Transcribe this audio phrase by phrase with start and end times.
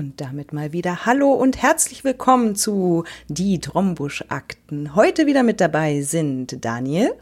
[0.00, 4.94] Und damit mal wieder Hallo und herzlich willkommen zu Die Trombusch-Akten.
[4.94, 7.12] Heute wieder mit dabei sind Daniel.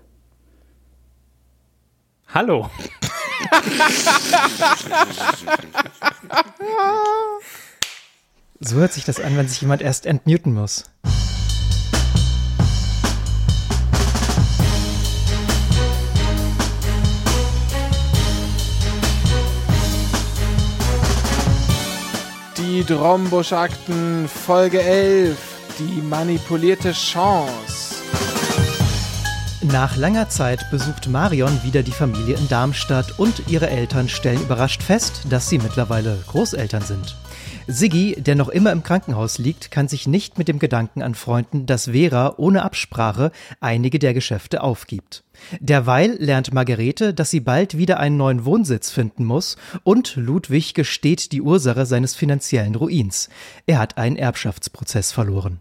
[2.29, 2.71] Hallo.
[8.61, 10.85] so hört sich das an, wenn sich jemand erst entmuten muss.
[22.79, 25.37] Die Drombusch-Akten, Folge 11,
[25.81, 27.97] die manipulierte Chance.
[29.63, 34.85] Nach langer Zeit besucht Marion wieder die Familie in Darmstadt und ihre Eltern stellen überrascht
[34.85, 37.17] fest, dass sie mittlerweile Großeltern sind.
[37.71, 41.91] Siggi, der noch immer im Krankenhaus liegt, kann sich nicht mit dem Gedanken anfreunden, dass
[41.91, 45.23] Vera ohne Absprache einige der Geschäfte aufgibt.
[45.61, 51.31] Derweil lernt Margarete, dass sie bald wieder einen neuen Wohnsitz finden muss und Ludwig gesteht
[51.31, 53.29] die Ursache seines finanziellen Ruins.
[53.67, 55.59] Er hat einen Erbschaftsprozess verloren.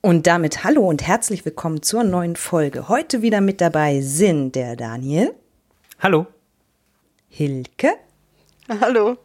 [0.00, 2.88] Und damit hallo und herzlich willkommen zur neuen Folge.
[2.88, 5.34] Heute wieder mit dabei sind der Daniel.
[6.00, 6.26] Hallo.
[7.28, 7.90] Hilke.
[8.80, 9.18] Hallo.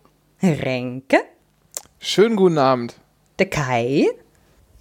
[0.44, 1.20] Renke.
[2.02, 2.96] Schönen guten Abend.
[3.40, 4.08] Der Kai.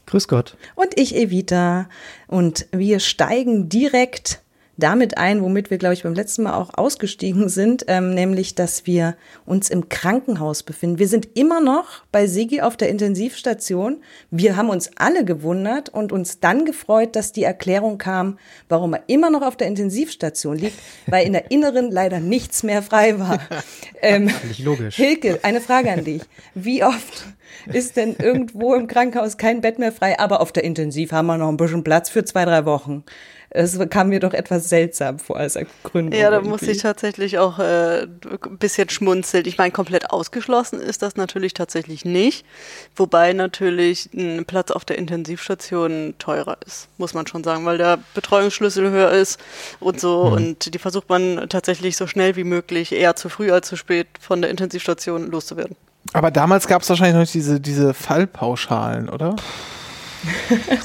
[0.06, 0.56] Grüß Gott.
[0.76, 1.88] Und ich, Evita.
[2.28, 4.40] Und wir steigen direkt
[4.78, 8.86] damit ein, womit wir, glaube ich, beim letzten Mal auch ausgestiegen sind, ähm, nämlich, dass
[8.86, 11.00] wir uns im Krankenhaus befinden.
[11.00, 14.00] Wir sind immer noch bei Sigi auf der Intensivstation.
[14.30, 19.02] Wir haben uns alle gewundert und uns dann gefreut, dass die Erklärung kam, warum er
[19.08, 23.40] immer noch auf der Intensivstation liegt, weil in der Inneren leider nichts mehr frei war.
[24.00, 24.94] Ähm, Völlig logisch.
[24.94, 26.22] Hilke, eine Frage an dich.
[26.54, 27.26] Wie oft
[27.72, 31.36] ist denn irgendwo im Krankenhaus kein Bett mehr frei, aber auf der Intensiv haben wir
[31.36, 33.02] noch ein bisschen Platz für zwei, drei Wochen?
[33.50, 36.18] Es kam mir doch etwas seltsam vor als Ergründung.
[36.18, 39.46] Ja, da muss ich tatsächlich auch äh, ein bisschen schmunzeln.
[39.46, 42.44] Ich meine, komplett ausgeschlossen ist das natürlich tatsächlich nicht.
[42.94, 47.98] Wobei natürlich ein Platz auf der Intensivstation teurer ist, muss man schon sagen, weil der
[48.12, 49.40] Betreuungsschlüssel höher ist
[49.80, 50.26] und so.
[50.26, 50.32] Mhm.
[50.32, 54.08] Und die versucht man tatsächlich so schnell wie möglich, eher zu früh als zu spät,
[54.20, 55.76] von der Intensivstation loszuwerden.
[56.12, 59.36] Aber damals gab es wahrscheinlich noch diese, diese Fallpauschalen, oder?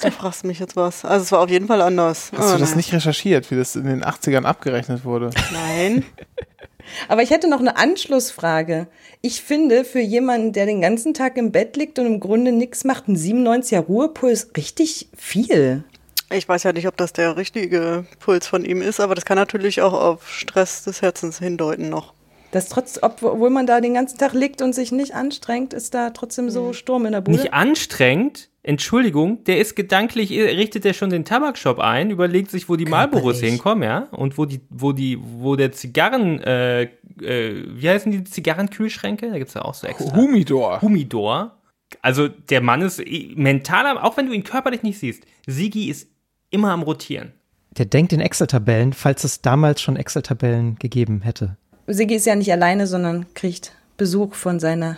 [0.02, 1.06] Da fragst du mich jetzt was.
[1.06, 2.32] Also es war auf jeden Fall anders.
[2.36, 2.78] Hast oh, du das nein.
[2.78, 5.32] nicht recherchiert, wie das in den 80ern abgerechnet wurde?
[5.52, 6.06] Nein.
[7.08, 8.88] Aber ich hätte noch eine Anschlussfrage.
[9.22, 12.84] Ich finde, für jemanden, der den ganzen Tag im Bett liegt und im Grunde nichts
[12.84, 15.84] macht, ein 97er Ruhepuls richtig viel.
[16.32, 19.38] Ich weiß ja nicht, ob das der richtige Puls von ihm ist, aber das kann
[19.38, 22.14] natürlich auch auf Stress des Herzens hindeuten noch.
[22.52, 26.12] Das trotz, obwohl man da den ganzen Tag liegt und sich nicht anstrengt, ist da
[26.12, 26.74] trotzdem so hm.
[26.74, 27.38] Sturm in der Bude.
[27.38, 28.50] Nicht anstrengt?
[28.66, 33.42] Entschuldigung, der ist gedanklich, richtet er schon den Tabakshop ein, überlegt sich, wo die Marlboros
[33.42, 38.24] hinkommen, ja, und wo die, wo die, wo der Zigarren, äh, äh, wie heißen die
[38.24, 39.30] Zigarrenkühlschränke?
[39.30, 40.16] Da gibt's ja auch so extra.
[40.16, 40.82] Humidor.
[40.82, 41.58] Humidor.
[42.02, 43.04] Also der Mann ist
[43.36, 46.08] mental, auch wenn du ihn körperlich nicht siehst, Sigi ist
[46.50, 47.34] immer am Rotieren.
[47.72, 51.58] Der denkt in Excel-Tabellen, falls es damals schon Excel-Tabellen gegeben hätte.
[51.88, 54.98] Sigi ist ja nicht alleine, sondern kriegt Besuch von seiner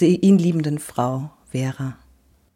[0.00, 1.96] ihn liebenden Frau, Vera.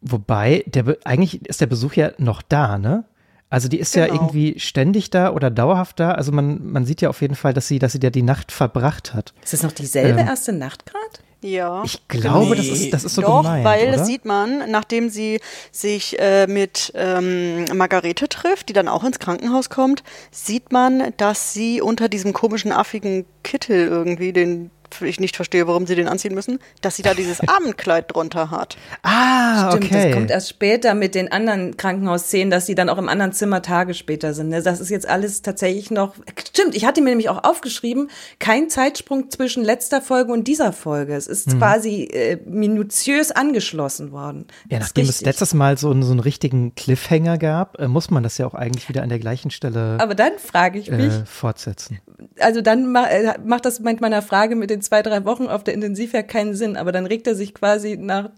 [0.02, 3.04] Wobei, der, eigentlich ist der Besuch ja noch da, ne?
[3.48, 4.06] Also die ist genau.
[4.06, 6.12] ja irgendwie ständig da oder dauerhaft da.
[6.12, 8.50] Also man, man sieht ja auf jeden Fall, dass sie, dass sie ja die Nacht
[8.50, 9.34] verbracht hat.
[9.44, 11.22] Ist das noch dieselbe ähm, erste Nacht gerade?
[11.42, 11.82] Ja.
[11.84, 12.56] Ich glaube, nee.
[12.56, 13.98] das, ist, das ist so Doch, gemeint, weil oder?
[13.98, 19.18] das sieht man, nachdem sie sich äh, mit ähm, Margarete trifft, die dann auch ins
[19.18, 24.70] Krankenhaus kommt, sieht man, dass sie unter diesem komischen affigen Kittel irgendwie, den
[25.00, 28.76] ich nicht verstehe, warum sie den anziehen müssen, dass sie da dieses Abendkleid drunter hat.
[29.02, 30.04] Ah, Stimmt, okay.
[30.04, 33.62] das kommt erst später mit den anderen Krankenhausszenen, dass sie dann auch im anderen Zimmer
[33.62, 34.48] Tage später sind.
[34.48, 34.62] Ne?
[34.62, 36.14] Das ist jetzt alles tatsächlich noch.
[36.48, 41.14] Stimmt, ich hatte mir nämlich auch aufgeschrieben, kein Zeitsprung zwischen letzter Folge und dieser Folge.
[41.14, 41.58] Es ist mhm.
[41.58, 44.46] quasi äh, minutiös angeschlossen worden.
[44.68, 48.38] Ja, nachdem es letztes Mal so, so einen richtigen Cliffhanger gab, äh, muss man das
[48.38, 52.00] ja auch eigentlich wieder an der gleichen Stelle Aber dann frage ich mich, äh, fortsetzen.
[52.38, 55.64] Also dann ma äh, macht das mit meiner Frage mit den zwei, drei Wochen auf
[55.64, 56.76] der Intensiv ja keinen Sinn.
[56.76, 58.30] Aber dann regt er sich quasi nach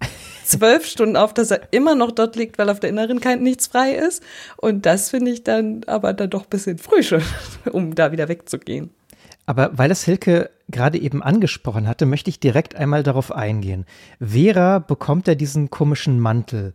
[0.44, 3.66] zwölf Stunden auf, dass er immer noch dort liegt, weil auf der Inneren kein nichts
[3.66, 4.22] frei ist.
[4.56, 7.22] Und das finde ich dann aber dann doch ein bisschen früh schon,
[7.72, 8.90] um da wieder wegzugehen.
[9.46, 13.84] Aber weil es Hilke gerade eben angesprochen hatte, möchte ich direkt einmal darauf eingehen.
[14.20, 16.72] Vera bekommt ja diesen komischen Mantel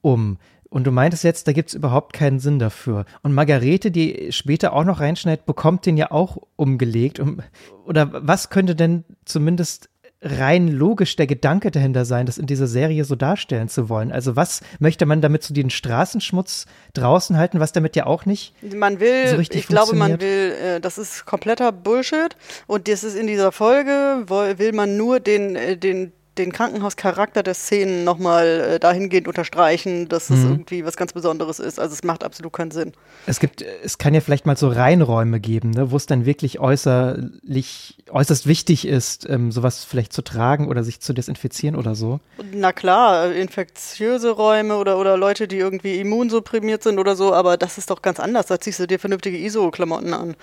[0.00, 0.38] um.
[0.74, 3.04] Und du meintest jetzt, da gibt es überhaupt keinen Sinn dafür.
[3.22, 7.20] Und Margarete, die später auch noch reinschneidet, bekommt den ja auch umgelegt.
[7.20, 7.40] Um,
[7.86, 9.88] oder was könnte denn zumindest
[10.20, 14.10] rein logisch der Gedanke dahinter sein, das in dieser Serie so darstellen zu wollen?
[14.10, 18.52] Also was möchte man damit so den Straßenschmutz draußen halten, was damit ja auch nicht
[18.74, 22.34] Man will, so richtig ich glaube, man will, äh, das ist kompletter Bullshit
[22.66, 27.54] und das ist in dieser Folge, will man nur den, äh, den den Krankenhauscharakter der
[27.54, 30.50] Szenen nochmal äh, dahingehend unterstreichen, dass es Mhm.
[30.50, 31.78] irgendwie was ganz Besonderes ist.
[31.78, 32.92] Also es macht absolut keinen Sinn.
[33.26, 36.58] Es gibt, es kann ja vielleicht mal so Reinräume geben, ne, wo es dann wirklich
[36.58, 42.20] äußerlich, äußerst wichtig ist, ähm, sowas vielleicht zu tragen oder sich zu desinfizieren oder so.
[42.52, 47.56] Na klar, äh, infektiöse Räume oder, oder Leute, die irgendwie immunsupprimiert sind oder so, aber
[47.56, 48.46] das ist doch ganz anders.
[48.46, 50.36] Da ziehst du dir vernünftige ISO-Klamotten an.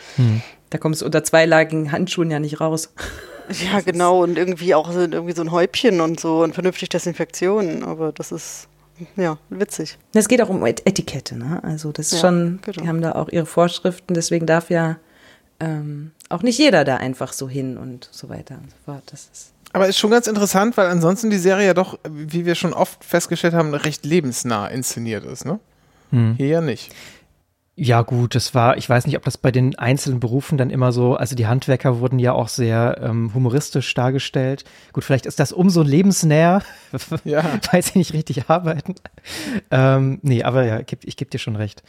[0.70, 2.94] Da kommst du unter zweilagigen Handschuhen ja nicht raus.
[3.51, 7.83] Ja, genau, und irgendwie auch so, irgendwie so ein Häubchen und so und vernünftig Desinfektion,
[7.83, 8.68] aber das ist,
[9.15, 9.98] ja, witzig.
[10.13, 11.59] Es geht auch um Et- Etikette, ne?
[11.63, 12.81] Also das ist Ja, schon, genau.
[12.81, 14.98] die haben da auch ihre Vorschriften, deswegen darf ja
[15.59, 19.03] ähm, auch nicht jeder da einfach so hin und so weiter und so fort.
[19.07, 22.56] Das ist Aber ist schon ganz interessant, weil ansonsten die Serie ja doch, wie wir
[22.56, 25.59] schon oft festgestellt haben, recht lebensnah inszeniert ist, ne?
[26.12, 26.36] Hm.
[26.38, 26.92] Hier ja nicht.
[27.75, 30.91] Ja, gut, das war, ich weiß nicht, ob das bei den einzelnen Berufen dann immer
[30.91, 34.65] so, also die Handwerker wurden ja auch sehr ähm, humoristisch dargestellt.
[34.91, 36.63] Gut, vielleicht ist das umso lebensnäher,
[37.23, 37.44] Ja.
[37.71, 38.95] weil sie nicht richtig arbeiten.
[39.71, 41.81] Ähm, nee, aber ja, ich gebe dir schon recht.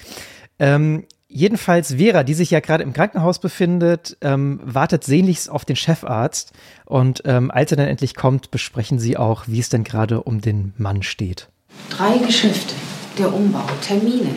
[0.60, 5.76] Ähm, jedenfalls Vera, die sich ja gerade im Krankenhaus befindet, ähm, wartet sehnlichst auf den
[5.76, 6.52] Chefarzt.
[6.84, 10.40] Und ähm, als er dann endlich kommt, besprechen sie auch, wie es denn gerade um
[10.40, 11.48] den Mann steht.
[11.90, 12.74] Drei Geschäfte,
[13.18, 14.30] der Umbau, Termine,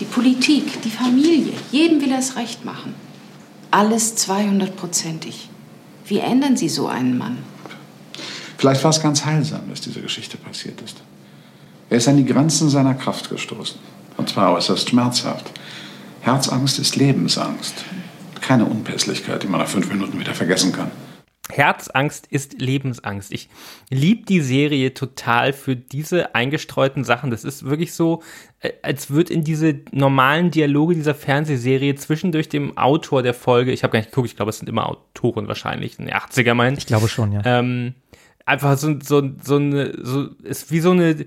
[0.00, 1.52] die Politik, die Familie.
[1.70, 2.94] Jedem will er es recht machen.
[3.70, 5.48] Alles 200-prozentig.
[6.06, 7.38] Wie ändern Sie so einen Mann?
[8.58, 10.96] Vielleicht war es ganz heilsam, dass diese Geschichte passiert ist.
[11.90, 13.78] Er ist an die Grenzen seiner Kraft gestoßen.
[14.16, 15.50] Und zwar äußerst schmerzhaft.
[16.20, 17.74] Herzangst ist Lebensangst.
[18.40, 20.90] Keine Unpässlichkeit, die man nach fünf Minuten wieder vergessen kann.
[21.50, 23.30] Herzangst ist Lebensangst.
[23.30, 23.50] Ich
[23.90, 27.30] liebe die Serie total für diese eingestreuten Sachen.
[27.30, 28.22] Das ist wirklich so,
[28.60, 33.82] äh, als würde in diese normalen Dialoge dieser Fernsehserie zwischendurch dem Autor der Folge, ich
[33.82, 36.78] habe gar nicht geguckt, ich glaube, es sind immer Autoren wahrscheinlich, in den 80er meinen.
[36.78, 37.42] Ich glaube schon, ja.
[37.44, 37.94] Ähm,
[38.46, 41.26] einfach so, so, so eine, so, ist wie so eine,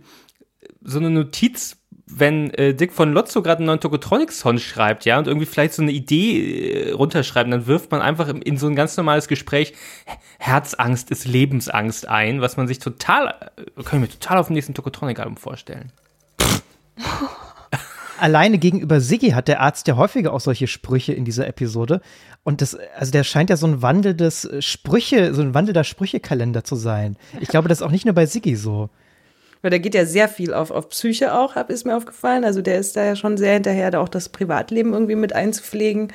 [0.81, 1.77] so eine Notiz,
[2.09, 5.81] wenn äh, Dick von Lotzo gerade einen neuen Tokotronics-Song schreibt, ja, und irgendwie vielleicht so
[5.81, 9.73] eine Idee äh, runterschreiben, dann wirft man einfach in, in so ein ganz normales Gespräch
[10.39, 14.53] Herzangst ist Lebensangst ein, was man sich total, äh, kann ich mir total auf dem
[14.53, 15.91] nächsten Tokotronic-Album vorstellen.
[18.19, 22.01] alleine gegenüber Siggi hat der Arzt ja häufiger auch solche Sprüche in dieser Episode.
[22.43, 26.75] Und das, also der scheint ja so ein wandelndes Sprüche, so ein wandelnder Sprüchekalender zu
[26.75, 27.17] sein.
[27.41, 28.89] Ich glaube, das ist auch nicht nur bei Siggi so.
[29.61, 32.43] Weil der geht ja sehr viel auf, auf Psyche auch, hab, ist mir aufgefallen.
[32.43, 36.11] Also der ist da ja schon sehr hinterher, da auch das Privatleben irgendwie mit einzupflegen.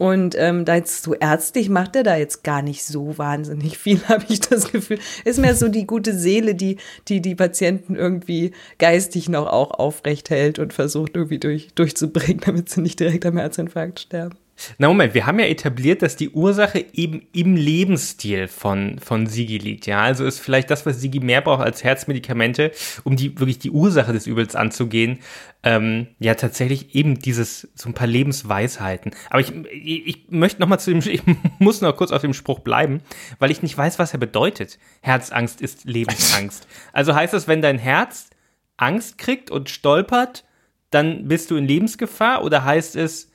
[0.00, 4.00] Und ähm, da jetzt so ärztlich macht er da jetzt gar nicht so wahnsinnig viel,
[4.08, 4.98] habe ich das Gefühl.
[5.26, 6.78] Ist mehr so die gute Seele, die,
[7.08, 12.70] die die Patienten irgendwie geistig noch auch aufrecht hält und versucht irgendwie durch, durchzubringen, damit
[12.70, 14.38] sie nicht direkt am Herzinfarkt sterben.
[14.78, 19.58] Na Moment, wir haben ja etabliert, dass die Ursache eben im Lebensstil von, von Sigi
[19.58, 20.02] liegt, ja.
[20.02, 22.72] Also ist vielleicht das, was Sigi mehr braucht als Herzmedikamente,
[23.04, 25.20] um die wirklich die Ursache des Übels anzugehen,
[25.62, 29.12] ähm, ja tatsächlich eben dieses, so ein paar Lebensweisheiten.
[29.28, 31.22] Aber ich, ich, ich möchte noch mal zu dem, ich
[31.58, 33.00] muss noch kurz auf dem Spruch bleiben,
[33.38, 34.78] weil ich nicht weiß, was er bedeutet.
[35.00, 36.66] Herzangst ist Lebensangst.
[36.92, 38.30] Also heißt das, wenn dein Herz
[38.76, 40.44] Angst kriegt und stolpert,
[40.90, 43.29] dann bist du in Lebensgefahr oder heißt es,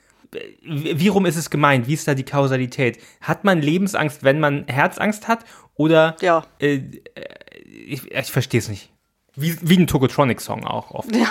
[0.63, 1.87] wie rum ist es gemeint?
[1.87, 2.99] Wie ist da die Kausalität?
[3.21, 5.45] Hat man Lebensangst, wenn man Herzangst hat?
[5.75, 6.45] Oder Ja.
[6.59, 6.81] äh, äh,
[7.63, 8.89] ich, ich verstehe es nicht.
[9.37, 11.13] Wie, wie ein Tokotronic-Song auch oft.
[11.13, 11.27] Ja,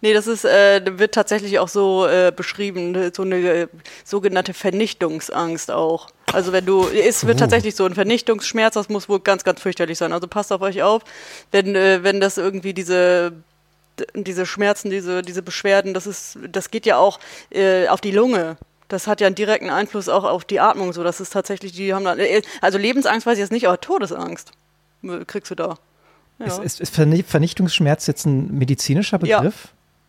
[0.00, 3.66] nee, das ist, äh, wird tatsächlich auch so äh, beschrieben, so eine äh,
[4.04, 6.08] sogenannte Vernichtungsangst auch.
[6.32, 9.98] Also wenn du, es wird tatsächlich so ein Vernichtungsschmerz, das muss wohl ganz, ganz fürchterlich
[9.98, 10.14] sein.
[10.14, 11.02] Also passt auf euch auf,
[11.50, 13.34] wenn, äh, wenn das irgendwie diese
[14.14, 17.20] diese Schmerzen, diese, diese Beschwerden, das ist, das geht ja auch
[17.50, 18.56] äh, auf die Lunge.
[18.88, 20.92] Das hat ja einen direkten Einfluss auch auf die Atmung.
[20.92, 23.80] So, das ist tatsächlich, die haben dann, äh, also Lebensangst weiß ich jetzt nicht, aber
[23.80, 24.52] Todesangst
[25.04, 25.76] äh, kriegst du da.
[26.38, 29.38] Ja, Ist, ist, ist Verni- Vernichtungsschmerz jetzt ein medizinischer Ja.
[29.38, 29.68] Begriff?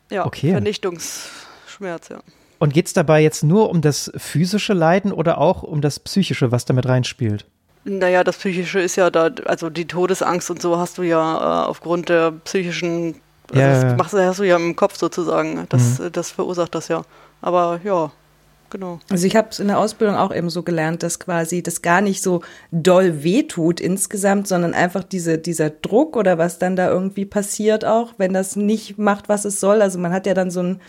[0.10, 0.52] ja okay.
[0.52, 2.20] Vernichtungsschmerz, ja.
[2.60, 6.52] Und geht es dabei jetzt nur um das physische Leiden oder auch um das psychische,
[6.52, 7.46] was damit reinspielt?
[7.84, 11.68] Naja, das Psychische ist ja da, also die Todesangst und so hast du ja äh,
[11.68, 13.16] aufgrund der psychischen,
[13.50, 15.66] also Ja, das machst, hast du ja im Kopf sozusagen.
[15.70, 17.04] Das, äh, das verursacht das ja.
[17.42, 18.12] Aber ja,
[18.70, 19.00] genau.
[19.10, 22.02] Also ich habe es in der Ausbildung auch eben so gelernt, dass quasi das gar
[22.02, 27.26] nicht so doll wehtut insgesamt, sondern einfach diese, dieser Druck oder was dann da irgendwie
[27.26, 29.82] passiert auch, wenn das nicht macht, was es soll.
[29.82, 30.82] Also man hat ja dann so ein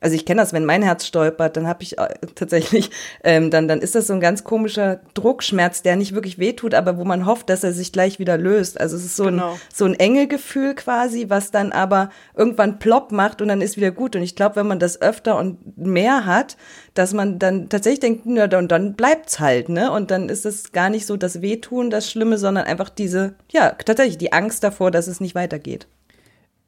[0.00, 2.90] Also ich kenne das, wenn mein Herz stolpert, dann habe ich äh, tatsächlich,
[3.22, 6.96] ähm, dann, dann ist das so ein ganz komischer Druckschmerz, der nicht wirklich wehtut, aber
[6.96, 8.80] wo man hofft, dass er sich gleich wieder löst.
[8.80, 9.52] Also es ist so genau.
[9.52, 13.76] ein, so ein enge Gefühl quasi, was dann aber irgendwann plopp macht und dann ist
[13.76, 14.16] wieder gut.
[14.16, 16.56] Und ich glaube, wenn man das öfter und mehr hat,
[16.94, 19.92] dass man dann tatsächlich denkt, na, dann, dann bleibt's halt, ne?
[19.92, 23.70] Und dann ist es gar nicht so das Wehtun, das Schlimme, sondern einfach diese, ja,
[23.70, 25.86] tatsächlich die Angst davor, dass es nicht weitergeht.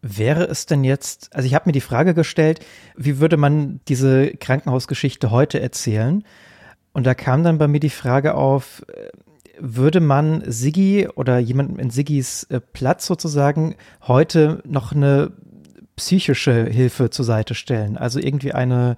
[0.03, 2.59] Wäre es denn jetzt, also ich habe mir die Frage gestellt,
[2.97, 6.25] wie würde man diese Krankenhausgeschichte heute erzählen?
[6.93, 8.83] Und da kam dann bei mir die Frage auf,
[9.59, 15.31] würde man Siggi oder jemandem in Siggis äh, Platz sozusagen heute noch eine
[15.95, 17.97] psychische Hilfe zur Seite stellen?
[17.97, 18.97] Also irgendwie eine,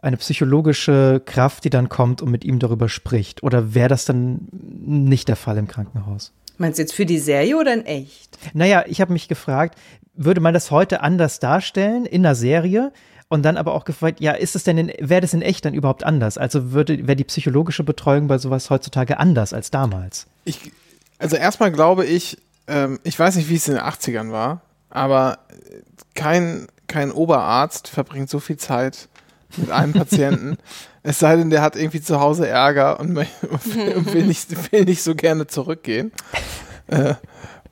[0.00, 3.42] eine psychologische Kraft, die dann kommt und mit ihm darüber spricht?
[3.42, 6.32] Oder wäre das dann nicht der Fall im Krankenhaus?
[6.58, 8.38] Meinst du jetzt für die Serie oder in echt?
[8.52, 9.78] Naja, ich habe mich gefragt,
[10.14, 12.92] würde man das heute anders darstellen in der Serie?
[13.28, 15.74] Und dann aber auch gefragt, ja, ist es denn in, wäre das in echt dann
[15.74, 16.38] überhaupt anders?
[16.38, 20.26] Also würde, wäre die psychologische Betreuung bei sowas heutzutage anders als damals?
[20.44, 20.70] Ich,
[21.18, 25.38] also erstmal glaube ich, ähm, ich weiß nicht, wie es in den 80ern war, aber
[26.14, 29.08] kein, kein Oberarzt verbringt so viel Zeit
[29.58, 30.56] mit einem Patienten.
[31.02, 35.02] es sei denn, der hat irgendwie zu Hause Ärger und, und will, nicht, will nicht
[35.02, 36.12] so gerne zurückgehen.
[36.86, 37.14] Äh,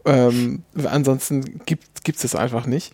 [0.04, 2.92] ähm, ansonsten gibt es das einfach nicht.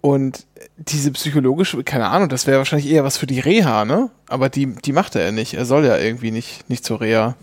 [0.00, 0.46] Und
[0.78, 4.10] diese psychologische, keine Ahnung, das wäre wahrscheinlich eher was für die Reha, ne?
[4.28, 5.54] Aber die, die macht er ja nicht.
[5.54, 7.36] Er soll ja irgendwie nicht, nicht zur Reha.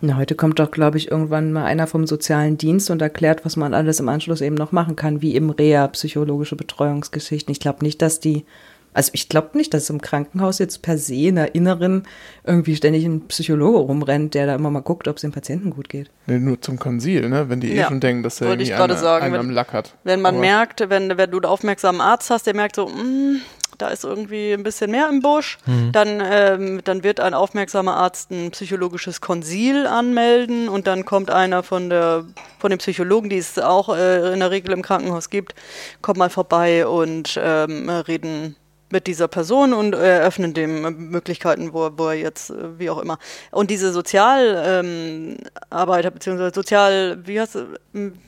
[0.00, 3.56] Na, heute kommt doch, glaube ich, irgendwann mal einer vom sozialen Dienst und erklärt, was
[3.56, 7.52] man alles im Anschluss eben noch machen kann, wie eben Reha, psychologische Betreuungsgeschichten.
[7.52, 8.44] Ich glaube nicht, dass die
[8.92, 12.04] also ich glaube nicht, dass im Krankenhaus jetzt per se in der Inneren
[12.44, 15.88] irgendwie ständig ein Psychologe rumrennt, der da immer mal guckt, ob es dem Patienten gut
[15.88, 16.10] geht.
[16.26, 17.48] Nee, nur zum Konsil, ne?
[17.48, 19.94] Wenn die eh schon denken, dass er irgendwie einen, sagen, einen wenn, am Lack hat.
[20.04, 23.02] Wenn man Aber merkt, wenn, wenn du einen aufmerksamen Arzt hast, der merkt so, mh,
[23.02, 23.40] mm,
[23.80, 25.92] da ist irgendwie ein bisschen mehr im Busch, mhm.
[25.92, 31.62] dann, ähm, dann wird ein aufmerksamer Arzt ein psychologisches Konsil anmelden und dann kommt einer
[31.62, 32.24] von der
[32.58, 35.54] von den Psychologen, die es auch äh, in der Regel im Krankenhaus gibt,
[36.02, 38.56] kommt mal vorbei und ähm, reden
[38.90, 43.18] mit dieser Person und eröffnen dem Möglichkeiten, wo, wo er jetzt, äh, wie auch immer.
[43.50, 47.58] Und diese Sozialarbeiter, ähm, beziehungsweise Sozial, wie heißt,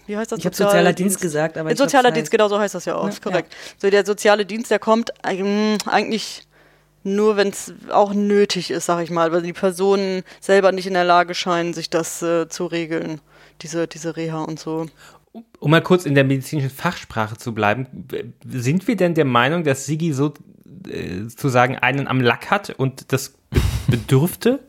[0.07, 0.39] wie heißt das?
[0.39, 1.75] Ich habe sozialer Dienst gesagt, aber.
[1.77, 3.53] Sozialer Dienst, genau so heißt das ja auch, ja, korrekt.
[3.53, 3.59] Ja.
[3.79, 6.47] So der soziale Dienst, der kommt ähm, eigentlich
[7.05, 10.95] nur, wenn es auch nötig ist, sag ich mal, weil die Personen selber nicht in
[10.95, 13.21] der Lage scheinen, sich das äh, zu regeln,
[13.63, 14.87] diese, diese Reha und so
[15.61, 17.87] um mal kurz in der medizinischen Fachsprache zu bleiben,
[18.47, 20.35] sind wir denn der Meinung, dass Sigi so
[20.89, 23.35] äh, zu sagen einen am Lack hat und das
[23.87, 24.61] bedürfte?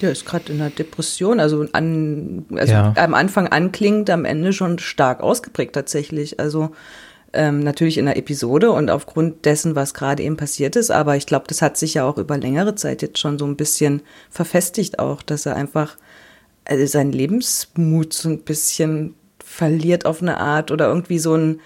[0.00, 2.94] Der ist gerade in einer Depression, also, an, also ja.
[2.96, 6.40] am Anfang anklingt, am Ende schon stark ausgeprägt tatsächlich.
[6.40, 6.70] Also
[7.32, 10.90] ähm, natürlich in der Episode und aufgrund dessen, was gerade eben passiert ist.
[10.90, 13.56] Aber ich glaube, das hat sich ja auch über längere Zeit jetzt schon so ein
[13.56, 15.96] bisschen verfestigt auch, dass er einfach
[16.64, 21.60] also seinen Lebensmut so ein bisschen verliert auf eine Art oder irgendwie so ein,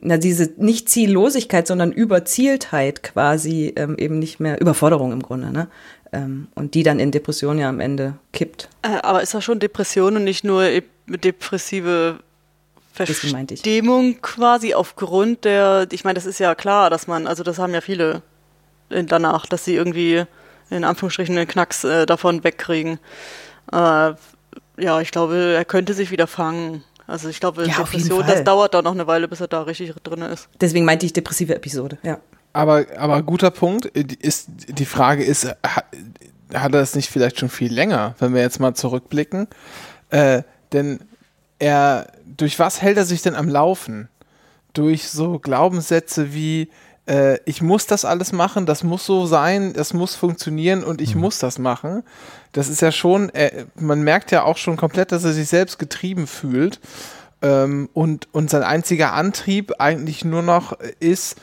[0.00, 5.68] na, diese nicht Ziellosigkeit, sondern Überzieltheit quasi ähm, eben nicht mehr, Überforderung im Grunde, ne?
[6.12, 8.68] Ähm, und die dann in Depression ja am Ende kippt.
[8.82, 10.64] Äh, aber ist das schon Depression und nicht nur
[11.06, 12.18] depressive
[12.92, 17.72] Verstimmung quasi aufgrund der, ich meine, das ist ja klar, dass man, also das haben
[17.72, 18.22] ja viele
[18.90, 20.24] danach, dass sie irgendwie
[20.68, 22.98] in Anführungsstrichen den Knacks äh, davon wegkriegen.
[23.72, 24.12] Äh,
[24.78, 26.82] ja, ich glaube, er könnte sich wieder fangen.
[27.12, 29.92] Also ich glaube, ja, Depression, das dauert da noch eine Weile, bis er da richtig
[30.02, 30.48] drin ist.
[30.58, 32.18] Deswegen meinte ich depressive Episode, ja.
[32.54, 35.84] Aber, aber guter Punkt ist, die Frage ist, hat,
[36.54, 39.46] hat er es nicht vielleicht schon viel länger, wenn wir jetzt mal zurückblicken?
[40.08, 40.42] Äh,
[40.72, 41.00] denn
[41.58, 44.08] er, durch was hält er sich denn am Laufen?
[44.72, 46.70] Durch so Glaubenssätze wie,
[47.06, 51.14] äh, ich muss das alles machen, das muss so sein, das muss funktionieren und ich
[51.14, 51.22] mhm.
[51.22, 52.02] muss das machen.
[52.52, 55.78] Das ist ja schon, äh, man merkt ja auch schon komplett, dass er sich selbst
[55.78, 56.80] getrieben fühlt
[57.40, 61.36] ähm, und, und sein einziger Antrieb eigentlich nur noch ist,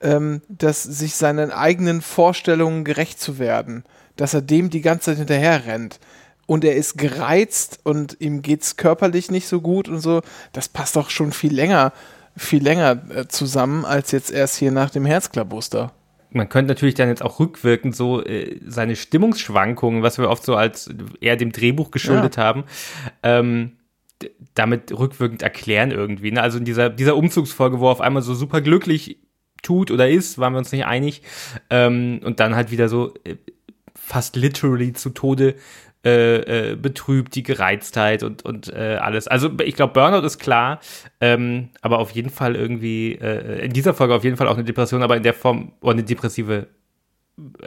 [0.00, 3.84] ähm, dass sich seinen eigenen Vorstellungen gerecht zu werden,
[4.16, 5.98] dass er dem die ganze Zeit hinterher rennt
[6.46, 10.20] und er ist gereizt und ihm geht's körperlich nicht so gut und so,
[10.52, 11.92] das passt doch schon viel länger
[12.36, 15.92] viel länger äh, zusammen als jetzt erst hier nach dem Herzklabuster.
[16.30, 20.54] Man könnte natürlich dann jetzt auch rückwirkend so äh, seine Stimmungsschwankungen, was wir oft so
[20.54, 20.90] als
[21.20, 22.42] eher dem Drehbuch geschuldet ja.
[22.42, 22.64] haben,
[23.22, 23.72] ähm,
[24.54, 26.32] damit rückwirkend erklären irgendwie.
[26.32, 26.42] Ne?
[26.42, 29.18] Also in dieser, dieser Umzugsfolge, wo er auf einmal so super glücklich
[29.62, 31.22] tut oder ist, waren wir uns nicht einig.
[31.70, 33.36] Ähm, und dann halt wieder so äh,
[33.94, 35.56] fast literally zu Tode
[36.06, 39.26] äh, äh, betrübt, die Gereiztheit und, und äh, alles.
[39.26, 40.78] Also ich glaube, Burnout ist klar,
[41.20, 44.62] ähm, aber auf jeden Fall irgendwie, äh, in dieser Folge auf jeden Fall auch eine
[44.62, 46.68] Depression, aber in der Form, oder eine depressive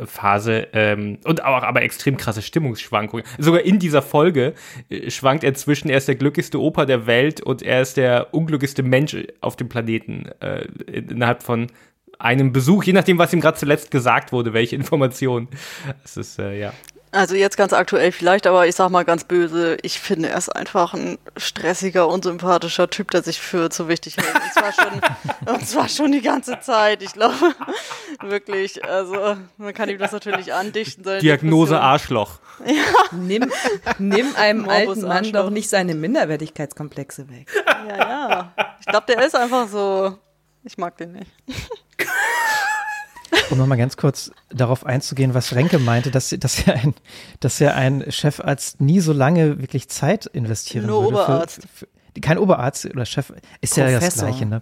[0.05, 3.25] Phase ähm, und auch aber extrem krasse Stimmungsschwankungen.
[3.37, 4.53] Sogar in dieser Folge
[4.89, 8.33] äh, schwankt er zwischen, er ist der glücklichste Opa der Welt und er ist der
[8.33, 11.67] unglücklichste Mensch auf dem Planeten äh, innerhalb von
[12.19, 15.49] einem Besuch, je nachdem, was ihm gerade zuletzt gesagt wurde, welche Informationen.
[16.03, 16.73] Das ist, äh, ja.
[17.11, 20.49] Also jetzt ganz aktuell vielleicht, aber ich sag mal ganz böse, ich finde er ist
[20.49, 24.35] einfach ein stressiger, unsympathischer Typ, der sich für zu wichtig hält.
[24.35, 25.01] Und zwar schon,
[25.53, 27.01] und zwar schon die ganze Zeit.
[27.01, 27.33] Ich glaube,
[28.21, 31.03] wirklich, also man kann ihm das natürlich andichten.
[31.19, 31.89] Diagnose Depression.
[31.89, 32.39] Arschloch.
[32.65, 32.83] Ja.
[33.11, 33.51] Nimm,
[33.97, 35.31] nimm einem Morbus alten Mann Arschloch.
[35.31, 37.47] doch nicht seine Minderwertigkeitskomplexe weg.
[37.87, 38.53] Ja, ja.
[38.81, 40.15] Ich glaube, der ist einfach so,
[40.63, 41.31] ich mag den nicht.
[43.49, 46.93] Um nochmal ganz kurz darauf einzugehen, was Renke meinte, dass, dass, ja ein,
[47.39, 51.15] dass ja ein Chefarzt nie so lange wirklich Zeit investieren Nur würde.
[51.15, 51.61] Oberarzt.
[51.73, 53.29] Für, für, kein Oberarzt oder Chef,
[53.61, 53.87] ist Professor.
[53.87, 54.61] ja das Gleiche, ne?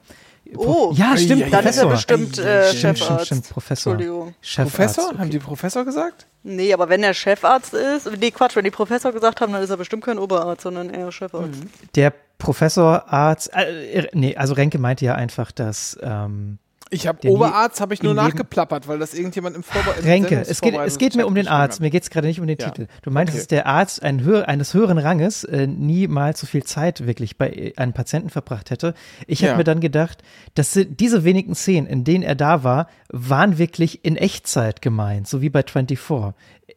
[0.56, 1.42] Oh, ja, stimmt.
[1.42, 3.26] Ja, dann ist er bestimmt äh, stimmt, Chefarzt.
[3.26, 3.94] Stimmt, stimmt, Professor.
[3.94, 4.36] Entschuldigung.
[4.42, 5.10] Chefarzt, Professor?
[5.10, 5.18] okay.
[5.20, 6.28] Haben die Professor gesagt?
[6.44, 9.70] Nee, aber wenn er Chefarzt ist, nee, Quatsch, wenn die Professor gesagt haben, dann ist
[9.70, 11.62] er bestimmt kein Oberarzt, sondern eher Chefarzt.
[11.62, 11.70] Mhm.
[11.96, 17.94] Der Professorarzt, äh, nee, also Renke meinte ja einfach, dass ähm, ich habe Oberarzt, habe
[17.94, 21.36] ich nur nachgeplappert, weil das irgendjemand im Vorbe Renke, es geht, es geht mir um
[21.36, 22.70] den Arzt, mir geht es gerade nicht um den ja.
[22.70, 22.88] Titel.
[23.02, 23.42] Du meintest, okay.
[23.42, 27.50] dass der Arzt ein höher, eines höheren Ranges äh, niemals so viel Zeit wirklich bei
[27.50, 28.94] äh, einem Patienten verbracht hätte.
[29.26, 29.58] Ich habe ja.
[29.58, 30.24] mir dann gedacht,
[30.56, 35.42] dass diese wenigen Szenen, in denen er da war, waren wirklich in Echtzeit gemeint, so
[35.42, 36.00] wie bei 24.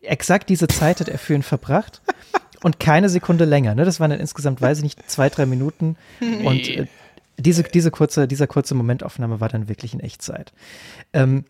[0.03, 2.03] Exakt diese Zeit hat er für ihn verbracht.
[2.63, 3.75] und keine Sekunde länger.
[3.75, 3.85] Ne?
[3.85, 5.97] Das waren dann insgesamt, weiß ich nicht, zwei, drei Minuten.
[6.21, 6.47] Nee.
[6.47, 6.87] Und äh,
[7.43, 10.53] diese, diese kurze, dieser kurze Momentaufnahme war dann wirklich in Echtzeit.
[11.13, 11.45] Ähm,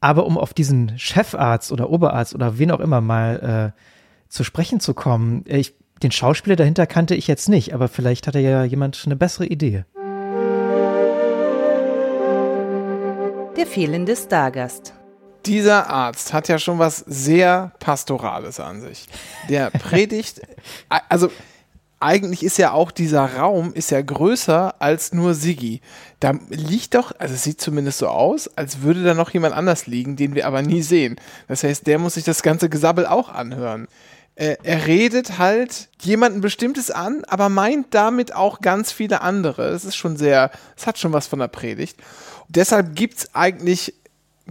[0.00, 3.80] aber um auf diesen Chefarzt oder Oberarzt oder wen auch immer mal äh,
[4.28, 8.26] zu sprechen zu kommen, äh, ich, den Schauspieler dahinter kannte ich jetzt nicht, aber vielleicht
[8.26, 9.84] hat er ja jemand eine bessere Idee.
[13.56, 14.94] Der fehlende Stargast.
[15.46, 19.06] Dieser Arzt hat ja schon was sehr Pastorales an sich.
[19.48, 20.40] Der predigt,
[21.08, 21.30] also
[22.02, 25.80] eigentlich ist ja auch dieser Raum ist ja größer als nur Siggi.
[26.20, 29.86] Da liegt doch, also es sieht zumindest so aus, als würde da noch jemand anders
[29.86, 31.16] liegen, den wir aber nie sehen.
[31.48, 33.86] Das heißt, der muss sich das ganze Gesabbel auch anhören.
[34.34, 39.70] Äh, er redet halt jemanden Bestimmtes an, aber meint damit auch ganz viele andere.
[39.70, 41.98] Das ist schon sehr, es hat schon was von der Predigt.
[42.48, 43.94] Und deshalb gibt es eigentlich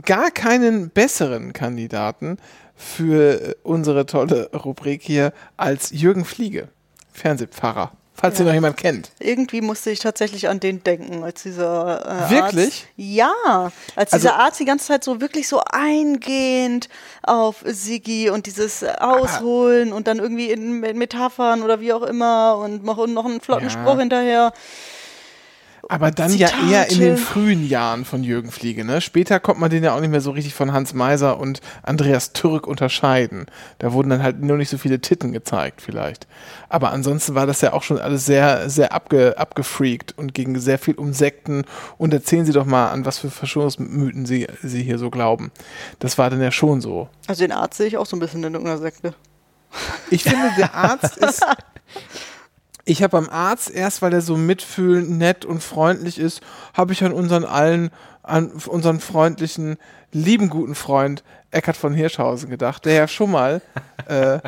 [0.06, 2.38] gar keinen besseren Kandidaten
[2.76, 6.70] für unsere tolle Rubrik hier als Jürgen Fliege.
[7.12, 7.92] Fernsehpfarrer.
[8.14, 8.44] Falls ja.
[8.44, 9.10] ihn noch jemand kennt.
[9.20, 12.66] Irgendwie musste ich tatsächlich an den denken, als dieser äh, Wirklich?
[12.66, 16.88] Arzt, ja, als also, dieser Arzt die ganze Zeit so wirklich so eingehend
[17.24, 22.84] auf Sigi und dieses Ausholen und dann irgendwie in Metaphern oder wie auch immer und
[22.84, 23.70] noch, noch einen flotten ja.
[23.72, 24.54] Spruch hinterher.
[25.92, 26.56] Aber dann Zitate.
[26.70, 28.86] ja eher in den frühen Jahren von Jürgen Fliege.
[28.86, 29.02] Ne?
[29.02, 32.32] Später kommt man den ja auch nicht mehr so richtig von Hans Meiser und Andreas
[32.32, 33.48] Türk unterscheiden.
[33.80, 36.28] Da wurden dann halt nur nicht so viele Titten gezeigt vielleicht.
[36.70, 40.80] Aber ansonsten war das ja auch schon alles sehr, sehr abge, abgefreakt und ging sehr
[40.80, 41.66] viel um Sekten.
[41.98, 45.52] Und erzählen Sie doch mal, an was für Verschwörungsmythen Sie, Sie hier so glauben.
[46.00, 47.10] Das war dann ja schon so.
[47.28, 49.14] Also den Arzt sehe ich auch so ein bisschen in irgendeiner Sekte.
[50.10, 51.46] Ich finde, der Arzt ist
[52.86, 56.42] Ich habe beim Arzt erst, weil er so mitfühlend, nett und freundlich ist,
[56.74, 57.92] habe ich an unseren allen,
[58.24, 59.78] an unseren freundlichen,
[60.12, 63.62] lieben guten Freund Eckhard von Hirschhausen gedacht, der ja schon mal
[64.08, 64.40] äh,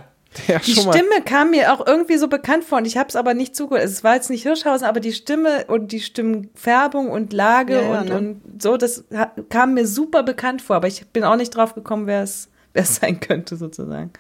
[0.48, 3.34] der die Stimme kam mir auch irgendwie so bekannt vor und ich habe es aber
[3.36, 3.86] nicht zugehört.
[3.86, 8.10] Es war jetzt nicht Hirschhausen, aber die Stimme und die Stimmfärbung und Lage ja, und,
[8.10, 8.18] ne?
[8.18, 9.04] und so, das
[9.50, 12.50] kam mir super bekannt vor, aber ich bin auch nicht drauf gekommen, wer es
[12.84, 14.12] sein könnte sozusagen.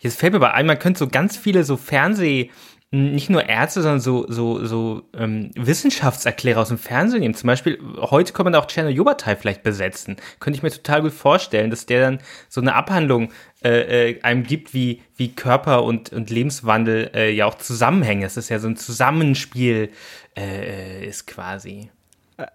[0.00, 2.50] Jetzt fällt mir bei ein, man könnte so ganz viele so Fernseh-
[2.94, 7.34] nicht nur Ärzte, sondern so, so, so ähm, Wissenschaftserklärer aus dem Fernsehen nehmen.
[7.34, 10.16] Zum Beispiel, heute kann man auch Czerno Jobatai vielleicht besetzen.
[10.38, 13.32] Könnte ich mir total gut vorstellen, dass der dann so eine Abhandlung
[13.64, 18.22] äh, äh, einem gibt, wie, wie Körper und, und Lebenswandel äh, ja auch zusammenhängen.
[18.22, 19.90] Das ist ja so ein Zusammenspiel
[20.36, 21.90] äh, ist quasi.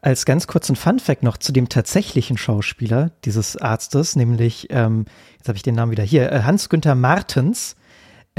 [0.02, 5.06] Als ganz kurzen Funfact noch zu dem tatsächlichen Schauspieler dieses Arztes, nämlich, ähm,
[5.38, 7.76] jetzt habe ich den Namen wieder hier, äh, Hans-Günther Martens,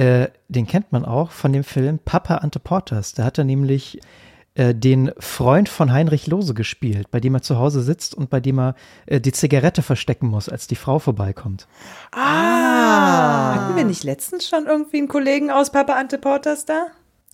[0.01, 3.13] äh, den kennt man auch von dem Film Papa Ante Porters.
[3.13, 4.01] Da hat er nämlich
[4.55, 8.41] äh, den Freund von Heinrich Lose gespielt, bei dem er zu Hause sitzt und bei
[8.41, 11.69] dem er äh, die Zigarette verstecken muss, als die Frau vorbeikommt.
[12.13, 13.57] Ah!
[13.57, 16.87] Hatten wir nicht letztens schon irgendwie einen Kollegen aus Papa Ante Porters da?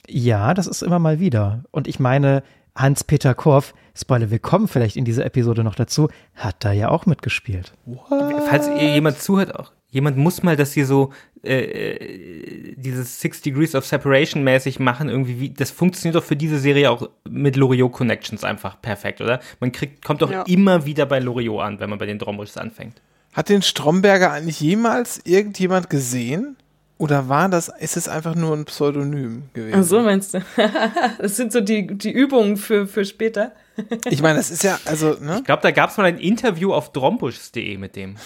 [0.08, 1.62] Ja, das ist immer mal wieder.
[1.70, 2.42] Und ich meine,
[2.74, 7.06] Hans-Peter Korff, Spoiler, wir kommen vielleicht in dieser Episode noch dazu, hat da ja auch
[7.06, 7.74] mitgespielt.
[7.84, 8.42] What?
[8.48, 13.40] Falls ihr jemand zuhört, auch jemand muss mal das hier so äh, äh, dieses Six
[13.40, 17.56] Degrees of Separation mäßig machen, irgendwie, wie, das funktioniert doch für diese Serie auch mit
[17.56, 19.40] Loriot Connections einfach perfekt, oder?
[19.58, 20.42] Man kriegt, kommt doch Ja.
[20.42, 23.00] immer wieder bei Loriot an, wenn man bei den Drombuschs anfängt.
[23.32, 26.56] Hat den Stromberger eigentlich jemals irgendjemand gesehen?
[26.98, 29.78] Oder war das, ist es einfach nur ein Pseudonym gewesen?
[29.80, 30.40] Ach so meinst du?
[31.18, 33.52] das sind so die, die Übungen für, für später.
[34.08, 35.36] Ich meine, das ist ja, also, ne?
[35.38, 38.16] Ich glaube, da gab es mal ein Interview auf drombuschs.de mit dem.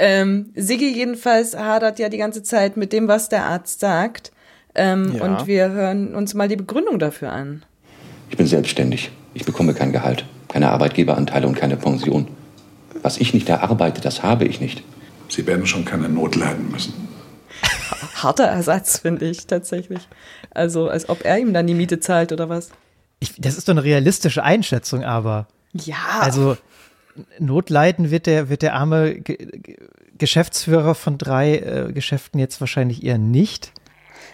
[0.00, 4.30] Ähm, Siggi jedenfalls hadert ja die ganze Zeit mit dem, was der Arzt sagt.
[4.74, 5.24] Ähm, Ja.
[5.24, 7.64] Und wir hören uns mal die Begründung dafür an.
[8.30, 9.10] Ich bin selbstständig.
[9.34, 12.28] Ich bekomme kein Gehalt, keine Arbeitgeberanteile und keine Pension.
[13.02, 14.82] Was ich nicht erarbeite, das habe ich nicht.
[15.28, 16.94] Sie werden schon keine Not leiden müssen.
[18.14, 20.00] Harter Ersatz, finde ich tatsächlich.
[20.50, 22.70] Also, als ob er ihm dann die Miete zahlt oder was.
[23.20, 25.48] Ich, das ist doch eine realistische Einschätzung, aber.
[25.72, 26.56] Ja, Also
[27.38, 29.36] Notleiden wird der, wird der arme Ge
[30.16, 33.72] Geschäftsführer von drei äh, Geschäften jetzt wahrscheinlich eher nicht.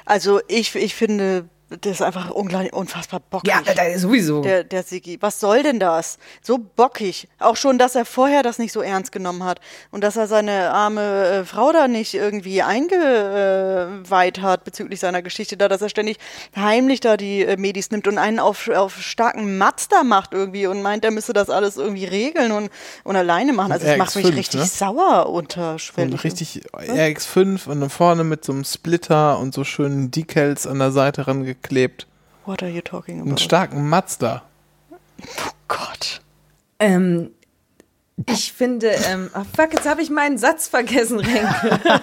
[0.06, 1.46] Also ich, ich finde,
[1.80, 3.50] das ist einfach unglaublich, unfassbar bockig.
[3.52, 4.42] ja, da- sowieso.
[4.42, 5.18] Der, der Sigi.
[5.20, 6.18] Was soll denn das?
[6.42, 7.28] So bockig.
[7.38, 9.60] Auch schon, dass er vorher das nicht so ernst genommen hat.
[9.90, 15.56] Und dass er seine arme äh, Frau da nicht irgendwie eingeweiht hat bezüglich seiner Geschichte
[15.56, 16.18] da, dass er ständig
[16.56, 20.66] heimlich da die äh, Medis nimmt und einen auf, auf starken Matz da macht irgendwie
[20.66, 22.70] und meint, er müsse das alles irgendwie regeln und,
[23.04, 23.72] und alleine machen.
[23.72, 24.66] Also das macht mich RX5, richtig ne?
[24.66, 26.24] sauer Und unterschwellig.
[26.24, 30.92] richtig RX5 und dann vorne mit so einem Splitter und so schönen Decals an der
[30.92, 31.26] Seite
[31.64, 32.06] rangeklebt.
[32.44, 33.40] What are you talking Einen about?
[33.40, 34.42] starken Mazda.
[35.68, 36.20] Gott.
[36.78, 37.30] Ähm,
[38.28, 41.80] ich finde, ähm, ach fuck, jetzt habe ich meinen Satz vergessen, Renke.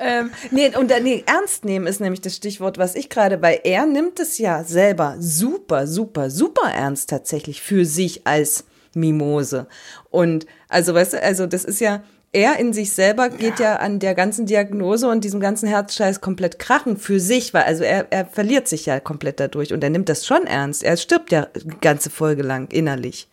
[0.00, 3.60] ähm, nee, und dann, nee, ernst nehmen ist nämlich das Stichwort, was ich gerade, weil
[3.64, 9.66] er nimmt es ja selber super, super, super ernst tatsächlich für sich als Mimose.
[10.10, 13.76] Und also, weißt du, also das ist ja, er in sich selber geht ja.
[13.76, 18.10] an der ganzen Diagnose und diesem ganzen Herzscheiß komplett krachen für sich, weil also er,
[18.10, 20.82] er verliert sich ja komplett dadurch und er nimmt das schon ernst.
[20.82, 23.28] Er stirbt ja die ganze Folge lang innerlich.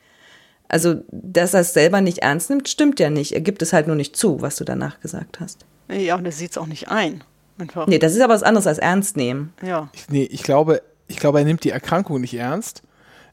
[0.67, 3.31] Also, dass er es selber nicht ernst nimmt, stimmt ja nicht.
[3.31, 5.65] Er gibt es halt nur nicht zu, was du danach gesagt hast.
[5.89, 7.23] Ja, und er sieht es auch nicht ein.
[7.57, 7.87] Einfach.
[7.87, 9.53] Nee, das ist aber was anderes als ernst nehmen.
[9.65, 9.89] Ja.
[9.93, 12.83] Ich, nee, ich glaube, ich glaube, er nimmt die Erkrankung nicht ernst.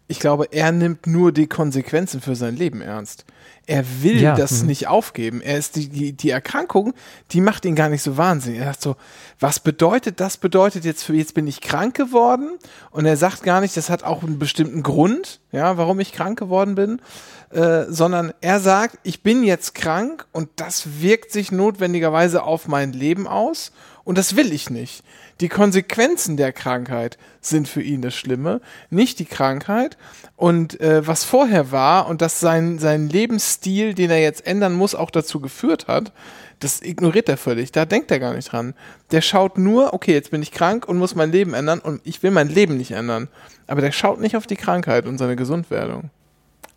[0.09, 3.25] Ich glaube, er nimmt nur die Konsequenzen für sein Leben ernst.
[3.67, 4.69] Er will Ja, das mhm.
[4.69, 5.41] nicht aufgeben.
[5.41, 6.95] Er ist die, die, die Erkrankung,
[7.33, 8.61] die macht ihn gar nicht so wahnsinnig.
[8.61, 8.97] Er sagt so,
[9.41, 10.37] was bedeutet das?
[10.37, 12.51] Bedeutet jetzt für jetzt bin ich krank geworden?
[12.91, 16.39] Und er sagt gar nicht, das hat auch einen bestimmten Grund, ja, warum ich krank
[16.39, 17.01] geworden bin,
[17.51, 22.93] äh, sondern er sagt, ich bin jetzt krank und das wirkt sich notwendigerweise auf mein
[22.93, 23.73] Leben aus
[24.07, 25.03] und das will ich nicht.
[25.41, 29.99] Die Konsequenzen der Krankheit sind für ihn das Schlimme, nicht die Krankheit.
[30.37, 34.95] Und äh, was vorher war und dass sein, sein Lebensstil, den er jetzt ändern muss,
[34.95, 36.13] auch dazu geführt hat,
[36.61, 37.73] das ignoriert er völlig.
[37.73, 38.75] Da denkt er gar nicht dran.
[39.11, 42.23] Der schaut nur, okay, jetzt bin ich krank und muss mein Leben ändern und ich
[42.23, 43.27] will mein Leben nicht ändern.
[43.67, 46.11] Aber der schaut nicht auf die Krankheit und seine Gesundwerdung.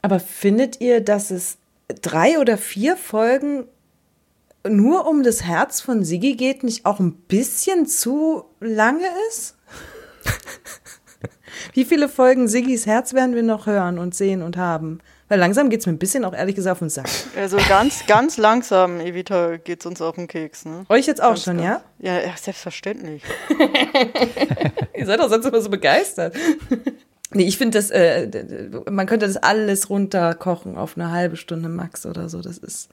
[0.01, 1.59] Aber findet ihr, dass es
[2.01, 3.65] drei oder vier Folgen
[4.67, 9.55] nur um das Herz von Siggi geht, nicht auch ein bisschen zu lange ist?
[11.73, 14.99] Wie viele Folgen Siggis Herz werden wir noch hören und sehen und haben?
[15.27, 17.07] Weil langsam geht es mir ein bisschen auch ehrlich gesagt auf den Sack.
[17.37, 20.85] Also ganz, ganz langsam, Evita, geht's uns auf den Keks, ne?
[20.89, 21.83] Euch jetzt auch Ganz schon, klar.
[21.99, 22.15] ja?
[22.15, 23.21] Ja, ja, selbstverständlich.
[24.97, 26.35] Ihr seid doch sonst immer so begeistert.
[27.31, 28.27] nee, ich finde das, äh,
[28.89, 32.41] man könnte das alles runterkochen auf eine halbe Stunde max oder so.
[32.41, 32.89] Das ist.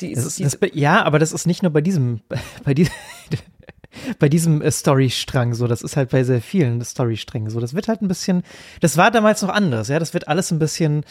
[0.00, 2.20] Die Das ist, die, das, ja, aber das ist nicht nur bei diesem,
[2.64, 2.92] bei diesem,
[4.18, 5.66] bei diesem äh, Storystrang so.
[5.66, 7.60] Das ist halt bei sehr vielen Storysträngen so.
[7.60, 8.42] Das wird halt ein bisschen,
[8.80, 9.98] das war damals noch anders, ja.
[9.98, 11.04] Das wird alles ein bisschen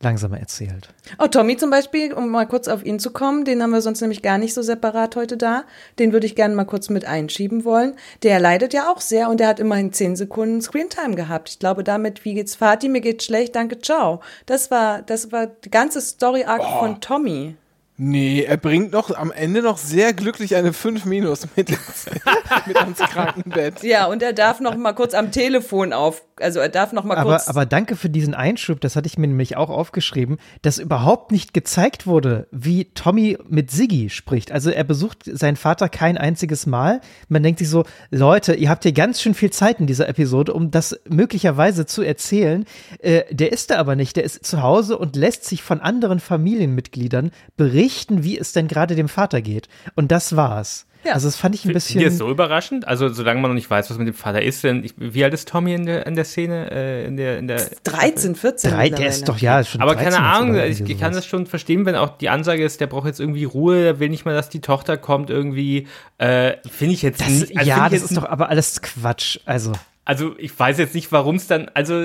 [0.00, 0.88] langsamer erzählt.
[1.18, 4.00] Oh, Tommy zum Beispiel, um mal kurz auf ihn zu kommen, den haben wir sonst
[4.00, 5.64] nämlich gar nicht so separat heute da.
[5.98, 7.94] Den würde ich gerne mal kurz mit einschieben wollen.
[8.22, 11.48] Der leidet ja auch sehr und der hat immerhin 10 Sekunden Screentime gehabt.
[11.48, 14.20] Ich glaube damit, wie geht's Vati, mir geht's schlecht, danke, ciao.
[14.46, 17.56] Das war, das war die ganze Story-Arc von Tommy.
[18.00, 22.06] Nee, er bringt noch am Ende noch sehr glücklich eine 5 Minus mit, ins-
[22.66, 23.82] mit ans Krankenbett.
[23.82, 27.16] Ja, und er darf noch mal kurz am Telefon auf, also er darf noch mal
[27.16, 27.48] Aber, kurz.
[27.48, 31.54] aber danke für diesen Einschub, das hatte ich mir nämlich auch aufgeschrieben, dass überhaupt nicht
[31.54, 34.52] gezeigt wurde, wie Tommy mit Siggi spricht.
[34.52, 37.00] Also er besucht seinen Vater kein einziges Mal.
[37.28, 40.52] Man denkt sich so, Leute, ihr habt hier ganz schön viel Zeit in dieser Episode,
[40.54, 42.64] um das möglicherweise zu erzählen.
[43.00, 46.20] Äh, der ist da aber nicht, der ist zu Hause und lässt sich von anderen
[46.20, 49.68] Familienmitgliedern berichten, wie es denn gerade dem Vater geht.
[49.94, 50.87] Und das war's.
[51.04, 51.12] Ja.
[51.12, 52.00] Also das fand ich ein bisschen.
[52.00, 52.86] Hier ist so überraschend.
[52.86, 55.32] Also solange man noch nicht weiß, was mit dem Vater ist, denn ich, wie alt
[55.32, 56.70] ist Tommy in der, in der Szene?
[56.70, 58.70] Äh, in der, in der 13, 14.
[58.70, 61.46] Drei, der ist doch ja schon aber 13 keine Ahnung, ich, ich kann das schon
[61.46, 64.34] verstehen, wenn auch die Ansage ist, der braucht jetzt irgendwie Ruhe, der will nicht mal,
[64.34, 65.86] dass die Tochter kommt irgendwie.
[66.18, 67.56] Äh, Finde ich jetzt Das, nicht.
[67.56, 69.38] also ja, das jetzt ist doch aber alles Quatsch.
[69.44, 69.72] Also
[70.08, 72.02] Also ich weiß jetzt nicht, warum es dann, also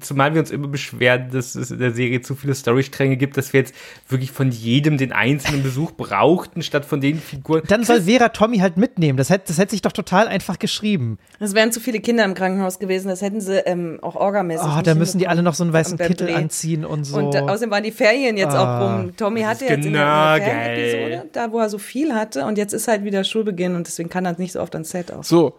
[0.00, 3.54] zumal wir uns immer beschweren, dass es in der Serie zu viele Storystränge gibt, dass
[3.54, 3.74] wir jetzt
[4.10, 7.62] wirklich von jedem den einzelnen Besuch brauchten, statt von den Figuren.
[7.66, 9.16] dann soll Vera Tommy halt mitnehmen.
[9.16, 11.18] Das hätte, das hätte sich doch total einfach geschrieben.
[11.40, 14.66] Es wären zu viele Kinder im Krankenhaus gewesen, das hätten sie ähm, auch orgamäßig.
[14.78, 16.34] Oh, da müssen die alle noch so einen weißen Kittel Dreh.
[16.34, 17.16] anziehen und so.
[17.16, 18.80] Und äh, außerdem waren die Ferien jetzt Ah.
[18.98, 19.16] auch rum.
[19.16, 20.76] Tommy hatte jetzt in der, genau in der geil.
[20.90, 24.10] Ferienepisode, da wo er so viel hatte, und jetzt ist halt wieder Schulbeginn und deswegen
[24.10, 25.24] kann er nicht so oft ans Set auch.
[25.24, 25.54] So.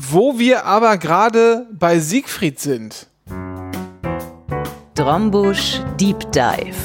[0.00, 3.08] Wo wir aber gerade bei Siegfried sind.
[4.94, 6.76] Drombusch Deep Dive.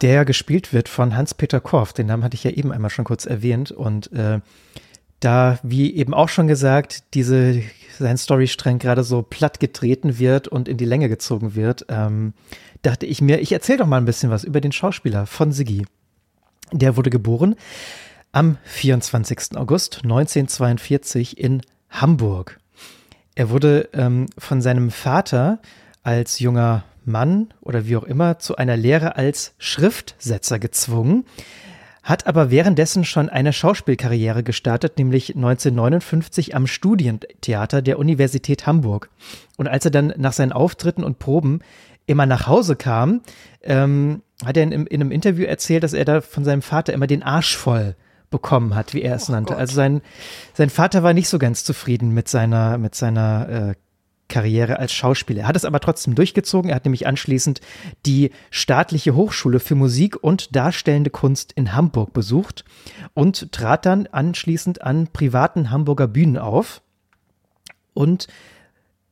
[0.00, 1.92] der gespielt wird von Hans-Peter Korff.
[1.92, 3.70] Den Namen hatte ich ja eben einmal schon kurz erwähnt.
[3.70, 4.40] Und äh,
[5.20, 7.62] da, wie eben auch schon gesagt, diese,
[8.00, 12.34] sein Storystrang gerade so platt getreten wird und in die Länge gezogen wird, ähm,
[12.82, 15.86] dachte ich mir, ich erzähle doch mal ein bisschen was über den Schauspieler von Siggi.
[16.72, 17.54] Der wurde geboren
[18.32, 19.56] am 24.
[19.56, 22.58] August 1942 in Hamburg.
[23.34, 25.60] Er wurde ähm, von seinem Vater
[26.02, 31.26] als junger Mann oder wie auch immer zu einer Lehre als Schriftsetzer gezwungen,
[32.02, 39.10] hat aber währenddessen schon eine Schauspielkarriere gestartet, nämlich 1959 am Studientheater der Universität Hamburg.
[39.56, 41.60] Und als er dann nach seinen Auftritten und Proben
[42.06, 43.20] immer nach Hause kam,
[43.62, 47.06] ähm, hat er in, in einem Interview erzählt, dass er da von seinem Vater immer
[47.06, 47.94] den Arsch voll
[48.32, 49.56] bekommen hat, wie er es nannte.
[49.56, 50.02] Also sein,
[50.54, 53.74] sein Vater war nicht so ganz zufrieden mit seiner, mit seiner äh,
[54.32, 55.42] Karriere als Schauspieler.
[55.42, 56.70] Er hat es aber trotzdem durchgezogen.
[56.70, 57.60] Er hat nämlich anschließend
[58.06, 62.64] die staatliche Hochschule für Musik und darstellende Kunst in Hamburg besucht
[63.14, 66.80] und trat dann anschließend an privaten Hamburger Bühnen auf.
[67.92, 68.26] Und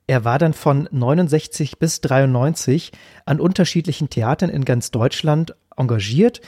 [0.07, 2.91] er war dann von 69 bis 93
[3.27, 6.41] an unterschiedlichen Theatern in ganz Deutschland engagiert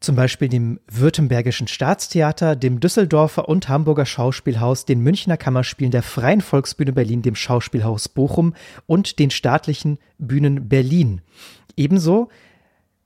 [0.00, 6.40] zum Beispiel dem Württembergischen Staatstheater, dem Düsseldorfer und Hamburger Schauspielhaus, den Münchner Kammerspielen der Freien
[6.40, 8.54] Volksbühne Berlin, dem Schauspielhaus Bochum
[8.86, 11.22] und den staatlichen Bühnen Berlin.
[11.76, 12.28] Ebenso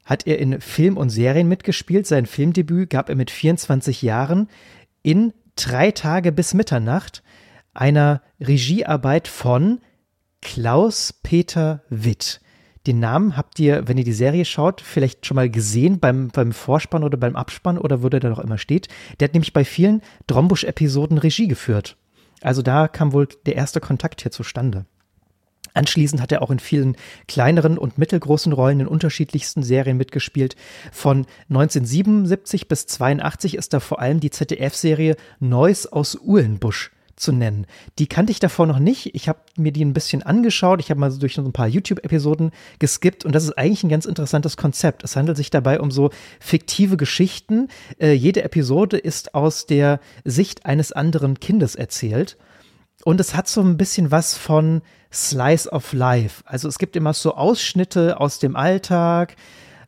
[0.05, 2.07] hat er in Film und Serien mitgespielt.
[2.07, 4.49] Sein Filmdebüt gab er mit 24 Jahren
[5.03, 7.23] in Drei Tage bis Mitternacht,
[7.75, 9.81] einer Regiearbeit von
[10.41, 12.41] Klaus-Peter Witt.
[12.91, 16.51] Den Namen habt ihr, wenn ihr die Serie schaut, vielleicht schon mal gesehen beim, beim
[16.51, 18.89] Vorspann oder beim Abspann oder wo der da noch immer steht.
[19.21, 21.97] Der hat nämlich bei vielen Drombusch-Episoden Regie geführt.
[22.41, 24.87] Also da kam wohl der erste Kontakt hier zustande.
[25.73, 26.97] Anschließend hat er auch in vielen
[27.29, 30.57] kleineren und mittelgroßen Rollen in unterschiedlichsten Serien mitgespielt.
[30.91, 37.67] Von 1977 bis 82 ist da vor allem die ZDF-Serie Neues aus Uhlenbusch zu nennen.
[37.99, 39.15] Die kannte ich davor noch nicht.
[39.15, 40.81] Ich habe mir die ein bisschen angeschaut.
[40.81, 43.89] Ich habe mal so durch so ein paar YouTube-Episoden geskippt und das ist eigentlich ein
[43.91, 45.05] ganz interessantes Konzept.
[45.05, 47.69] Es handelt sich dabei um so fiktive Geschichten.
[48.01, 52.37] Äh, jede Episode ist aus der Sicht eines anderen Kindes erzählt.
[53.05, 56.43] Und es hat so ein bisschen was von Slice of Life.
[56.47, 59.37] Also es gibt immer so Ausschnitte aus dem Alltag.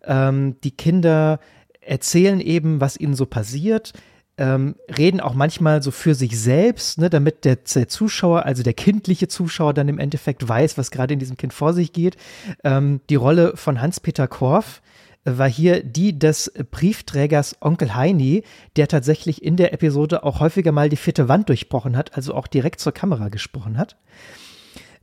[0.04, 1.38] Ähm, die Kinder
[1.80, 3.92] erzählen eben, was ihnen so passiert.
[4.38, 8.72] Ähm, reden auch manchmal so für sich selbst, ne, damit der, der, Zuschauer, also der
[8.72, 12.16] kindliche Zuschauer dann im Endeffekt weiß, was gerade in diesem Kind vor sich geht.
[12.64, 14.80] Ähm, die Rolle von Hans-Peter Korff
[15.24, 18.42] war hier die des Briefträgers Onkel Heini,
[18.76, 22.46] der tatsächlich in der Episode auch häufiger mal die vierte Wand durchbrochen hat, also auch
[22.46, 23.96] direkt zur Kamera gesprochen hat.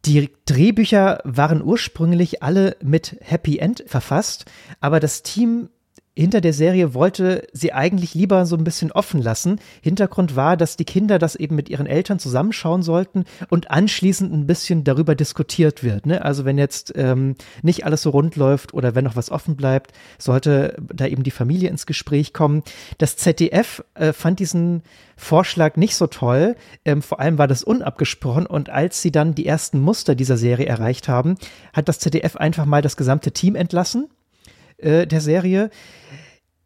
[0.05, 4.45] Die Drehbücher waren ursprünglich alle mit Happy End verfasst,
[4.79, 5.69] aber das Team
[6.19, 9.60] hinter der Serie wollte sie eigentlich lieber so ein bisschen offen lassen.
[9.82, 14.45] Hintergrund war, dass die Kinder das eben mit ihren Eltern zusammenschauen sollten und anschließend ein
[14.45, 16.05] bisschen darüber diskutiert wird.
[16.05, 16.23] Ne?
[16.23, 19.93] Also wenn jetzt ähm, nicht alles so rund läuft oder wenn noch was offen bleibt,
[20.17, 22.63] sollte da eben die Familie ins Gespräch kommen.
[22.97, 24.84] Das ZDF äh, fand diesen
[25.15, 26.58] Vorschlag nicht so toll.
[26.84, 30.65] Ähm, vor allem war das unabgesprochen und als sie dann die ersten Muster dieser Serie
[30.65, 31.36] erreicht haben,
[31.71, 34.10] hat das ZDF einfach mal das gesamte Team entlassen
[34.81, 35.69] äh, der Serie.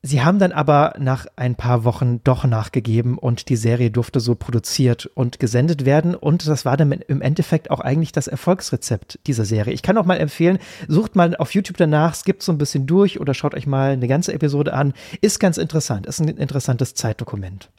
[0.06, 4.36] Sie haben dann aber nach ein paar Wochen doch nachgegeben und die Serie durfte so
[4.36, 6.13] produziert und gesendet werden.
[6.13, 9.73] Und das war dann im Endeffekt auch eigentlich das Erfolgsrezept dieser Serie.
[9.73, 13.21] Ich kann auch mal empfehlen, sucht mal auf YouTube danach, skippt so ein bisschen durch
[13.21, 14.91] oder schaut euch mal eine ganze Episode an.
[15.21, 17.69] Ist ganz interessant, ist ein interessantes Zeitdokument.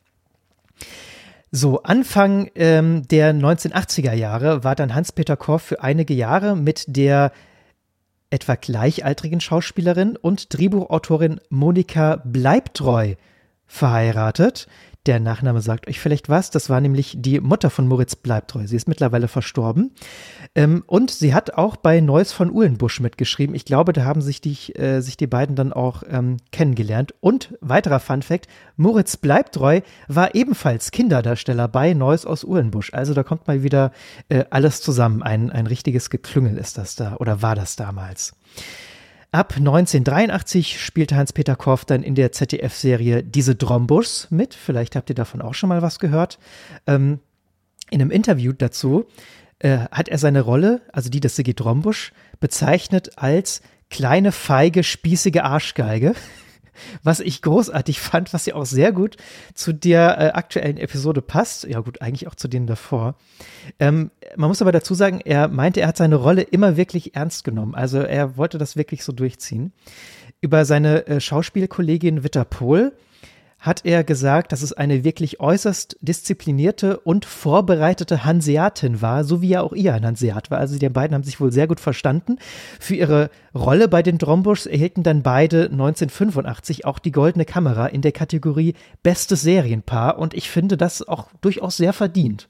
[1.50, 7.32] So, Anfang ähm, der 1980er Jahre war dann Hans-Peter Korff für einige Jahre mit der
[8.34, 13.14] etwa gleichaltrigen Schauspielerin und Drehbuchautorin Monika Bleibtreu
[13.66, 14.66] verheiratet.
[15.06, 16.50] Der Nachname sagt euch vielleicht was.
[16.50, 18.66] Das war nämlich die Mutter von Moritz Bleibtreu.
[18.66, 19.92] Sie ist mittlerweile verstorben.
[20.56, 23.54] Ähm, und sie hat auch bei Neuss von Uhlenbusch mitgeschrieben.
[23.56, 27.14] Ich glaube, da haben sich die, äh, sich die beiden dann auch ähm, kennengelernt.
[27.20, 32.92] Und weiterer Fun Fact, Moritz Bleibtreu war ebenfalls Kinderdarsteller bei Neuss aus Uhlenbusch.
[32.94, 33.90] Also da kommt mal wieder
[34.28, 35.22] äh, alles zusammen.
[35.22, 38.34] Ein, ein richtiges Geklüngel ist das da oder war das damals.
[39.32, 44.54] Ab 1983 spielte Hans-Peter Korff dann in der ZDF-Serie Diese Drombusch mit.
[44.54, 46.38] Vielleicht habt ihr davon auch schon mal was gehört.
[46.86, 47.18] Ähm,
[47.90, 49.06] in einem Interview dazu
[49.58, 55.44] äh, hat er seine Rolle, also die des Siggi Drombusch, bezeichnet als kleine, feige, spießige
[55.44, 56.14] Arschgeige
[57.02, 59.16] was ich großartig fand, was ja auch sehr gut
[59.54, 61.64] zu der äh, aktuellen Episode passt.
[61.64, 63.16] Ja gut, eigentlich auch zu denen davor.
[63.78, 67.44] Ähm, man muss aber dazu sagen, er meinte, er hat seine Rolle immer wirklich ernst
[67.44, 67.74] genommen.
[67.74, 69.72] Also er wollte das wirklich so durchziehen.
[70.40, 72.92] Über seine äh, Schauspielkollegin Witter Pohl
[73.64, 79.48] hat er gesagt, dass es eine wirklich äußerst disziplinierte und vorbereitete Hanseatin war, so wie
[79.48, 80.58] ja auch ihr ein Hanseat war.
[80.58, 82.36] Also die beiden haben sich wohl sehr gut verstanden.
[82.78, 88.02] Für ihre Rolle bei den Drombuschs erhielten dann beide 1985 auch die Goldene Kamera in
[88.02, 92.48] der Kategorie Bestes Serienpaar und ich finde das auch durchaus sehr verdient.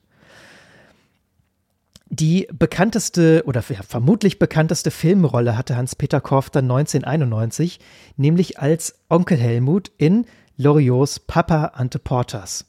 [2.11, 7.81] Die bekannteste oder vermutlich bekannteste Filmrolle hatte Hans-Peter Korff dann 1991,
[8.17, 10.27] nämlich als Onkel Helmut in
[10.59, 12.65] Loriots Papa Ante Portas.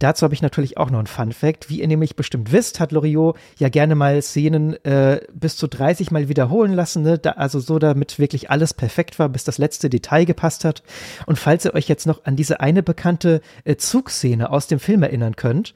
[0.00, 1.68] Dazu habe ich natürlich auch noch einen Fun Fact.
[1.68, 6.10] Wie ihr nämlich bestimmt wisst, hat Loriot ja gerne mal Szenen äh, bis zu 30
[6.10, 7.18] Mal wiederholen lassen, ne?
[7.18, 10.82] da, also so, damit wirklich alles perfekt war, bis das letzte Detail gepasst hat.
[11.26, 15.02] Und falls ihr euch jetzt noch an diese eine bekannte äh, Zugszene aus dem Film
[15.02, 15.74] erinnern könnt,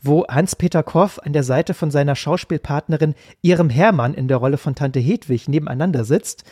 [0.00, 4.74] wo Hans-Peter Korff an der Seite von seiner Schauspielpartnerin Ihrem Hermann in der Rolle von
[4.74, 6.44] Tante Hedwig nebeneinander sitzt,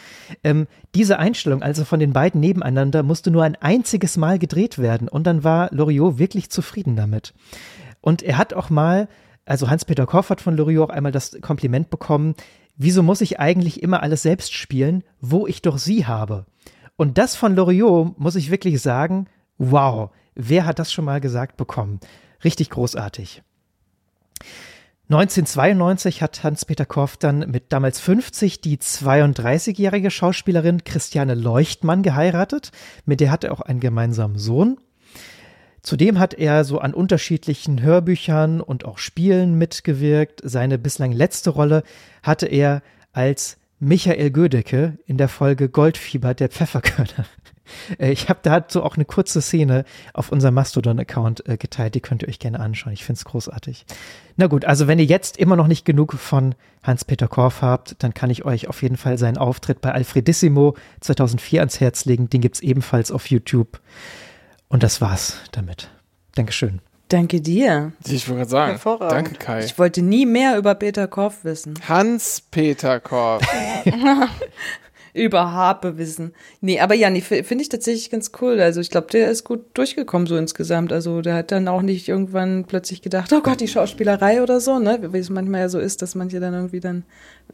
[0.42, 5.08] ähm, diese Einstellung, also von den beiden nebeneinander, musste nur ein einziges Mal gedreht werden
[5.08, 7.34] und dann war Loriot wirklich zufrieden damit damit.
[8.00, 9.08] Und er hat auch mal,
[9.44, 12.34] also Hans-Peter Koff hat von Loriot auch einmal das Kompliment bekommen,
[12.76, 16.46] wieso muss ich eigentlich immer alles selbst spielen, wo ich doch sie habe?
[16.96, 19.26] Und das von Loriot muss ich wirklich sagen,
[19.58, 22.00] wow, wer hat das schon mal gesagt bekommen?
[22.42, 23.42] Richtig großartig.
[25.10, 32.70] 1992 hat Hans-Peter Korff dann mit damals 50 die 32-jährige Schauspielerin Christiane Leuchtmann geheiratet.
[33.04, 34.78] Mit der hat er auch einen gemeinsamen Sohn.
[35.84, 40.40] Zudem hat er so an unterschiedlichen Hörbüchern und auch Spielen mitgewirkt.
[40.42, 41.82] Seine bislang letzte Rolle
[42.22, 47.26] hatte er als Michael Gödecke in der Folge Goldfieber der Pfefferkörner.
[47.98, 52.20] Äh, ich habe dazu auch eine kurze Szene auf unserem Mastodon-Account äh, geteilt, die könnt
[52.22, 52.92] ihr euch gerne anschauen.
[52.92, 53.86] Ich finde es großartig.
[54.36, 58.12] Na gut, also wenn ihr jetzt immer noch nicht genug von Hans-Peter Korff habt, dann
[58.12, 62.28] kann ich euch auf jeden Fall seinen Auftritt bei Alfredissimo 2004 ans Herz legen.
[62.28, 63.80] Den gibt es ebenfalls auf YouTube.
[64.74, 65.88] Und das war's damit.
[66.34, 66.80] Dankeschön.
[67.06, 67.92] Danke dir.
[68.04, 69.64] Ich wollte gerade sagen, danke Kai.
[69.64, 71.74] Ich wollte nie mehr über Peter Korff wissen.
[71.86, 73.46] Hans-Peter Korff.
[75.14, 76.32] über Harpe wissen.
[76.60, 78.60] Nee, aber ja, nee, finde ich tatsächlich ganz cool.
[78.60, 80.92] Also ich glaube, der ist gut durchgekommen so insgesamt.
[80.92, 84.80] Also der hat dann auch nicht irgendwann plötzlich gedacht, oh Gott, die Schauspielerei oder so,
[84.80, 85.12] ne?
[85.12, 87.04] Wie es manchmal ja so ist, dass manche dann irgendwie dann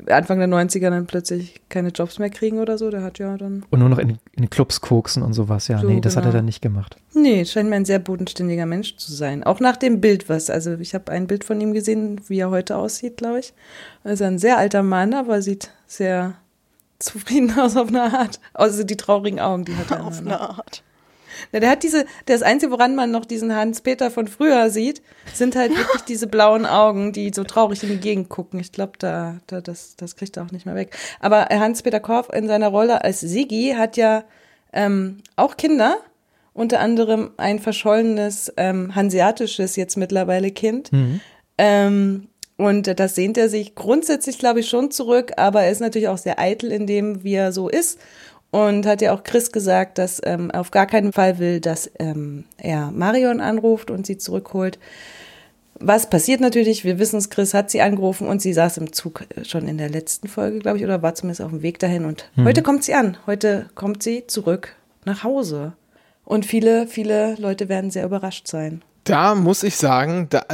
[0.09, 2.90] Anfang der 90er dann plötzlich keine Jobs mehr kriegen oder so.
[2.90, 3.62] Der hat ja dann.
[3.68, 5.81] Und nur noch in, in Clubs koksen und sowas, ja.
[5.81, 6.16] So, nee, das genau.
[6.16, 6.38] hat er genau.
[6.38, 6.96] dann nicht gemacht.
[7.12, 9.44] Nee, scheint mir ein sehr bodenständiger Mensch zu sein.
[9.44, 12.51] Auch nach dem Bild, was, also ich habe ein Bild von ihm gesehen, wie er
[12.51, 13.53] heute aussieht, glaube ich.
[14.03, 16.37] Also ein sehr alter Mann, aber sieht sehr
[17.00, 18.40] zufrieden aus auf eine Art.
[18.54, 20.04] Also die traurigen Augen, die hat er.
[20.04, 20.82] auf eine Art.
[21.52, 25.56] Na, der hat diese, das Einzige, woran man noch diesen Hans-Peter von früher sieht, sind
[25.56, 28.60] halt wirklich diese blauen Augen, die so traurig in die Gegend gucken.
[28.60, 30.96] Ich glaube, da, da, das, das kriegt er auch nicht mehr weg.
[31.18, 34.24] Aber Hans-Peter Korff in seiner Rolle als Sigi hat ja
[34.72, 35.96] ähm, auch Kinder,
[36.52, 40.92] unter anderem ein verschollenes ähm, hanseatisches jetzt mittlerweile Kind.
[40.92, 41.20] Mhm.
[41.58, 42.28] Ähm,
[42.61, 46.18] und das sehnt er sich grundsätzlich, glaube ich, schon zurück, aber er ist natürlich auch
[46.18, 47.99] sehr eitel in dem, wie er so ist.
[48.51, 52.44] Und hat ja auch Chris gesagt, dass ähm, auf gar keinen Fall will, dass ähm,
[52.59, 54.79] er Marion anruft und sie zurückholt.
[55.79, 56.85] Was passiert natürlich?
[56.85, 59.88] Wir wissen es, Chris hat sie angerufen und sie saß im Zug schon in der
[59.88, 62.05] letzten Folge, glaube ich, oder war zumindest auf dem Weg dahin.
[62.05, 62.44] Und hm.
[62.44, 63.16] heute kommt sie an.
[63.27, 64.75] Heute kommt sie zurück
[65.07, 65.73] nach Hause.
[66.27, 70.44] Und viele, viele Leute werden sehr überrascht sein da muss ich sagen, da,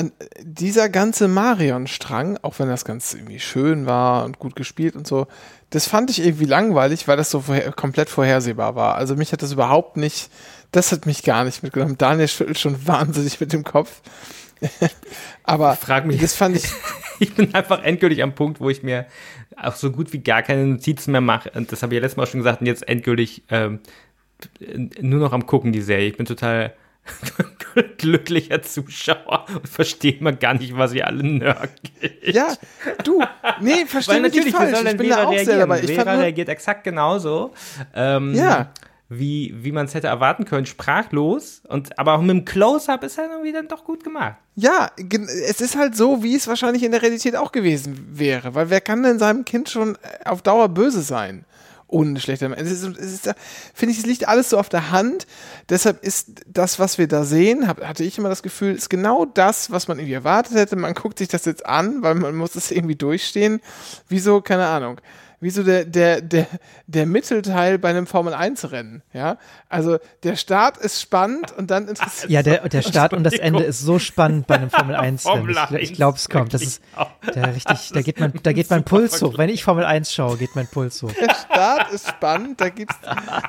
[0.40, 5.26] dieser ganze Marion-Strang, auch wenn das ganz irgendwie schön war und gut gespielt und so,
[5.70, 8.94] das fand ich irgendwie langweilig, weil das so vorher, komplett vorhersehbar war.
[8.94, 10.30] Also mich hat das überhaupt nicht,
[10.70, 11.98] das hat mich gar nicht mitgenommen.
[11.98, 14.00] Daniel schüttelt schon wahnsinnig mit dem Kopf.
[15.44, 16.20] Aber Frag mich.
[16.20, 16.64] das fand ich.
[17.18, 19.06] ich bin einfach endgültig am Punkt, wo ich mir
[19.56, 21.50] auch so gut wie gar keine Notizen mehr mache.
[21.50, 23.80] Und das habe ich ja letztes Mal schon gesagt und jetzt endgültig ähm,
[25.00, 26.08] nur noch am gucken, die Serie.
[26.08, 26.74] Ich bin total
[27.98, 32.22] glücklicher Zuschauer und verstehe mal gar nicht, was ihr alle nörgelt.
[32.22, 32.48] Ja,
[33.04, 33.22] du,
[33.60, 34.78] nee, verstehe mich nicht falsch.
[34.84, 35.80] Ich bin da auch sehr dabei.
[35.80, 37.52] Ich Vera reagiert exakt genauso.
[37.94, 38.72] Ähm, ja
[39.08, 41.62] wie, wie man es hätte erwarten können, sprachlos.
[41.68, 44.36] Und, aber auch mit dem Close-Up ist er irgendwie dann doch gut gemacht.
[44.56, 48.54] Ja, es ist halt so, wie es wahrscheinlich in der Realität auch gewesen wäre.
[48.54, 51.44] Weil wer kann denn seinem Kind schon äh, auf Dauer böse sein?
[51.88, 52.84] Ohne schlechter ist,
[53.72, 55.26] finde ich, es liegt alles so auf der Hand.
[55.68, 59.24] Deshalb ist das, was wir da sehen, hab, hatte ich immer das Gefühl, ist genau
[59.24, 60.74] das, was man irgendwie erwartet hätte.
[60.74, 63.60] Man guckt sich das jetzt an, weil man muss es irgendwie durchstehen.
[64.08, 65.00] Wieso, keine Ahnung
[65.40, 66.46] wie so der, der, der,
[66.86, 69.02] der Mittelteil bei einem Formel-1-Rennen.
[69.12, 69.38] Ja?
[69.68, 73.62] Also der Start ist spannend und dann interessiert Ja, der, der Start und das Ende
[73.64, 75.50] ist so spannend bei einem Formel-1-Rennen.
[75.50, 76.54] ich, ich glaube, es kommt.
[76.54, 76.82] Das ist
[77.34, 79.36] der richtig, da geht mein, da geht mein Puls hoch.
[79.38, 81.12] Wenn ich Formel 1 schaue, geht mein Puls hoch.
[81.12, 82.96] Der Start ist spannend, da gibt's,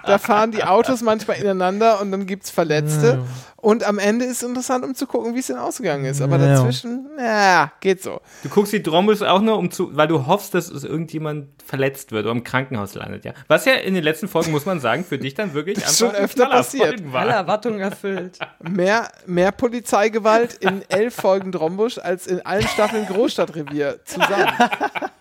[0.05, 3.23] da fahren die Autos manchmal ineinander und dann gibt es Verletzte.
[3.59, 6.21] Und am Ende ist es interessant, um zu gucken, wie es denn ausgegangen ist.
[6.21, 8.21] Aber dazwischen, ja, geht so.
[8.43, 12.11] Du guckst die Trombus auch nur, um zu, weil du hoffst, dass es irgendjemand verletzt
[12.11, 13.33] wird oder im Krankenhaus landet, ja.
[13.47, 16.15] Was ja in den letzten Folgen, muss man sagen, für dich dann wirklich das einfach
[16.15, 17.01] schon öfter passiert.
[17.11, 18.37] Alle Erwartungen erfüllt.
[18.61, 24.47] Mehr, mehr Polizeigewalt in elf Folgen Drombusch als in allen Staffeln Großstadtrevier zusammen.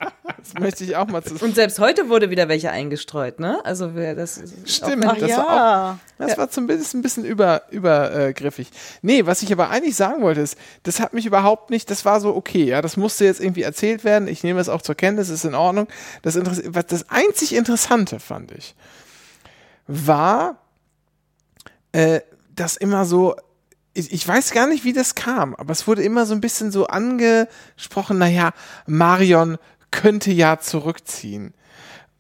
[0.53, 3.65] Das möchte ich auch mal zu Und selbst heute wurde wieder welche eingestreut, ne?
[3.65, 5.39] Also das Stimmt, auch, das, ja.
[5.39, 6.39] war, auch, das ja.
[6.39, 8.71] war zumindest ein bisschen über, übergriffig.
[9.03, 12.21] Nee, was ich aber eigentlich sagen wollte, ist, das hat mich überhaupt nicht, das war
[12.21, 14.29] so okay, ja, das musste jetzt irgendwie erzählt werden.
[14.29, 15.89] Ich nehme es auch zur Kenntnis, ist in Ordnung.
[16.23, 18.75] Das, was das einzig Interessante fand ich,
[19.87, 20.59] war,
[21.93, 22.21] äh,
[22.55, 23.37] dass immer so
[23.97, 26.71] ich, ich, weiß gar nicht, wie das kam, aber es wurde immer so ein bisschen
[26.71, 28.53] so angesprochen, naja,
[28.87, 29.57] Marion
[29.97, 31.55] könnte ja zurückziehen.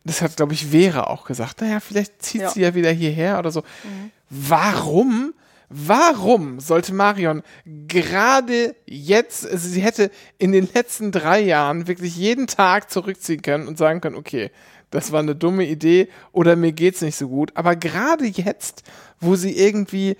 [0.04, 1.60] Das hat, glaube ich, Vera auch gesagt.
[1.60, 2.50] Naja, vielleicht zieht ja.
[2.50, 3.60] sie ja wieder hierher oder so.
[3.60, 4.10] Mhm.
[4.30, 5.34] Warum?
[5.68, 12.46] Warum sollte Marion gerade jetzt, also sie hätte in den letzten drei Jahren wirklich jeden
[12.46, 14.52] Tag zurückziehen können und sagen können, okay,
[14.90, 17.50] das war eine dumme Idee oder mir geht's nicht so gut.
[17.54, 18.84] Aber gerade jetzt,
[19.20, 20.16] wo sie irgendwie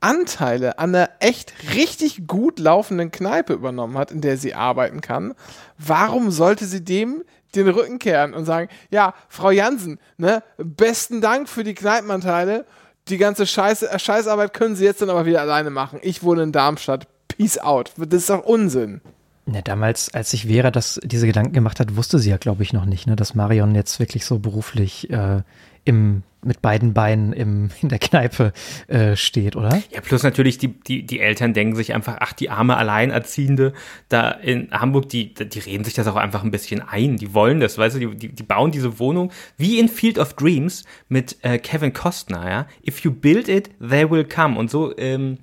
[0.00, 5.34] Anteile an einer echt richtig gut laufenden Kneipe übernommen hat, in der sie arbeiten kann,
[5.78, 7.22] warum sollte sie dem
[7.54, 12.66] den Rücken kehren und sagen, ja, Frau Jansen, ne, besten Dank für die Kneipenanteile,
[13.08, 16.00] die ganze Scheiße, äh, Scheißarbeit können Sie jetzt dann aber wieder alleine machen.
[16.02, 17.06] Ich wohne in Darmstadt.
[17.28, 17.92] Peace out.
[17.96, 19.00] Das ist doch Unsinn.
[19.46, 22.72] Ja, damals, als sich Vera das, diese Gedanken gemacht hat, wusste sie ja, glaube ich,
[22.72, 25.42] noch nicht, ne, dass Marion jetzt wirklich so beruflich äh,
[25.84, 28.52] im mit beiden Beinen im, in der Kneipe
[28.88, 29.82] äh, steht, oder?
[29.92, 33.72] Ja, plus natürlich die, die, die Eltern denken sich einfach, ach, die arme Alleinerziehende
[34.08, 37.16] da in Hamburg, die, die reden sich das auch einfach ein bisschen ein.
[37.16, 40.84] Die wollen das, weißt du, die, die, bauen diese Wohnung wie in Field of Dreams
[41.08, 42.66] mit äh, Kevin Costner, ja.
[42.86, 44.58] If you build it, they will come.
[44.58, 45.38] Und so ähm,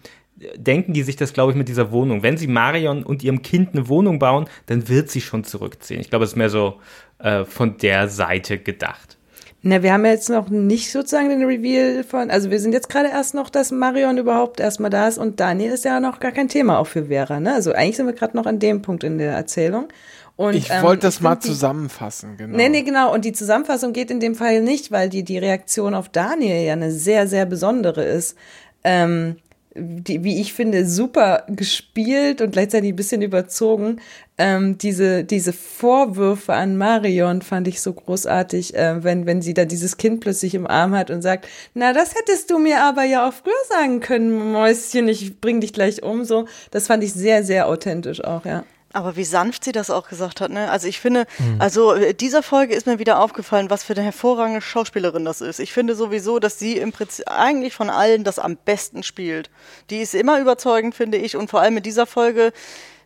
[0.56, 2.24] denken die sich das, glaube ich, mit dieser Wohnung.
[2.24, 6.02] Wenn sie Marion und ihrem Kind eine Wohnung bauen, dann wird sie schon zurückziehen.
[6.02, 6.80] Ich glaube, es ist mehr so
[7.20, 9.18] äh, von der Seite gedacht.
[9.66, 12.90] Na, wir haben ja jetzt noch nicht sozusagen den Reveal von, also wir sind jetzt
[12.90, 16.34] gerade erst noch, dass Marion überhaupt erstmal da ist und Daniel ist ja noch gar
[16.34, 17.54] kein Thema auch für Vera, ne?
[17.54, 19.88] Also eigentlich sind wir gerade noch an dem Punkt in der Erzählung.
[20.36, 22.58] Und, ich ähm, wollte das mal zusammenfassen, genau.
[22.58, 23.14] Nee, nee, genau.
[23.14, 26.74] Und die Zusammenfassung geht in dem Fall nicht, weil die, die Reaktion auf Daniel ja
[26.74, 28.36] eine sehr, sehr besondere ist.
[28.84, 29.38] Ähm,
[29.76, 34.00] die, wie ich finde, super gespielt und gleichzeitig ein bisschen überzogen.
[34.38, 39.66] Ähm, diese, diese Vorwürfe an Marion fand ich so großartig, äh, wenn, wenn sie da
[39.66, 43.28] dieses Kind plötzlich im Arm hat und sagt, na, das hättest du mir aber ja
[43.28, 46.48] auch früher sagen können, Mäuschen, ich bring dich gleich um, so.
[46.72, 48.64] Das fand ich sehr, sehr authentisch auch, ja.
[48.94, 50.70] Aber wie sanft sie das auch gesagt hat, ne?
[50.70, 51.60] Also ich finde, mhm.
[51.60, 55.60] also äh, dieser Folge ist mir wieder aufgefallen, was für eine hervorragende Schauspielerin das ist.
[55.60, 59.50] Ich finde sowieso, dass sie im Prinzip eigentlich von allen das am besten spielt.
[59.90, 62.54] Die ist immer überzeugend, finde ich, und vor allem in dieser Folge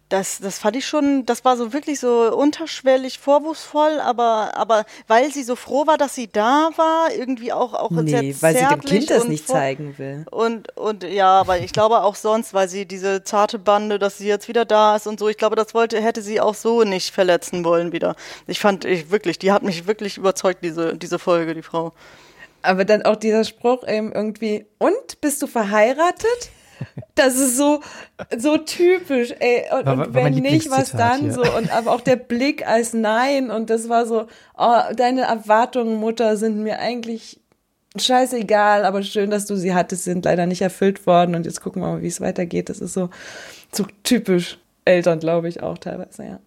[0.09, 5.31] das, das fand ich schon, das war so wirklich so unterschwellig vorwurfsvoll, aber, aber weil
[5.33, 8.65] sie so froh war, dass sie da war, irgendwie auch, auch nee, sehr weil sie
[8.65, 10.25] dem Kind das nicht zeigen will.
[10.31, 14.27] Und, und ja, aber ich glaube auch sonst, weil sie diese zarte Bande, dass sie
[14.27, 17.13] jetzt wieder da ist und so, ich glaube, das wollte, hätte sie auch so nicht
[17.13, 18.15] verletzen wollen wieder.
[18.47, 21.91] Ich fand, ich wirklich, die hat mich wirklich überzeugt, diese, diese Folge, die Frau.
[22.61, 26.49] Aber dann auch dieser Spruch eben irgendwie, und bist du verheiratet?
[27.15, 27.81] Das ist so,
[28.37, 29.63] so typisch, ey.
[29.75, 31.33] Und, war, und wenn nicht, was dann hier.
[31.33, 31.41] so?
[31.41, 33.49] Und aber auch der Blick als Nein.
[33.49, 37.39] Und das war so, oh, deine Erwartungen, Mutter, sind mir eigentlich
[37.95, 41.35] scheißegal, aber schön, dass du sie hattest, sind leider nicht erfüllt worden.
[41.35, 42.69] Und jetzt gucken wir mal, wie es weitergeht.
[42.69, 43.09] Das ist so,
[43.71, 46.39] so typisch Eltern, glaube ich, auch teilweise, ja.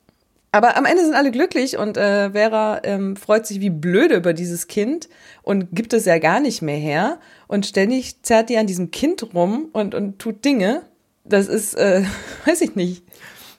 [0.52, 4.32] Aber am Ende sind alle glücklich und äh, Vera ähm, freut sich wie blöde über
[4.32, 5.08] dieses Kind
[5.42, 7.20] und gibt es ja gar nicht mehr her.
[7.46, 10.82] Und ständig zerrt die an diesem Kind rum und, und tut Dinge.
[11.24, 12.02] Das ist, äh,
[12.46, 13.04] weiß ich nicht.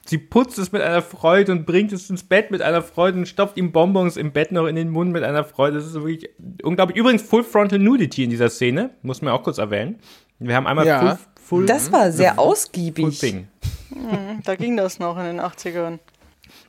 [0.05, 3.27] Sie putzt es mit einer Freude und bringt es ins Bett mit einer Freude und
[3.27, 5.77] stopft ihm Bonbons im Bett noch in den Mund mit einer Freude.
[5.77, 6.29] Das ist wirklich
[6.63, 6.97] unglaublich.
[6.97, 9.99] Übrigens Full Frontal Nudity in dieser Szene, muss man auch kurz erwähnen.
[10.39, 10.99] Wir haben einmal Ja.
[10.99, 13.19] Full, Full Das war sehr Full ausgiebig.
[13.19, 13.47] Thing.
[13.93, 15.99] Hm, Da ging das noch in den 80ern.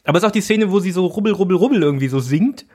[0.04, 2.66] Aber es ist auch die Szene, wo sie so rubbel, rubbel, rubbel irgendwie so singt.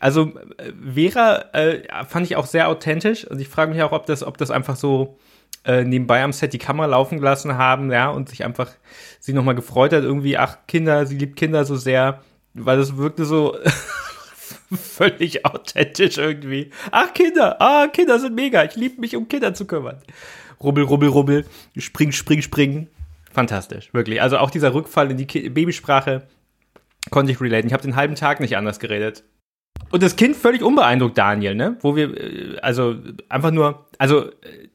[0.00, 4.06] Also äh, Vera äh, fand ich auch sehr authentisch und ich frage mich auch, ob
[4.06, 5.18] das, ob das einfach so
[5.64, 8.70] äh, nebenbei am Set die Kamera laufen gelassen haben, ja, und sich einfach
[9.18, 12.20] sie nochmal gefreut hat, irgendwie, ach, Kinder, sie liebt Kinder so sehr,
[12.54, 13.56] weil das wirkte so
[14.72, 16.70] völlig authentisch irgendwie.
[16.90, 20.00] Ach, Kinder, ah, Kinder sind mega, ich liebe mich, um Kinder zu kümmern.
[20.62, 22.88] Rubbel, rubbel, rubbel, spring, spring, spring.
[23.32, 24.20] Fantastisch, wirklich.
[24.22, 26.26] Also auch dieser Rückfall in die Ki Babysprache
[27.10, 27.66] konnte ich relaten.
[27.66, 29.24] Ich habe den halben Tag nicht anders geredet.
[29.90, 31.76] Und das Kind völlig unbeeindruckt, Daniel, ne?
[31.80, 32.96] Wo wir, äh, also
[33.28, 34.68] einfach nur, also äh,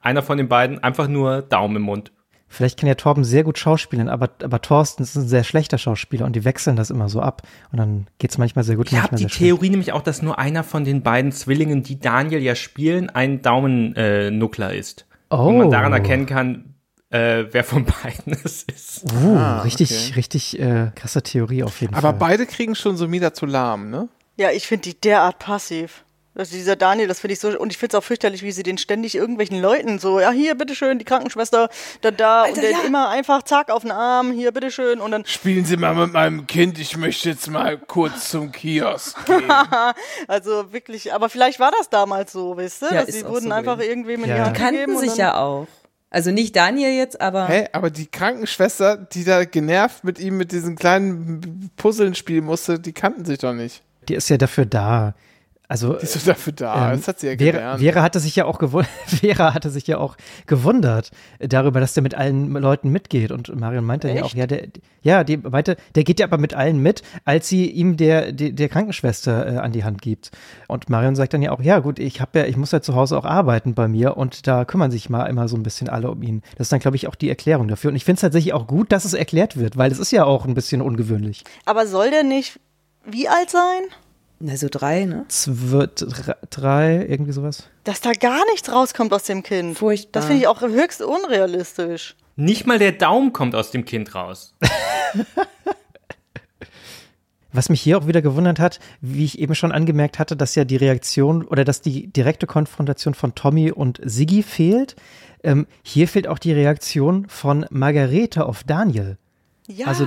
[0.00, 2.12] einer von den beiden, einfach nur Daumen im Mund.
[2.52, 6.26] Vielleicht kann ja Torben sehr gut schauspielen, aber, aber Thorsten ist ein sehr schlechter Schauspieler
[6.26, 7.42] und die wechseln das immer so ab.
[7.72, 9.38] Und dann geht's manchmal sehr gut, Ich habe die sehr schlecht.
[9.38, 13.40] Theorie nämlich auch, dass nur einer von den beiden Zwillingen, die Daniel ja spielen, ein
[13.40, 15.06] Daumennuckler äh, ist.
[15.30, 15.36] Oh.
[15.36, 16.71] Und man daran erkennen kann,
[17.12, 19.04] äh, wer von beiden es ist.
[19.12, 20.14] Uh, Ah, richtig, okay.
[20.16, 22.18] richtig äh, krasse Theorie auf jeden Aber Fall.
[22.18, 24.08] beide kriegen schon so Mida zu lahm, ne?
[24.36, 26.04] Ja, ich finde die derart passiv.
[26.34, 28.62] Also dieser Daniel, das finde ich so, und ich finde es auch fürchterlich, wie sie
[28.62, 31.68] den ständig irgendwelchen Leuten so, ja, hier, bitteschön, die Krankenschwester,
[32.00, 35.66] da, da, und dann immer einfach zack auf den Arm, hier, bitteschön, und dann, Spielen
[35.66, 39.42] Sie mal mit meinem Kind, ich möchte jetzt mal kurz zum Kiosk gehen.
[40.26, 43.52] also wirklich, aber vielleicht war das damals so, weißt du, Ja, dass sie wurden so
[43.52, 44.36] einfach irgendwem in Ja.
[44.36, 44.76] die Hand gegeben.
[44.94, 45.66] Kannten sich dann, ja auch.
[46.12, 47.68] Also nicht Daniel jetzt, aber Hä?
[47.72, 52.92] Aber die Krankenschwester, die da genervt mit ihm mit diesen kleinen Puzzeln spielen musste, die
[52.92, 53.82] kannten sich doch nicht.
[54.10, 55.14] Die ist ja dafür da.
[55.72, 56.92] Also Die ist dafür da.
[56.92, 57.80] Ähm, das hat sie ja Vera, gelernt.
[57.80, 62.02] Vera hatte sich ja auch gewundert, Vera hatte sich ja auch gewundert darüber, dass der
[62.02, 63.32] mit allen Leuten mitgeht.
[63.32, 64.68] Und Marion meinte ja auch, ja, der,
[65.00, 68.50] ja, die meinte, der geht ja aber mit allen mit, als sie ihm der, der,
[68.50, 70.30] der Krankenschwester äh, an die Hand gibt.
[70.68, 72.94] Und Marion sagt dann ja auch, ja, gut, ich habe ja, ich muss ja zu
[72.94, 76.10] Hause auch arbeiten bei mir und da kümmern sich mal immer so ein bisschen alle
[76.10, 76.42] um ihn.
[76.58, 77.88] Das ist dann, glaube ich, auch die Erklärung dafür.
[77.88, 80.24] Und ich finde es tatsächlich auch gut, dass es erklärt wird, weil es ist ja
[80.24, 81.44] auch ein bisschen ungewöhnlich.
[81.64, 82.60] Aber soll der nicht
[83.06, 83.84] wie alt sein?
[84.42, 85.24] Na so drei, ne?
[85.28, 85.86] Zwei,
[86.50, 87.68] drei, irgendwie sowas.
[87.84, 89.78] Dass da gar nichts rauskommt aus dem Kind.
[89.78, 90.20] Furchtbar.
[90.20, 92.16] Das finde ich auch höchst unrealistisch.
[92.36, 94.54] Nicht mal der Daumen kommt aus dem Kind raus.
[97.54, 100.64] Was mich hier auch wieder gewundert hat, wie ich eben schon angemerkt hatte, dass ja
[100.64, 104.96] die Reaktion oder dass die direkte Konfrontation von Tommy und Siggi fehlt.
[105.44, 109.18] Ähm, hier fehlt auch die Reaktion von Margarete auf Daniel.
[109.68, 109.86] Ja.
[109.86, 110.06] Also-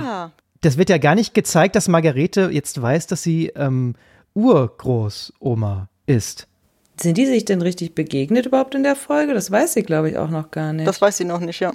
[0.62, 3.94] Das wird ja gar nicht gezeigt, dass Margarete jetzt weiß, dass sie ähm,
[4.36, 6.46] Urgroßoma ist.
[6.98, 9.34] Sind die sich denn richtig begegnet überhaupt in der Folge?
[9.34, 10.86] Das weiß sie, glaube ich, auch noch gar nicht.
[10.86, 11.72] Das weiß sie noch nicht, ja.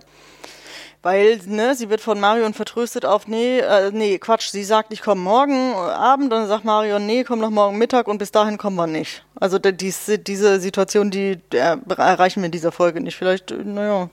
[1.04, 5.02] Weil, ne, sie wird von Marion vertröstet auf, nee, äh, nee, Quatsch, sie sagt, ich
[5.02, 8.32] komme morgen äh, Abend, und dann sagt Marion, nee, komm noch morgen Mittag und bis
[8.32, 9.26] dahin kommen wir nicht.
[9.36, 13.16] Also da- dies, diese Situation, die äh, erreichen wir in dieser Folge nicht.
[13.16, 14.10] Vielleicht, äh, naja,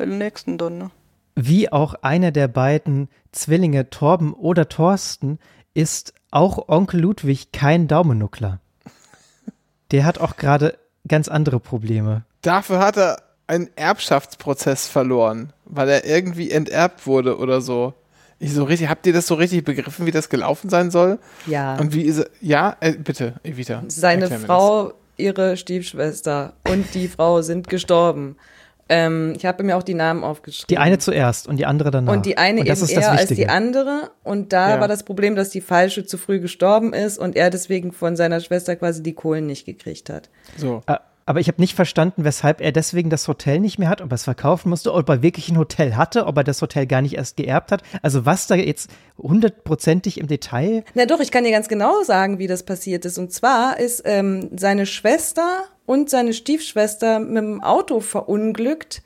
[0.00, 0.90] in der nächsten dann, ne?
[1.36, 5.38] Wie auch einer der beiden Zwillinge, Torben oder Thorsten,
[5.74, 8.60] ist auch Onkel Ludwig kein Daumennuckler.
[9.90, 12.24] Der hat auch gerade ganz andere Probleme.
[12.42, 17.94] Dafür hat er einen Erbschaftsprozess verloren, weil er irgendwie enterbt wurde oder so.
[18.38, 21.18] Ich so richtig, habt ihr das so richtig begriffen, wie das gelaufen sein soll?
[21.46, 21.76] ja.
[21.76, 23.82] Und wie ist er, ja, äh, bitte, Evita.
[23.88, 28.36] Seine Frau, ihre Stiefschwester und die Frau sind gestorben.
[28.88, 30.66] Ähm, ich habe mir auch die Namen aufgeschrieben.
[30.70, 32.12] Die eine zuerst und die andere danach.
[32.12, 34.10] und die eine und das eben ist das eher als die andere.
[34.24, 34.80] Und da Ja.
[34.80, 38.40] war das Problem, dass die falsche zu früh gestorben ist und er deswegen von seiner
[38.40, 40.30] Schwester quasi die Kohlen nicht gekriegt hat.
[40.56, 40.82] So.
[40.86, 44.10] Äh, Aber ich habe nicht verstanden, weshalb er deswegen das Hotel nicht mehr hat, ob
[44.10, 47.02] er es verkaufen musste, ob er wirklich ein Hotel hatte, ob er das Hotel gar
[47.02, 47.82] nicht erst geerbt hat.
[48.00, 50.84] Also was da jetzt hundertprozentig im Detail.
[50.94, 53.18] Na doch, ich kann dir ganz genau sagen, wie das passiert ist.
[53.18, 59.02] Und zwar ist ähm, seine Schwester und seine Stiefschwester mit dem Auto verunglückt.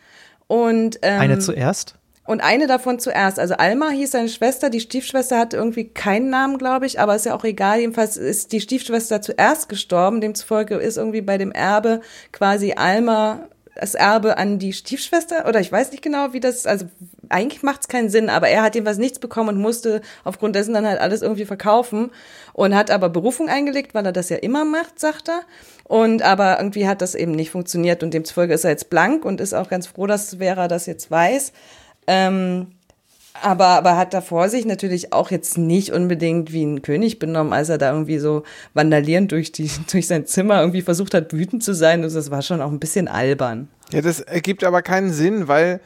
[0.49, 1.95] Und, ähm, Eine zuerst.
[2.27, 3.39] Und eine davon zuerst.
[3.39, 7.25] Also Alma hieß seine Schwester, die Stiefschwester hatte irgendwie keinen Namen, glaube ich, aber ist
[7.25, 7.79] ja auch egal.
[7.79, 10.21] Jedenfalls ist die Stiefschwester zuerst gestorben.
[10.21, 12.01] Demzufolge ist irgendwie bei dem Erbe
[12.33, 16.87] quasi Alma das Erbe an die Stiefschwester oder ich weiß nicht genau, wie das, also
[17.29, 20.75] eigentlich macht es keinen Sinn, aber er hat jedenfalls nichts bekommen und musste aufgrund dessen
[20.75, 22.11] dann halt alles irgendwie verkaufen
[22.53, 25.43] und hat aber Berufung eingelegt, weil er das ja immer macht, sagt er.
[25.85, 29.41] Und aber irgendwie hat das eben nicht funktioniert und demzufolge ist er jetzt blank und
[29.41, 31.53] ist auch ganz froh, dass Vera das jetzt weiß.
[32.07, 32.69] Ähm,
[33.43, 37.69] Aber, aber hat davor sich natürlich auch jetzt nicht unbedingt wie ein König benommen, als
[37.69, 41.75] er da irgendwie so vandalierend durch, die, durch sein Zimmer irgendwie versucht hat, wütend zu
[41.75, 42.03] sein.
[42.03, 43.69] Also das war schon auch ein bisschen albern.
[43.93, 45.81] Ja, das ergibt aber keinen Sinn, weil,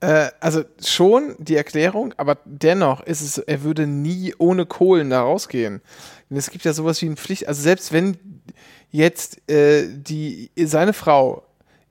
[0.00, 5.22] äh, also schon die Erklärung, aber dennoch ist es, er würde nie ohne Kohlen da
[5.22, 5.80] rausgehen.
[6.30, 8.16] Denn es gibt ja sowas wie eine Pflicht, also selbst wenn
[8.90, 11.42] jetzt äh, die, seine Frau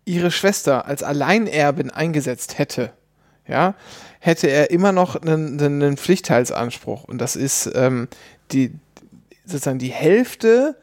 [0.06, 2.92] ihre Schwester als Alleinerbin eingesetzt hätte,
[3.48, 3.76] ja,
[4.24, 7.04] hätte er immer noch einen, einen Pflichtteilsanspruch.
[7.06, 8.08] Und das ist ähm,
[8.52, 8.72] die,
[9.46, 10.78] sozusagen die Hälfte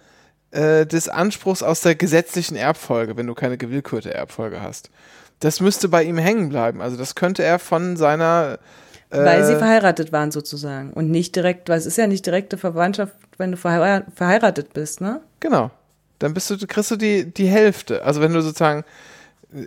[0.50, 4.90] äh, des Anspruchs aus der gesetzlichen Erbfolge, wenn du keine gewillkürte Erbfolge hast.
[5.38, 6.82] Das müsste bei ihm hängen bleiben.
[6.82, 8.58] Also das könnte er von seiner
[9.10, 12.58] äh, weil sie verheiratet waren sozusagen und nicht direkt, weil es ist ja nicht direkte
[12.58, 15.20] Verwandtschaft, wenn du verheiratet bist, ne?
[15.38, 15.70] Genau.
[16.18, 18.02] Dann bist du, kriegst du die, die Hälfte.
[18.02, 18.84] Also wenn du sozusagen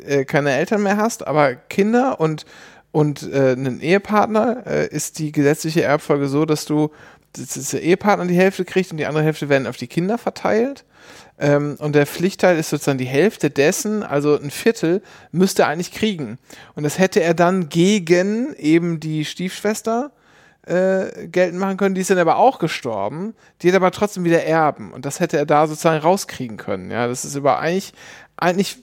[0.05, 2.45] äh, keine Eltern mehr hast, aber Kinder und
[2.91, 6.91] und äh, einen Ehepartner äh, ist die gesetzliche Erbfolge so, dass du
[7.33, 10.83] dass der Ehepartner die Hälfte kriegt und die andere Hälfte werden auf die Kinder verteilt.
[11.39, 15.91] Ähm, und der Pflichtteil ist sozusagen die Hälfte dessen, also ein Viertel, müsste er eigentlich
[15.91, 16.37] kriegen.
[16.75, 20.11] Und das hätte er dann gegen eben die Stiefschwester
[20.67, 21.95] äh, geltend machen können.
[21.95, 23.33] Die ist dann aber auch gestorben.
[23.61, 24.91] Die hat aber trotzdem wieder Erben.
[24.91, 26.91] Und das hätte er da sozusagen rauskriegen können.
[26.91, 27.93] Ja, das ist aber eigentlich,
[28.37, 28.77] eigentlich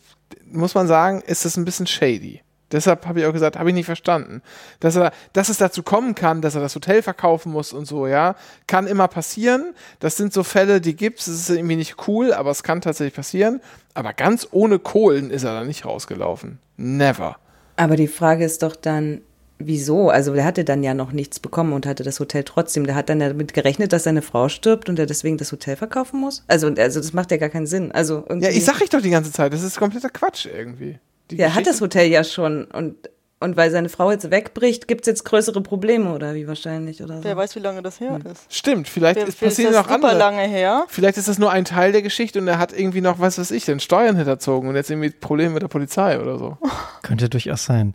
[0.51, 2.41] muss man sagen, ist das ein bisschen shady.
[2.73, 4.43] Deshalb habe ich auch gesagt, habe ich nicht verstanden.
[4.81, 8.07] Dass er, dass es dazu kommen kann, dass er das Hotel verkaufen muss und so,
[8.07, 9.75] ja, kann immer passieren.
[10.01, 11.27] Das sind so Fälle, die gibt's.
[11.27, 13.61] Das ist irgendwie nicht cool, aber es kann tatsächlich passieren.
[13.95, 16.59] Aber ganz ohne Kohlen ist er da nicht rausgelaufen.
[16.77, 17.37] Never.
[17.77, 19.23] Aber die Frage ist doch dann,
[19.59, 20.11] wieso?
[20.11, 22.87] Also der hatte dann ja noch nichts bekommen und hatte das Hotel trotzdem.
[22.87, 26.21] Der hat dann damit gerechnet, dass seine Frau stirbt und er deswegen das Hotel verkaufen
[26.21, 26.45] muss.
[26.47, 27.93] Also, also das macht ja gar keinen Sinn.
[27.93, 30.99] Also ja, ich sag ich doch die ganze Zeit, das ist kompletter Quatsch irgendwie.
[31.31, 33.09] Die er hat das Hotel ja schon und
[33.41, 37.19] und weil seine Frau jetzt wegbricht, gibt es jetzt größere Probleme oder wie wahrscheinlich oder
[37.19, 37.25] so.
[37.25, 38.33] Wer weiß, wie lange das her hm.
[38.33, 38.53] ist.
[38.53, 40.17] Stimmt, vielleicht Wer, ist passieren noch andere.
[40.17, 40.85] lange her.
[40.89, 43.53] Vielleicht ist das nur ein Teil der Geschichte und er hat irgendwie noch, was weiß
[43.53, 46.59] ich, den Steuern hinterzogen und jetzt irgendwie Probleme mit der Polizei oder so.
[47.03, 47.95] Könnte durchaus sein.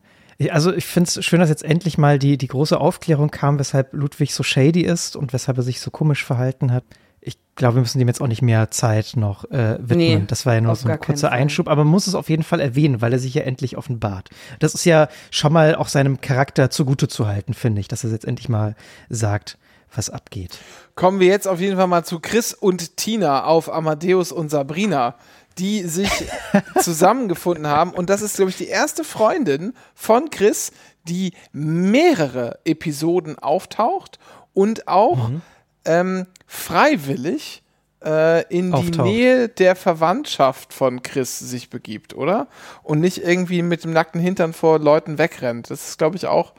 [0.50, 3.94] Also ich finde es schön, dass jetzt endlich mal die, die große Aufklärung kam, weshalb
[3.94, 6.84] Ludwig so shady ist und weshalb er sich so komisch verhalten hat
[7.26, 9.98] ich glaube, wir müssen dem jetzt auch nicht mehr Zeit noch äh, widmen.
[9.98, 12.44] Nee, das war ja nur so ein kurzer Einschub, aber man muss es auf jeden
[12.44, 14.30] Fall erwähnen, weil er sich ja endlich offenbart.
[14.60, 18.12] Das ist ja schon mal auch seinem Charakter zugute zu halten, finde ich, dass er
[18.12, 18.76] jetzt endlich mal
[19.10, 19.58] sagt,
[19.96, 20.58] was abgeht.
[20.96, 25.16] Kommen wir jetzt auf jeden Fall mal zu Chris und Tina auf Amadeus und Sabrina,
[25.60, 26.10] die sich
[26.80, 27.92] zusammengefunden haben.
[27.92, 30.72] Und das ist, glaube ich, die erste Freundin von Chris,
[31.04, 34.18] die mehrere Episoden auftaucht
[34.54, 35.42] und auch mhm
[35.86, 37.64] ähm, freiwillig
[38.04, 38.96] äh, in Auftaucht.
[38.96, 42.48] die Nähe der Verwandtschaft von Chris sich begibt, oder?
[42.84, 45.70] Und nicht irgendwie mit dem nackten Hintern vor Leuten wegrennt.
[45.70, 46.54] Das ist, glaube ich, auch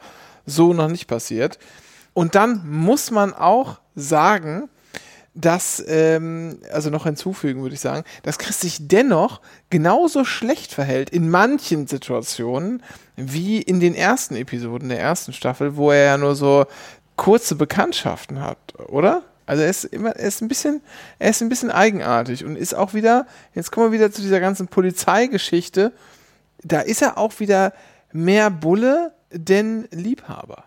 [0.47, 1.59] so noch nicht passiert.
[2.13, 4.69] Und dann muss man auch sagen,
[5.35, 11.11] dass, ähm, also noch hinzufügen würde ich sagen, dass Chris sich dennoch genauso schlecht verhält
[11.11, 12.85] in manchen Situationen
[13.17, 16.67] wie in den ersten Episoden der ersten Staffel, wo er ja nur so
[17.17, 18.59] kurze Bekanntschaften hat,
[18.89, 19.23] oder?
[19.47, 20.81] Also er ist immer, er ist ein bisschen,
[21.19, 24.41] er ist ein bisschen eigenartig und ist auch wieder, jetzt kommen wir wieder zu dieser
[24.41, 25.93] ganzen Polizeigeschichte,
[26.63, 27.75] da ist er auch wieder
[28.13, 30.65] mehr Bulle denn Liebhaber.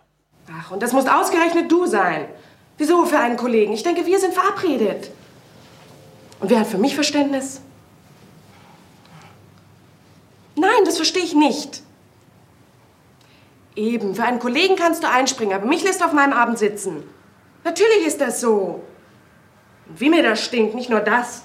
[0.52, 2.26] Ach, und das muss ausgerechnet du sein.
[2.78, 3.74] Wieso für einen Kollegen?
[3.74, 5.10] Ich denke, wir sind verabredet.
[6.40, 7.62] Und wer hat für mich Verständnis?
[10.56, 11.82] Nein, das verstehe ich nicht.
[13.78, 17.04] Eben, für einen Kollegen kannst du einspringen, aber mich lässt du auf meinem Abend sitzen.
[17.64, 18.84] Natürlich ist das so.
[19.88, 21.44] Und wie mir das stinkt, nicht nur das.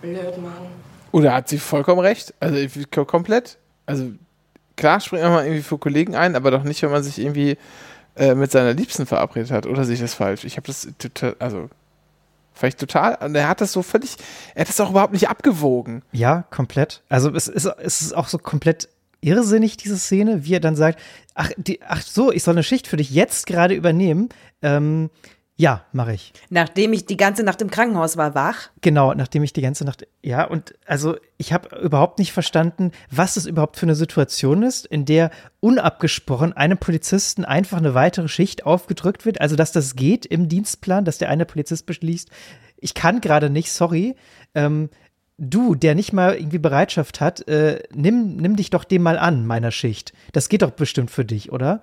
[0.00, 0.52] Blöd, Mann.
[1.10, 2.32] Oder hat sie vollkommen recht?
[2.40, 2.56] Also
[3.04, 3.58] komplett.
[3.84, 4.12] Also
[4.76, 7.58] klar springt man mal irgendwie für Kollegen ein, aber doch nicht, wenn man sich irgendwie
[8.16, 9.66] äh, mit seiner Liebsten verabredet hat.
[9.66, 10.44] Oder sehe ich das falsch?
[10.44, 11.68] Ich habe das total, also
[12.54, 14.16] vielleicht total, und er hat das so völlig,
[14.54, 16.02] er hat das auch überhaupt nicht abgewogen.
[16.12, 17.02] Ja, komplett.
[17.10, 18.88] Also es ist, es ist auch so komplett
[19.22, 21.00] irrsinnig, diese Szene, wie er dann sagt,
[21.34, 24.28] ach, die, ach so, ich soll eine Schicht für dich jetzt gerade übernehmen.
[24.60, 25.08] Ähm,
[25.56, 26.32] ja, mache ich.
[26.50, 28.70] Nachdem ich die ganze Nacht im Krankenhaus war, wach?
[28.80, 33.36] Genau, nachdem ich die ganze Nacht, ja, und also ich habe überhaupt nicht verstanden, was
[33.36, 38.66] es überhaupt für eine Situation ist, in der unabgesprochen einem Polizisten einfach eine weitere Schicht
[38.66, 39.40] aufgedrückt wird.
[39.40, 42.30] Also, dass das geht im Dienstplan, dass der eine Polizist beschließt,
[42.78, 44.16] ich kann gerade nicht, sorry.
[44.54, 44.90] Ähm,
[45.42, 49.46] du, der nicht mal irgendwie Bereitschaft hat, äh, nimm, nimm dich doch dem mal an,
[49.46, 50.12] meiner Schicht.
[50.32, 51.82] Das geht doch bestimmt für dich, oder?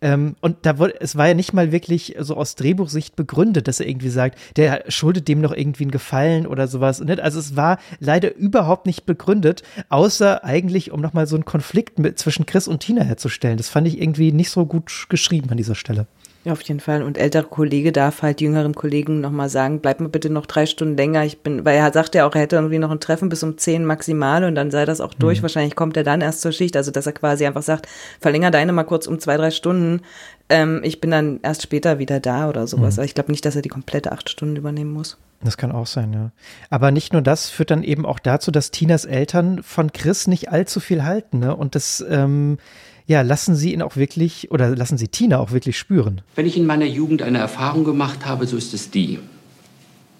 [0.00, 3.80] Ähm, und da wurde, es war ja nicht mal wirklich so aus Drehbuchsicht begründet, dass
[3.80, 7.02] er irgendwie sagt, der schuldet dem noch irgendwie einen Gefallen oder sowas.
[7.02, 12.18] Also es war leider überhaupt nicht begründet, außer eigentlich, um nochmal so einen Konflikt mit,
[12.18, 13.58] zwischen Chris und Tina herzustellen.
[13.58, 16.06] Das fand ich irgendwie nicht so gut geschrieben an dieser Stelle.
[16.44, 17.02] Ja, auf jeden Fall.
[17.02, 20.94] Und ältere Kollege darf halt jüngeren Kollegen nochmal sagen, bleib mal bitte noch drei Stunden
[20.94, 21.24] länger.
[21.24, 23.56] Ich bin, weil er sagt ja auch, er hätte irgendwie noch ein Treffen bis um
[23.56, 25.38] zehn maximal und dann sei das auch durch.
[25.38, 25.42] Mhm.
[25.44, 26.76] Wahrscheinlich kommt er dann erst zur Schicht.
[26.76, 27.88] Also, dass er quasi einfach sagt,
[28.20, 30.02] verlänger deine mal kurz um zwei, drei Stunden.
[30.50, 32.96] Ähm, ich bin dann erst später wieder da oder sowas.
[32.96, 33.00] Mhm.
[33.00, 35.16] Aber ich glaube nicht, dass er die komplette acht Stunden übernehmen muss.
[35.42, 36.30] Das kann auch sein, ja.
[36.68, 40.50] Aber nicht nur das führt dann eben auch dazu, dass Tinas Eltern von Chris nicht
[40.50, 41.56] allzu viel halten, ne?
[41.56, 42.58] Und das, ähm,
[43.06, 46.22] ja, lassen Sie ihn auch wirklich oder lassen Sie Tina auch wirklich spüren.
[46.34, 49.18] Wenn ich in meiner Jugend eine Erfahrung gemacht habe, so ist es die,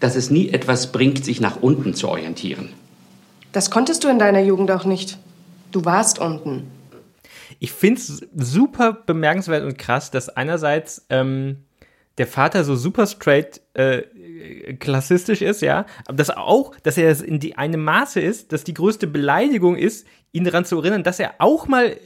[0.00, 2.68] dass es nie etwas bringt, sich nach unten zu orientieren.
[3.52, 5.18] Das konntest du in deiner Jugend auch nicht.
[5.72, 6.64] Du warst unten.
[7.58, 11.58] Ich finde es super bemerkenswert und krass, dass einerseits ähm,
[12.18, 14.02] der Vater so super straight äh,
[14.78, 18.74] klassistisch ist, ja, aber dass auch, dass er in die eine Maße ist, dass die
[18.74, 21.96] größte Beleidigung ist, ihn daran zu erinnern, dass er auch mal äh,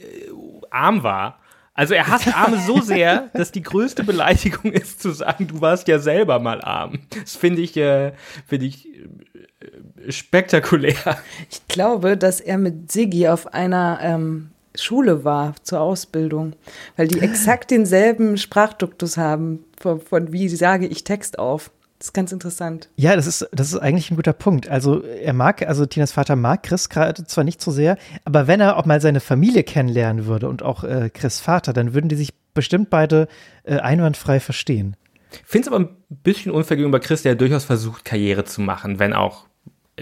[0.71, 1.39] arm war.
[1.73, 5.87] Also er hasst Arme so sehr, dass die größte Beleidigung ist zu sagen, du warst
[5.87, 6.99] ja selber mal arm.
[7.21, 8.11] Das finde ich, äh,
[8.45, 11.17] finde ich äh, spektakulär.
[11.49, 16.53] Ich glaube, dass er mit Siggi auf einer ähm, Schule war zur Ausbildung,
[16.97, 21.71] weil die exakt denselben Sprachduktus haben, von, von wie sage ich Text auf.
[21.99, 22.89] Das ist ganz interessant.
[22.95, 24.69] Ja, das ist, das ist eigentlich ein guter Punkt.
[24.69, 28.61] Also er mag, also Tinas Vater mag Chris gerade zwar nicht so sehr, aber wenn
[28.61, 32.15] er auch mal seine Familie kennenlernen würde und auch äh, Chris Vater, dann würden die
[32.15, 33.27] sich bestimmt beide
[33.63, 34.95] äh, einwandfrei verstehen.
[35.43, 39.11] Finde es aber ein bisschen unfair gegenüber Chris, der durchaus versucht, Karriere zu machen, wenn
[39.11, 39.48] auch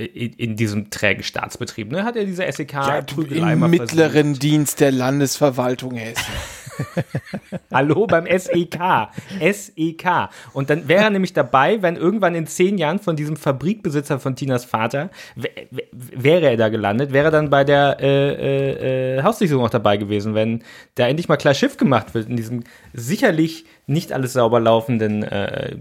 [0.05, 1.91] in, in diesem trägen Staatsbetrieb.
[1.91, 2.03] Ne?
[2.03, 2.99] Hat er diese SEK ja,
[3.53, 4.43] Im mittleren versucht.
[4.43, 6.33] Dienst der Landesverwaltung Hessen.
[7.71, 8.79] Hallo beim SEK.
[9.39, 10.29] SEK.
[10.53, 14.35] Und dann wäre er nämlich dabei, wenn irgendwann in zehn Jahren von diesem Fabrikbesitzer von
[14.35, 15.09] Tinas Vater,
[15.91, 19.97] wäre er da gelandet, wäre er dann bei der äh, äh, äh, Hausdurchsuchung auch dabei
[19.97, 20.63] gewesen, wenn
[20.95, 25.75] da endlich mal klar Schiff gemacht wird in diesem sicherlich nicht alles sauber laufenden äh,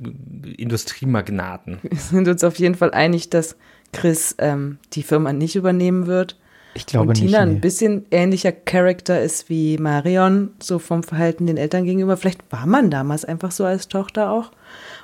[0.56, 1.78] Industriemagnaten.
[1.82, 3.56] Wir sind uns auf jeden Fall einig, dass
[3.93, 6.37] Chris ähm, die Firma nicht übernehmen wird.
[6.74, 7.57] Ich glaube und Tina nicht, nee.
[7.57, 12.16] ein bisschen ähnlicher Charakter ist wie Marion, so vom Verhalten den Eltern gegenüber.
[12.16, 14.53] Vielleicht war man damals einfach so als Tochter auch.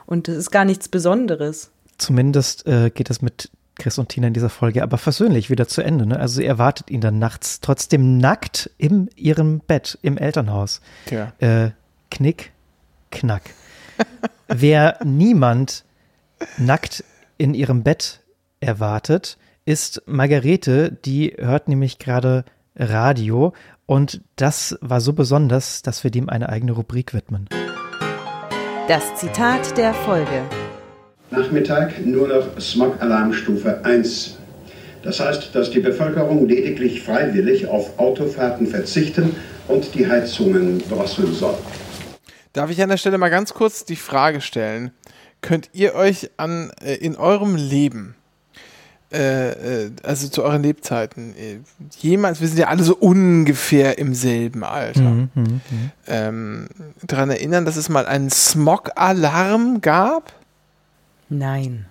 [0.05, 1.71] Und das ist gar nichts Besonderes.
[1.97, 5.83] Zumindest äh, geht es mit Chris und Tina in dieser Folge aber versöhnlich wieder zu
[5.83, 6.07] Ende.
[6.07, 6.19] Ne?
[6.19, 10.81] Also sie erwartet ihn dann nachts trotzdem nackt in ihrem Bett im Elternhaus.
[11.11, 11.33] Ja.
[11.39, 11.71] Äh,
[12.11, 12.53] knick,
[13.11, 13.43] knack.
[14.49, 15.85] Wer niemand
[16.59, 17.03] nackt
[17.39, 18.21] in ihrem Bett
[18.63, 22.45] erwartet, ist Margarete, die hört nämlich gerade
[22.77, 23.53] Radio
[23.87, 27.49] und das war so besonders, dass wir dem eine eigene Rubrik widmen.
[28.89, 30.43] Das Zitat der Folge.
[31.31, 34.39] Nachmittag nur noch Smog-Alarmstufe 1.
[35.03, 39.35] Das heißt, dass die Bevölkerung lediglich freiwillig auf Autofahrten verzichten
[39.69, 41.57] und die Heizungen drosseln soll.
[42.53, 44.93] Darf ich an der Stelle mal ganz kurz die Frage stellen?
[45.41, 48.15] Könnt ihr euch an äh, in eurem Leben
[49.13, 51.59] äh, äh, also zu euren Lebzeiten, äh,
[52.01, 55.61] jemals, wir sind ja alle so ungefähr im selben Alter, mhm, mh, mh.
[56.07, 56.69] Ähm,
[57.03, 60.33] daran erinnern, dass es mal einen Smog-Alarm gab?
[61.29, 61.87] Nein.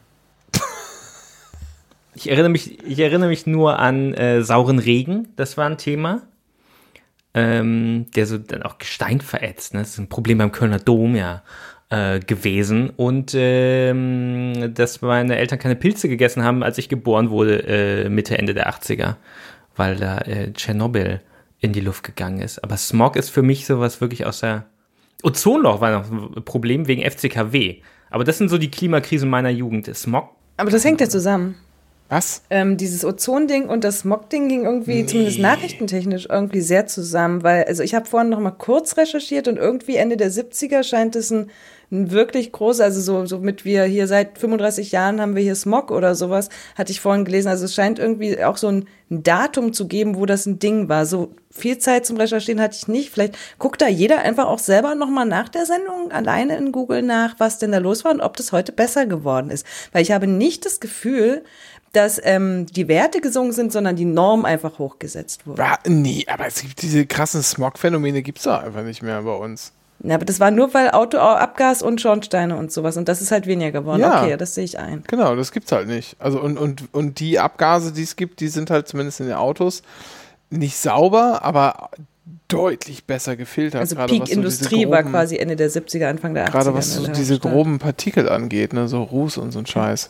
[2.16, 6.24] ich, erinnere mich, ich erinnere mich nur an äh, sauren Regen, das war ein Thema.
[7.34, 9.74] Ähm, der so dann auch Gestein verätzt.
[9.74, 9.80] Ne?
[9.80, 11.44] Das ist ein Problem beim Kölner Dom, ja
[11.92, 17.64] äh, gewesen und ähm, dass meine Eltern keine Pilze gegessen haben, als ich geboren wurde,
[17.68, 19.16] äh, Mitte, Ende der 80er,
[19.76, 21.20] weil da äh, Tschernobyl
[21.60, 22.64] in die Luft gegangen ist.
[22.64, 24.66] Aber Smog ist für mich sowas wirklich aus der
[25.22, 27.82] Ozonloch war noch ein Problem wegen FCKW.
[28.10, 29.94] Aber das sind so die Klimakrisen meiner Jugend.
[29.96, 30.30] Smog.
[30.58, 31.56] Aber das hängt ja zusammen.
[32.12, 32.42] Was?
[32.50, 35.06] Ähm, dieses Ozon-Ding und das Smog-Ding ging irgendwie, nee.
[35.06, 39.56] zumindest nachrichtentechnisch, irgendwie sehr zusammen, weil, also ich habe vorhin noch mal kurz recherchiert und
[39.56, 41.50] irgendwie Ende der 70er scheint es ein
[41.92, 45.56] ein wirklich groß, also so, so mit wir hier seit 35 Jahren haben wir hier
[45.56, 46.48] Smog oder sowas,
[46.78, 47.50] hatte ich vorhin gelesen.
[47.50, 50.88] Also es scheint irgendwie auch so ein, ein Datum zu geben, wo das ein Ding
[50.88, 51.06] war.
[51.06, 53.10] So viel Zeit zum Recherchieren hatte ich nicht.
[53.10, 57.36] Vielleicht guckt da jeder einfach auch selber nochmal nach der Sendung alleine in Google nach,
[57.40, 59.66] was denn da los war und ob das heute besser geworden ist.
[59.92, 61.44] Weil ich habe nicht das Gefühl,
[61.94, 65.62] dass ähm, die Werte gesungen sind, sondern die Norm einfach hochgesetzt wurde.
[65.62, 69.34] Ja, nee, aber es gibt diese krassen Smog-Phänomene gibt es doch einfach nicht mehr bei
[69.34, 69.74] uns.
[70.04, 72.98] Ja, aber das war nur, weil Autoabgas und Schornsteine und sowas.
[72.98, 74.00] Und das ist halt weniger geworden.
[74.02, 74.24] Ja.
[74.24, 75.04] Okay, das sehe ich ein.
[75.08, 76.16] Genau, das gibt's halt nicht.
[76.18, 79.36] Also und, und, und die Abgase, die es gibt, die sind halt zumindest in den
[79.36, 79.84] Autos
[80.50, 81.92] nicht sauber, aber
[82.48, 83.82] deutlich besser gefiltert.
[83.82, 86.52] Also gerade so Peak-Industrie war groben- quasi Ende der 70er, Anfang der 80er.
[86.52, 90.10] Gerade was so diese groben Partikel angeht, ne, so Ruß und so ein Scheiß.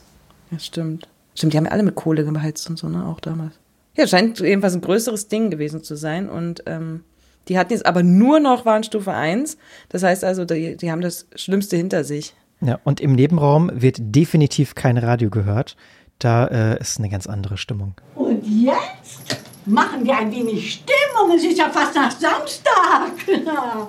[0.52, 1.08] Ja, stimmt.
[1.36, 3.54] Stimmt, die haben ja alle mit Kohle beheizt und so, ne, auch damals.
[3.96, 6.30] Ja, scheint jedenfalls ein größeres Ding gewesen zu sein.
[6.30, 7.04] Und ähm,
[7.48, 9.58] die hatten jetzt aber nur noch Warnstufe 1.
[9.90, 12.34] Das heißt also, die, die haben das Schlimmste hinter sich.
[12.62, 15.76] Ja, und im Nebenraum wird definitiv kein Radio gehört.
[16.20, 17.96] Da äh, ist eine ganz andere Stimmung.
[18.16, 21.36] Und jetzt machen wir ein wenig Stimmung.
[21.36, 23.12] Es ist ja fast nach Samstag.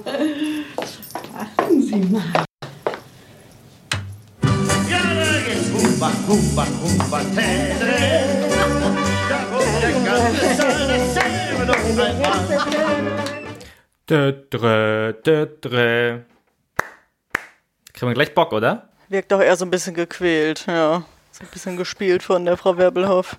[1.38, 2.44] Achten Sie mal.
[14.10, 16.18] Dö, drö, dö, drö.
[17.92, 18.88] Kriegen wir gleich Bock, oder?
[19.10, 21.04] Wirkt doch eher so ein bisschen gequält, ja.
[21.30, 23.36] So ein bisschen gespielt von der Frau Werbelhoff.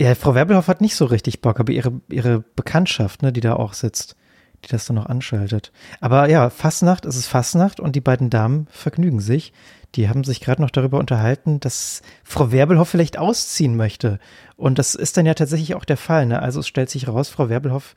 [0.00, 3.54] Ja, Frau Werbelhoff hat nicht so richtig Bock, aber ihre, ihre Bekanntschaft, ne, die da
[3.54, 4.16] auch sitzt,
[4.64, 5.70] die das dann noch anschaltet.
[6.00, 9.52] Aber ja, Fastnacht, es ist Fastnacht und die beiden Damen vergnügen sich.
[9.94, 14.18] Die haben sich gerade noch darüber unterhalten, dass Frau Werbelhoff vielleicht ausziehen möchte.
[14.56, 16.26] Und das ist dann ja tatsächlich auch der Fall.
[16.26, 16.40] Ne?
[16.42, 17.96] Also es stellt sich raus, Frau Werbelhoff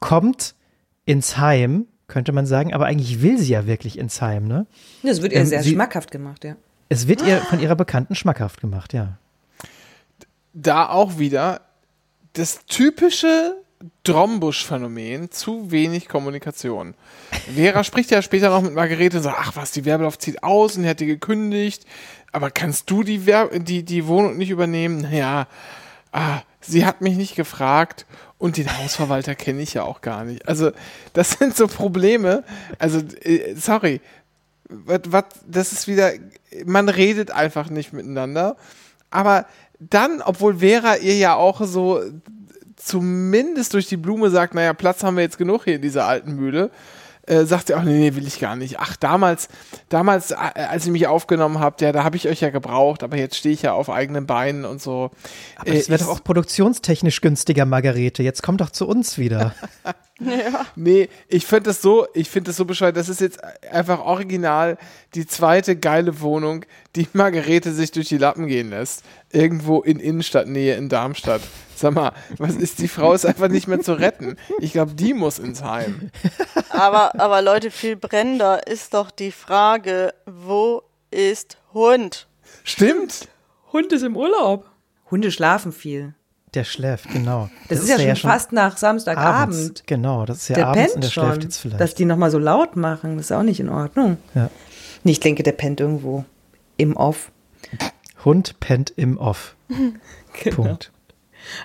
[0.00, 0.54] kommt
[1.06, 4.46] ins Heim, könnte man sagen, aber eigentlich will sie ja wirklich ins Heim.
[4.46, 4.66] Ne?
[5.02, 6.56] Das wird ihr Ähm, sehr sie- schmackhaft gemacht, ja.
[6.88, 9.16] Es wird ihr von ihrer Bekannten schmackhaft gemacht, ja.
[10.52, 11.60] Da auch wieder
[12.32, 13.54] das typische
[14.04, 16.94] Drombusch-Phänomen, zu wenig Kommunikation.
[17.54, 20.76] Vera spricht ja später noch mit Margarete und sagt, ach was, die Werbelauf zieht aus
[20.76, 21.86] und die hat die gekündigt,
[22.30, 25.00] aber kannst du die, Wer die, die Wohnung nicht übernehmen?
[25.00, 25.46] Naja,
[26.12, 28.04] ah, sie hat mich nicht gefragt
[28.36, 30.46] und den Hausverwalter kenne ich ja auch gar nicht.
[30.46, 30.72] Also
[31.14, 32.44] das sind so Probleme,
[32.78, 34.02] also äh, sorry,
[34.68, 36.12] was, was, das ist wieder,
[36.66, 38.56] man redet einfach nicht miteinander,
[39.10, 39.46] aber
[39.78, 42.02] dann, obwohl Vera ihr ja auch so
[42.82, 46.34] zumindest durch die Blume sagt, naja, Platz haben wir jetzt genug hier in dieser alten
[46.34, 46.70] Mühle,
[47.26, 48.80] äh, sagt sie auch, nee, nee, will ich gar nicht.
[48.80, 49.48] Ach, damals,
[49.88, 53.16] damals, äh, als ihr mich aufgenommen habt, ja, da habe ich euch ja gebraucht, aber
[53.16, 55.10] jetzt stehe ich ja auf eigenen Beinen und so.
[55.56, 58.22] Aber das Äh, wäre doch auch produktionstechnisch günstiger, Margarete.
[58.22, 59.54] Jetzt komm doch zu uns wieder.
[60.76, 62.94] Nee, ich finde das so, ich finde das so bescheuert.
[62.94, 63.40] Das ist jetzt
[63.72, 64.76] einfach original
[65.14, 69.02] die zweite geile Wohnung, die Margarete sich durch die Lappen gehen lässt.
[69.32, 71.40] Irgendwo in Innenstadtnähe in Darmstadt.
[71.80, 74.36] Sag mal, was ist, die Frau ist einfach nicht mehr zu retten.
[74.58, 76.10] Ich glaube, die muss ins Heim.
[76.68, 82.28] Aber, aber Leute, viel brennender ist doch die Frage, wo ist Hund?
[82.64, 83.28] Stimmt.
[83.72, 84.68] Hund ist im Urlaub.
[85.10, 86.12] Hunde schlafen viel.
[86.52, 87.48] Der schläft, genau.
[87.70, 89.54] Das, ist, ja schon fast nach Samstagabend.
[89.54, 89.82] abends.
[89.86, 91.24] Genau, das ist ja der abends pennt und der schon.
[91.24, 91.80] schläft jetzt vielleicht.
[91.80, 94.18] Dass die nochmal so laut machen, das ist auch nicht in Ordnung.
[94.34, 94.50] Ja.
[95.02, 96.26] Nee, Ich denke, der pennt irgendwo
[96.76, 97.32] im Off.
[98.22, 99.56] Hund pennt im Off.
[100.44, 100.56] Genau.
[100.56, 100.92] Punkt.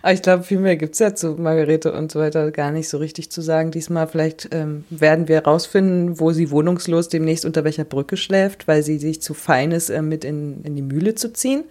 [0.02, 2.90] Aber ich glaube, viel mehr gibt es ja zu Margarete und so weiter gar nicht
[2.90, 3.72] so richtig zu sagen.
[3.72, 8.84] Diesmal vielleicht ähm, werden wir herausfinden, wo sie wohnungslos demnächst unter welcher Brücke schläft, weil
[8.84, 11.64] sie sich zu fein ist, äh, mit in, in die Mühle zu ziehen.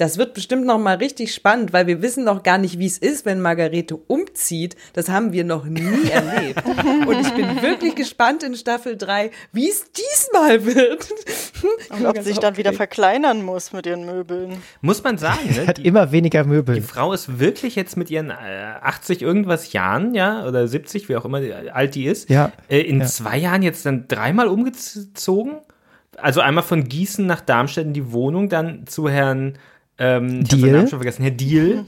[0.00, 2.96] Das wird bestimmt noch mal richtig spannend, weil wir wissen noch gar nicht, wie es
[2.96, 4.74] ist, wenn Margarete umzieht.
[4.94, 6.62] Das haben wir noch nie erlebt.
[7.06, 11.06] Und ich bin wirklich gespannt in Staffel 3, wie es diesmal wird.
[11.90, 14.62] Und ob sie sich dann wieder verkleinern muss mit ihren Möbeln.
[14.80, 15.66] Muss man sagen, Sie ne?
[15.66, 16.76] hat Die, immer weniger Möbel.
[16.76, 18.32] die Frau ist wirklich jetzt mit ihren äh,
[18.80, 21.42] 80 irgendwas Jahren, ja, oder 70, wie auch immer
[21.74, 22.52] alt die ist, Ja.
[22.70, 23.06] äh, in Ja.
[23.06, 25.58] zwei Jahren jetzt dann dreimal umgezogen.
[26.16, 29.58] Also einmal von Gießen nach Darmstadt in die Wohnung, dann zu Herrn
[30.00, 30.72] ähm, ich hab seinen Diehl?
[30.72, 31.84] Namen schon vergessen, Herr Diel,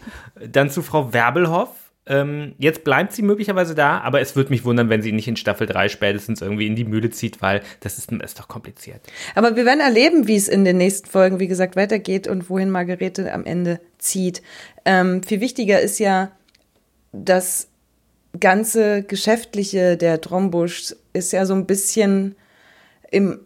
[0.46, 1.70] dann zu Frau Werbelhoff.
[2.04, 5.36] Ähm, jetzt bleibt sie möglicherweise da, aber es würde mich wundern, wenn sie nicht in
[5.36, 9.00] Staffel 3 spätestens irgendwie in die Mühle zieht, weil das ist, ist doch kompliziert.
[9.36, 12.70] Aber wir werden erleben, wie es in den nächsten Folgen, wie gesagt, weitergeht und wohin
[12.70, 14.42] Margarete am Ende zieht.
[14.84, 16.32] Ähm, viel wichtiger ist ja,
[17.12, 17.68] das
[18.40, 22.34] ganze Geschäftliche der Trombusch ist ja so ein bisschen
[23.10, 23.40] im,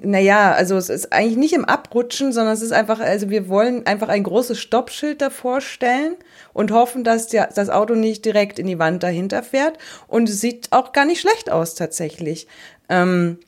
[0.00, 3.86] naja, also es ist eigentlich nicht im Abrutschen, sondern es ist einfach, also wir wollen
[3.86, 6.16] einfach ein großes Stoppschild davor stellen
[6.52, 9.78] und hoffen, dass der, das Auto nicht direkt in die Wand dahinter fährt.
[10.08, 12.46] Und es sieht auch gar nicht schlecht aus tatsächlich.
[12.88, 13.38] Ähm,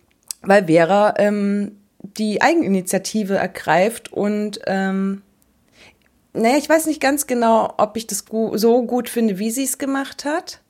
[0.43, 5.23] weil Vera ähm, die Eigeninitiative ergreift und ähm,
[6.35, 9.79] naja, ich weiß nicht ganz genau, ob ich das so gut finde, wie sie es
[9.79, 10.61] gemacht hat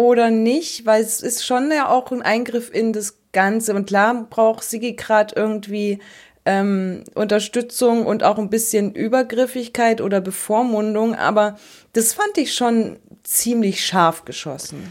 [0.00, 3.74] oder nicht, weil es ist schon ja auch ein Eingriff in das Ganze.
[3.74, 5.98] Und klar braucht Sigi gerade irgendwie
[6.46, 11.58] ähm, Unterstützung und auch ein bisschen Übergriffigkeit oder Bevormundung, aber
[11.92, 14.90] das fand ich schon ziemlich scharf geschossen.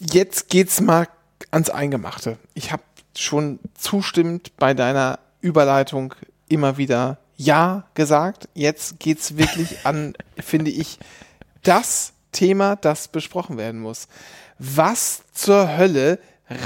[0.00, 1.06] Jetzt geht's mal
[1.50, 2.38] ans Eingemachte.
[2.54, 2.82] Ich habe
[3.16, 6.14] schon zustimmend bei deiner Überleitung
[6.48, 8.48] immer wieder Ja gesagt.
[8.54, 10.98] Jetzt geht's wirklich an, finde ich,
[11.62, 14.08] das Thema, das besprochen werden muss.
[14.58, 16.18] Was zur Hölle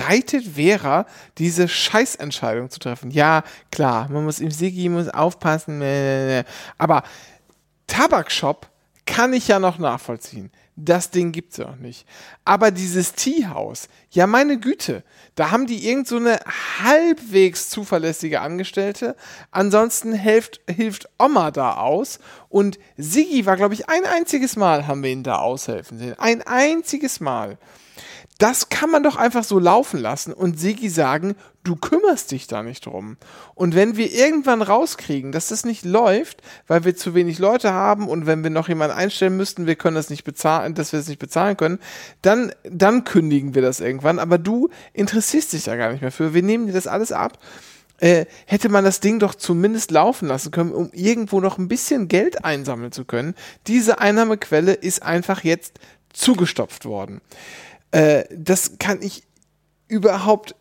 [0.09, 1.07] reitet Vera,
[1.39, 3.13] diese Scheißentscheidung zu treffen?
[3.13, 5.81] Ja, klar, man muss im Sigi muss aufpassen,
[6.77, 7.05] aber
[7.87, 8.69] Tabakshop
[9.07, 10.51] kann ich ja noch nachvollziehen.
[10.81, 12.07] Das Ding gibt's ja noch nicht.
[12.45, 15.03] Aber dieses Teehaus, ja meine Güte,
[15.35, 16.39] da haben die irgend so eine
[16.81, 19.17] halbwegs zuverlässige Angestellte.
[19.51, 22.21] Ansonsten hilft, hilft Oma da aus.
[22.49, 26.15] Und Sigi war, glaube ich, ein einziges Mal haben wir ihn da aushelfen sehen.
[26.17, 27.59] Ein einziges Mal.
[28.39, 31.35] Das kann man doch einfach so laufen lassen und Sigi sagen,
[31.65, 33.17] du kümmerst dich da nicht drum.
[33.57, 38.09] Und wenn wir irgendwann rauskriegen, dass das nicht läuft, weil wir zu wenig Leute haben
[38.09, 41.07] und wenn wir noch jemanden einstellen müssten, wir können das nicht bezahlen, dass wir es
[41.07, 41.81] das nicht bezahlen können,
[42.23, 44.21] dann, dann kündigen wir das irgendwann.
[44.21, 46.33] Aber du interessierst dich da gar nicht mehr für.
[46.33, 47.39] Wir nehmen dir das alles ab.
[48.01, 52.07] Äh, hätte man das Ding doch zumindest laufen lassen können, um irgendwo noch ein bisschen
[52.07, 53.35] Geld einsammeln zu können.
[53.67, 55.81] Diese Einnahmequelle ist einfach jetzt
[56.13, 57.21] zugestopft worden.
[57.91, 59.23] Äh, das kann ich
[59.89, 60.55] überhaupt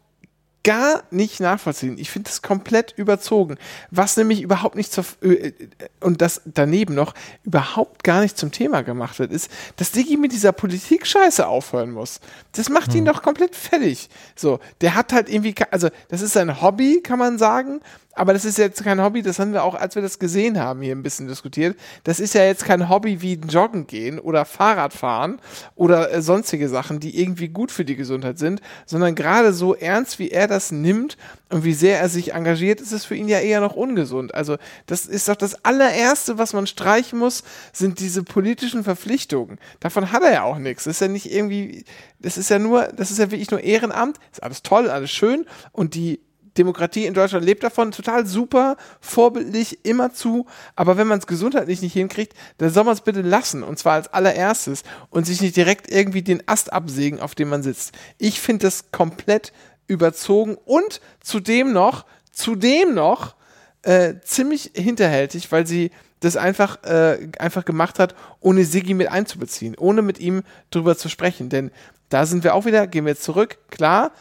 [0.68, 1.98] gar nicht nachvollziehen.
[1.98, 3.56] Ich finde das komplett überzogen.
[3.90, 5.54] Was nämlich überhaupt nicht zur, äh,
[6.02, 7.14] und das daneben noch
[7.46, 12.20] überhaupt gar nicht zum Thema gemacht wird, ist, dass Digi mit dieser Politik-Scheiße aufhören muss.
[12.52, 12.98] Das macht hm.
[12.98, 14.10] ihn doch komplett fertig.
[14.36, 17.80] So, der hat halt irgendwie, also das ist sein Hobby, kann man sagen,
[18.18, 20.82] aber das ist jetzt kein Hobby, das haben wir auch, als wir das gesehen haben,
[20.82, 21.78] hier ein bisschen diskutiert.
[22.04, 25.40] Das ist ja jetzt kein Hobby wie Joggen gehen oder Fahrradfahren
[25.76, 30.18] oder äh, sonstige Sachen, die irgendwie gut für die Gesundheit sind, sondern gerade so ernst,
[30.18, 31.16] wie er das nimmt
[31.50, 34.34] und wie sehr er sich engagiert, ist es für ihn ja eher noch ungesund.
[34.34, 34.58] Also
[34.88, 39.60] das ist doch das allererste, was man streichen muss, sind diese politischen Verpflichtungen.
[39.80, 40.86] Davon hat er ja auch nichts.
[40.86, 41.86] Das ist ja nicht irgendwie,
[42.20, 44.18] das ist ja nur, das ist ja wirklich nur Ehrenamt.
[44.32, 46.20] Ist alles toll, alles schön und die
[46.58, 50.46] Demokratie in Deutschland lebt davon, total super, vorbildlich, immer zu,
[50.76, 53.94] aber wenn man es gesundheitlich nicht hinkriegt, dann soll man es bitte lassen und zwar
[53.94, 57.94] als allererstes und sich nicht direkt irgendwie den Ast absägen, auf dem man sitzt.
[58.18, 59.54] Ich finde das komplett
[59.88, 63.36] überzogen und zudem noch, zudem noch
[63.84, 69.76] äh, ziemlich hinterhältig, weil sie das einfach, äh, einfach gemacht hat, ohne Siggi mit einzubeziehen,
[69.78, 71.50] ohne mit ihm drüber zu sprechen.
[71.50, 71.72] Denn
[72.10, 74.12] da sind wir auch wieder, gehen wir jetzt zurück, klar,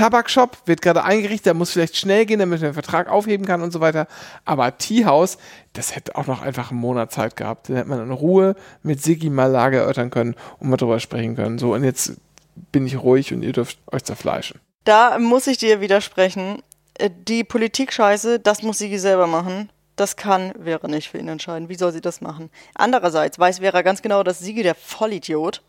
[0.00, 3.60] Tabakshop wird gerade eingerichtet, der muss vielleicht schnell gehen, damit man den Vertrag aufheben kann
[3.60, 4.06] und so weiter.
[4.46, 5.36] Aber Teehouse,
[5.74, 7.68] das hätte auch noch einfach einen Monat Zeit gehabt.
[7.68, 11.36] Dann hätte man in Ruhe mit Siggi mal Lage erörtern können und mal drüber sprechen
[11.36, 11.58] können.
[11.58, 12.14] So, und jetzt
[12.72, 14.58] bin ich ruhig und ihr dürft euch zerfleischen.
[14.84, 16.62] Da muss ich dir widersprechen.
[16.94, 19.70] Äh, die Politik-Scheiße, das muss Siggi selber machen.
[19.96, 21.68] Das kann Vera nicht für ihn entscheiden.
[21.68, 22.48] Wie soll sie das machen?
[22.74, 25.60] Andererseits weiß Vera ganz genau, dass Sigi der Vollidiot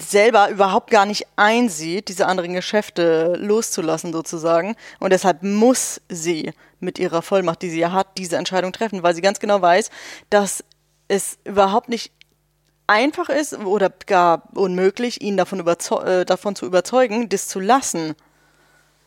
[0.00, 4.76] selber überhaupt gar nicht einsieht, diese anderen Geschäfte loszulassen sozusagen.
[5.00, 9.14] Und deshalb muss sie mit ihrer Vollmacht, die sie ja hat, diese Entscheidung treffen, weil
[9.14, 9.90] sie ganz genau weiß,
[10.30, 10.64] dass
[11.08, 12.12] es überhaupt nicht
[12.86, 18.14] einfach ist oder gar unmöglich, ihn davon, äh, davon zu überzeugen, das zu lassen.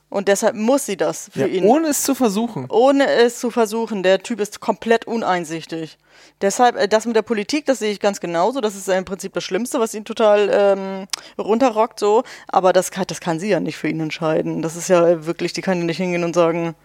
[0.10, 1.64] Und deshalb muss sie das für ja, ihn.
[1.66, 2.66] Ohne es zu versuchen.
[2.70, 4.01] Ohne es zu versuchen.
[4.01, 5.99] Der Typ ist komplett uneinsichtig.
[6.41, 8.60] Deshalb, äh, das mit der Politik, das sehe ich ganz genauso.
[8.60, 11.07] Das ist im Prinzip das Schlimmste, was ihn total ähm,
[11.38, 12.24] runterrockt, so.
[12.47, 14.64] Aber das kann, das kann sie ja nicht für ihn entscheiden.
[14.64, 16.76] Das ist ja wirklich, die kann ja nicht hingehen und sagen,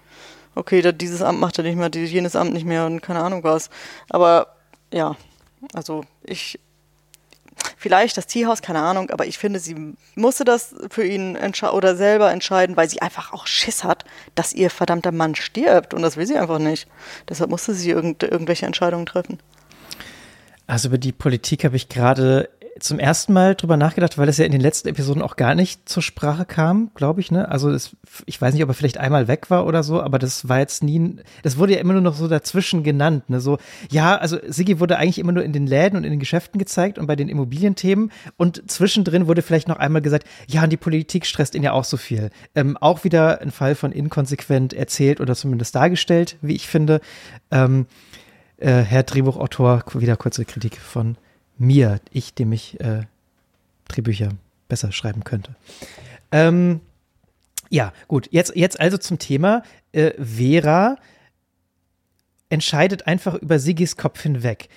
[0.54, 3.70] okay, dieses Amt macht er nicht mehr, jenes Amt nicht mehr und keine Ahnung was.
[4.10, 4.54] Aber
[4.92, 5.16] ja,
[5.72, 6.60] also ich
[7.84, 9.76] vielleicht das Tierhaus, keine Ahnung, aber ich finde, sie
[10.14, 11.36] musste das für ihn
[11.70, 16.00] oder selber entscheiden, weil sie einfach auch Schiss hat, dass ihr verdammter Mann stirbt und
[16.00, 16.88] das will sie einfach nicht.
[17.28, 19.38] Deshalb musste sie irgend irgendwelche Entscheidungen treffen.
[20.66, 22.48] Also über die Politik habe ich gerade
[22.80, 25.88] zum ersten Mal drüber nachgedacht, weil es ja in den letzten Episoden auch gar nicht
[25.88, 27.48] zur Sprache kam, glaube ich, ne?
[27.48, 27.96] Also es,
[28.26, 30.82] ich weiß nicht, ob er vielleicht einmal weg war oder so, aber das war jetzt
[30.82, 33.40] nie, das wurde ja immer nur noch so dazwischen genannt, ne?
[33.40, 33.58] So,
[33.90, 36.98] ja, also Sigi wurde eigentlich immer nur in den Läden und in den Geschäften gezeigt
[36.98, 41.26] und bei den Immobilienthemen und zwischendrin wurde vielleicht noch einmal gesagt, ja, und die Politik
[41.26, 42.30] stresst ihn ja auch so viel.
[42.56, 47.00] Ähm, auch wieder ein Fall von inkonsequent erzählt oder zumindest dargestellt, wie ich finde.
[47.52, 47.86] Ähm,
[48.56, 51.16] äh, Herr Drehbuchautor, wieder kurze Kritik von
[51.58, 53.02] mir, ich, dem ich äh,
[53.88, 54.30] Drehbücher
[54.68, 55.54] besser schreiben könnte.
[56.32, 56.80] Ähm,
[57.70, 59.62] ja, gut, jetzt, jetzt also zum Thema.
[59.92, 60.96] Äh, Vera
[62.48, 64.68] entscheidet einfach über Sigis Kopf hinweg.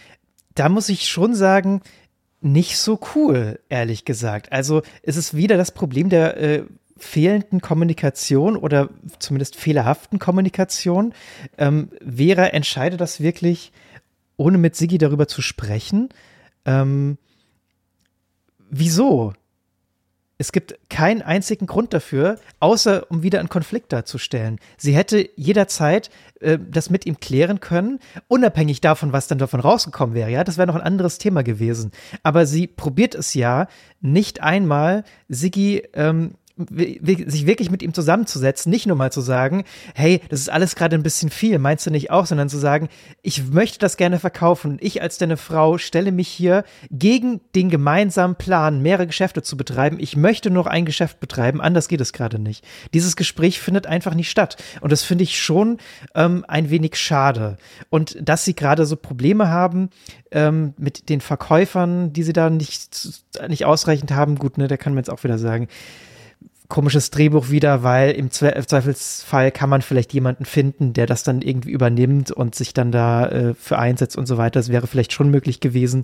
[0.56, 1.82] Da muss ich schon sagen,
[2.42, 4.52] nicht so cool, ehrlich gesagt.
[4.52, 6.64] Also es ist wieder das Problem der äh,
[6.98, 11.14] fehlenden Kommunikation oder zumindest fehlerhaften Kommunikation.
[11.58, 13.72] Ähm, Vera entscheidet das wirklich,
[14.36, 16.10] ohne mit Sigi darüber zu sprechen.
[16.68, 17.18] Ähm,
[18.70, 19.34] wieso?
[20.38, 24.60] es gibt keinen einzigen Grund dafür, außer um wieder einen Konflikt darzustellen.
[24.78, 30.16] Sie hätte jederzeit äh, das mit ihm klären können, unabhängig davon, was dann davon rausgekommen
[30.16, 30.30] wäre.
[30.30, 31.92] Ja, das wäre noch ein anderes Thema gewesen.
[32.22, 33.68] Aber sie probiert es ja
[34.00, 40.22] nicht einmal, Siggi ähm, sich wirklich mit ihm zusammenzusetzen, nicht nur mal zu sagen, hey,
[40.30, 42.90] das ist alles gerade ein bisschen viel, meinst du nicht auch, sondern zu sagen,
[43.22, 44.78] ich möchte das gerne verkaufen.
[44.82, 49.98] Ich als deine Frau stelle mich hier gegen den gemeinsamen Plan, mehrere Geschäfte zu betreiben.
[50.00, 52.66] Ich möchte nur ein Geschäft betreiben, anders geht es gerade nicht.
[52.94, 54.58] Dieses Gespräch findet einfach nicht statt.
[54.82, 55.78] Und das finde ich schon
[56.16, 57.58] ähm, ein wenig schade.
[57.90, 59.90] Und dass sie gerade so Probleme haben
[60.32, 64.94] ähm, mit den Verkäufern, die sie da nicht, nicht ausreichend haben, gut, ne, da kann
[64.94, 65.68] man jetzt auch wieder sagen,
[66.70, 71.72] komisches Drehbuch wieder, weil im Zweifelsfall kann man vielleicht jemanden finden, der das dann irgendwie
[71.72, 74.60] übernimmt und sich dann da äh, für einsetzt und so weiter.
[74.60, 76.04] Das wäre vielleicht schon möglich gewesen.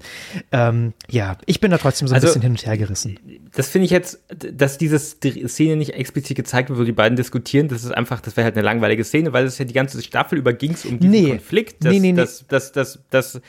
[0.51, 3.19] Ähm, ja, ich bin da trotzdem so ein also, bisschen hin und her gerissen.
[3.53, 7.67] Das finde ich jetzt, dass diese Szene nicht explizit gezeigt wird, wo die beiden diskutieren,
[7.67, 10.37] das ist einfach, das wäre halt eine langweilige Szene, weil es ja die ganze Staffel
[10.37, 11.29] über ging es um diesen nee.
[11.29, 12.17] Konflikt, dass, nee, nee, nee.
[12.17, 13.41] dass, dass, dass, dass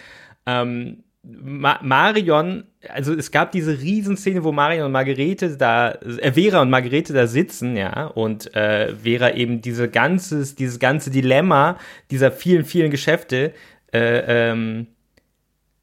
[0.47, 6.61] ähm, Ma Marion, also es gab diese Riesenszene, wo Marion und Margarete da, äh, Vera
[6.61, 11.79] und Margarete da sitzen, ja, und äh, Vera eben diese ganzes, dieses ganze Dilemma
[12.11, 13.55] dieser vielen, vielen Geschäfte,
[13.93, 14.89] äh, ähm,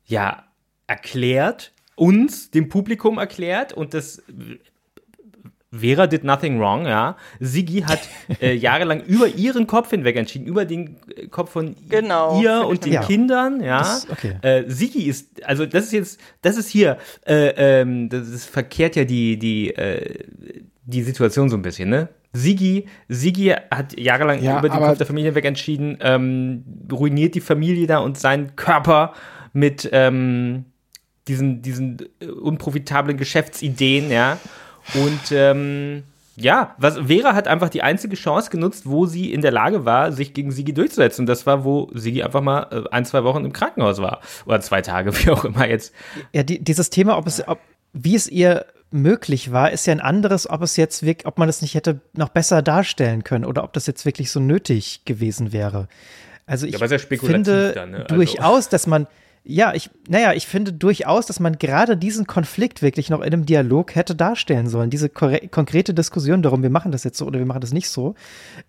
[0.06, 0.46] ja,
[0.86, 4.22] erklärt, uns, dem Publikum erklärt und das
[5.74, 7.16] Vera did nothing wrong, ja.
[7.40, 8.02] Siggi hat
[8.42, 12.84] äh, jahrelang über ihren Kopf hinweg entschieden, über den äh, Kopf von genau, ihr und
[12.86, 13.04] den ja.
[13.04, 13.80] Kindern, ja.
[13.80, 14.36] Das, okay.
[14.42, 18.98] äh, Siggi ist, also das ist jetzt, das ist hier, äh, ähm, das, ist verkehrt
[18.98, 20.26] ja die, die, äh,
[20.84, 22.10] die Situation so ein bisschen, ne?
[22.34, 27.42] Sigi, Sigi hat jahrelang ja, über den Kopf der Familie hinweg entschieden, ähm, ruiniert die
[27.42, 29.14] Familie da und seinen Körper
[29.52, 30.66] mit ähm,
[31.28, 34.38] diesen, diesen äh, unprofitablen Geschäftsideen, ja.
[34.94, 36.04] Und ähm,
[36.36, 40.12] ja, was, Vera hat einfach die einzige Chance genutzt, wo sie in der Lage war,
[40.12, 41.24] sich gegen Sigi durchzusetzen.
[41.24, 44.22] Und das war, wo Sigi einfach mal äh, ein, zwei Wochen im Krankenhaus war.
[44.46, 45.94] Oder zwei Tage, wie auch immer jetzt.
[46.34, 47.60] Ja, die, dieses Thema, ob es, ob,
[47.94, 51.48] wie es ihr möglich war, ist ja ein anderes, ob es jetzt wirklich, ob man
[51.48, 55.54] es nicht hätte noch besser darstellen können oder ob das jetzt wirklich so nötig gewesen
[55.54, 55.88] wäre.
[56.46, 57.98] Also ich ja, finde dann, ne?
[58.00, 58.16] also.
[58.16, 59.08] durchaus, dass man,
[59.44, 63.46] ja, ich, naja, ich finde durchaus, dass man gerade diesen Konflikt wirklich noch in einem
[63.48, 64.92] Dialog hätte darstellen sollen.
[64.92, 68.14] Diese konkrete Diskussion darum, wir machen das jetzt so oder wir machen das nicht so.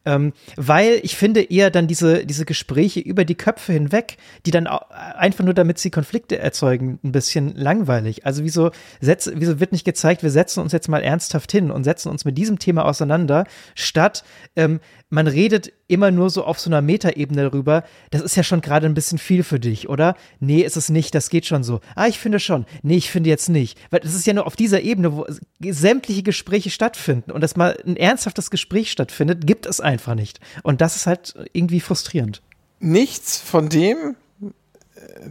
[0.07, 4.17] Ähm, weil ich finde eher dann diese, diese Gespräche über die Köpfe hinweg,
[4.47, 8.25] die dann einfach nur damit sie Konflikte erzeugen, ein bisschen langweilig.
[8.25, 8.71] Also wieso,
[9.03, 12.25] setz, wieso wird nicht gezeigt, wir setzen uns jetzt mal ernsthaft hin und setzen uns
[12.25, 13.45] mit diesem Thema auseinander,
[13.75, 14.25] statt
[14.57, 14.81] ähm,
[15.13, 18.87] man redet immer nur so auf so einer Metaebene darüber, das ist ja schon gerade
[18.87, 20.17] ein bisschen viel für dich, oder?
[20.41, 21.81] Nee, ist es nicht, das geht schon so.
[21.95, 22.65] Ah, ich finde schon.
[22.83, 23.79] Nee, ich finde jetzt nicht.
[23.91, 25.27] Weil das ist ja nur auf dieser Ebene, wo
[25.61, 30.41] sämtliche Gespräche stattfinden und dass mal ein ernsthaftes Gespräch stattfindet, gibt es einfach nicht.
[30.63, 32.41] Und das ist halt irgendwie frustrierend.
[32.81, 34.51] Nichts von dem, äh,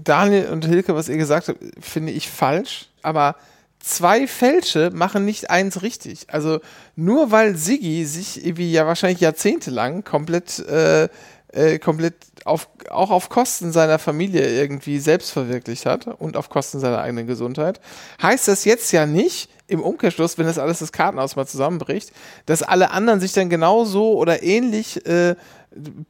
[0.03, 3.35] Daniel und Hilke, was ihr gesagt habt, finde ich falsch, aber
[3.83, 6.27] zwei Fälsche machen nicht eins richtig.
[6.29, 6.59] Also
[6.95, 11.09] nur weil Siggi sich irgendwie ja wahrscheinlich jahrzehntelang komplett, äh,
[11.53, 12.15] äh, komplett
[12.45, 17.27] auf, auch auf Kosten seiner Familie irgendwie selbst verwirklicht hat und auf Kosten seiner eigenen
[17.27, 17.79] Gesundheit,
[18.21, 22.11] heißt das jetzt ja nicht, im Umkehrschluss, wenn das alles das Kartenhaus mal zusammenbricht,
[22.45, 25.35] dass alle anderen sich dann genauso oder ähnlich äh,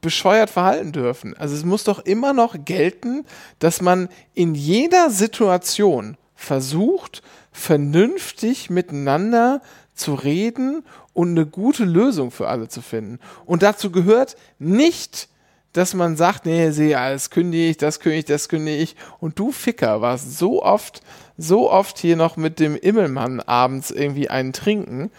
[0.00, 1.36] bescheuert verhalten dürfen.
[1.36, 3.24] Also es muss doch immer noch gelten,
[3.60, 7.22] dass man in jeder Situation versucht,
[7.52, 9.60] vernünftig miteinander
[9.94, 13.18] zu reden und eine gute Lösung für alle zu finden.
[13.44, 15.28] Und dazu gehört nicht,
[15.72, 18.96] dass man sagt, nee, sehe, alles kündige ich, das kündige ich, das kündige ich.
[19.20, 21.02] Und du Ficker warst so oft,
[21.38, 25.10] so oft hier noch mit dem Immelmann abends irgendwie einen trinken.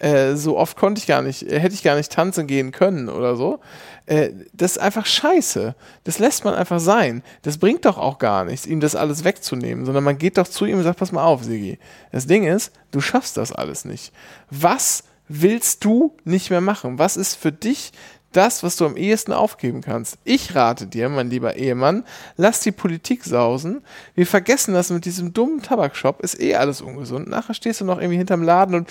[0.00, 3.36] Äh, so oft konnte ich gar nicht, hätte ich gar nicht tanzen gehen können oder
[3.36, 3.60] so.
[4.06, 5.74] Äh, das ist einfach scheiße.
[6.04, 7.22] Das lässt man einfach sein.
[7.42, 10.64] Das bringt doch auch gar nichts, ihm das alles wegzunehmen, sondern man geht doch zu
[10.64, 11.78] ihm und sagt, pass mal auf, Sigi.
[12.12, 14.12] Das Ding ist, du schaffst das alles nicht.
[14.50, 16.98] Was willst du nicht mehr machen?
[16.98, 17.92] Was ist für dich
[18.32, 20.18] das, was du am ehesten aufgeben kannst.
[20.24, 22.04] Ich rate dir, mein lieber Ehemann,
[22.36, 23.82] lass die Politik sausen.
[24.14, 27.28] Wir vergessen das mit diesem dummen Tabakshop, ist eh alles ungesund.
[27.28, 28.88] Nachher stehst du noch irgendwie hinterm Laden und,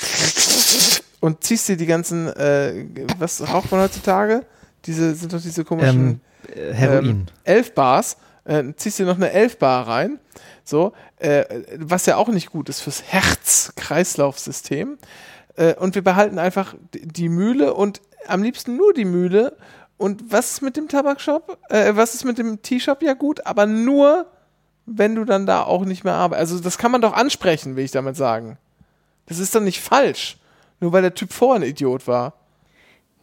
[1.20, 2.86] und ziehst dir die ganzen, äh,
[3.17, 4.45] was raucht man heutzutage?
[4.86, 6.22] Diese sind doch diese komischen
[6.55, 7.05] ähm, Heroin.
[7.05, 8.17] Ähm, elf Bars.
[8.45, 10.20] Äh, ziehst dir noch eine elf Bar rein.
[10.63, 11.45] So, äh,
[11.78, 14.97] was ja auch nicht gut ist fürs Herz-Kreislauf-System.
[15.55, 19.57] Äh, und wir behalten einfach die Mühle und am liebsten nur die Mühle.
[19.97, 21.57] Und was ist mit dem Tabakshop?
[21.69, 23.02] Äh, was ist mit dem T-Shop?
[23.02, 24.27] Ja gut, aber nur,
[24.85, 26.52] wenn du dann da auch nicht mehr arbeitest.
[26.52, 28.57] Also das kann man doch ansprechen, will ich damit sagen.
[29.26, 30.38] Das ist doch nicht falsch.
[30.80, 32.39] Nur weil der Typ vorher ein Idiot war.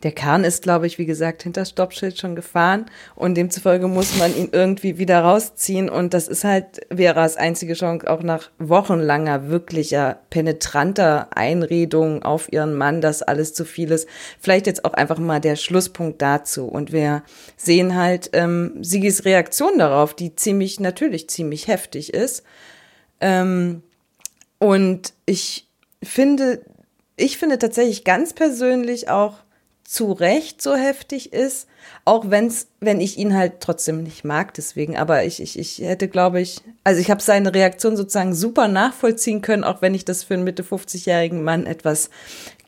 [0.02, 2.84] Der Kahn ist, glaube ich, wie gesagt, hinter Stoppschild schon gefahren
[3.14, 8.08] und demzufolge muss man ihn irgendwie wieder rausziehen und das ist halt Veras einzige Chance,
[8.10, 14.06] auch nach wochenlanger, wirklicher, penetranter Einredung auf ihren Mann, dass alles zu viel ist.
[14.38, 17.22] Vielleicht jetzt auch einfach mal der Schlusspunkt dazu und wir
[17.56, 22.42] sehen halt ähm, Sigis Reaktion darauf, die ziemlich, natürlich ziemlich heftig ist.
[23.22, 23.82] Ähm,
[24.58, 25.68] und ich
[26.02, 26.60] finde,
[27.16, 29.34] ich finde tatsächlich ganz persönlich auch,
[29.86, 31.68] zu Recht so heftig ist,
[32.04, 34.96] auch wenn's, wenn ich ihn halt trotzdem nicht mag, deswegen.
[34.96, 39.42] Aber ich, ich, ich hätte, glaube ich, also ich habe seine Reaktion sozusagen super nachvollziehen
[39.42, 42.10] können, auch wenn ich das für einen Mitte 50-jährigen Mann etwas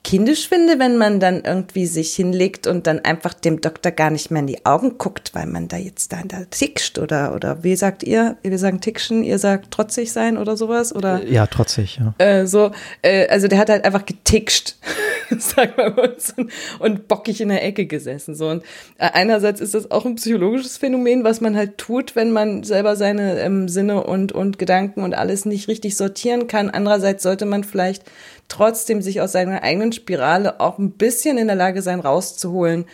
[0.09, 4.31] kindisch finde, wenn man dann irgendwie sich hinlegt und dann einfach dem Doktor gar nicht
[4.31, 7.77] mehr in die Augen guckt, weil man da jetzt da, da tickscht oder, oder wie
[7.77, 8.39] sagt ihr?
[8.43, 10.95] Wir sagen tickschen, ihr sagt trotzig sein oder sowas?
[10.95, 11.23] Oder?
[11.27, 12.15] Ja, trotzig, ja.
[12.17, 12.71] Äh, so,
[13.03, 14.77] äh, also der hat halt einfach getickscht,
[15.39, 18.35] sagen wir uns, und, und bockig in der Ecke gesessen.
[18.35, 18.49] So.
[18.49, 18.63] Und
[18.99, 22.97] äh, einerseits ist das auch ein psychologisches Phänomen, was man halt tut, wenn man selber
[22.97, 26.71] seine ähm, Sinne und, und Gedanken und alles nicht richtig sortieren kann.
[26.71, 28.05] Andererseits sollte man vielleicht
[28.49, 32.87] trotzdem sich aus seiner eigenen Spirale auch ein bisschen in der Lage sein, rauszuholen.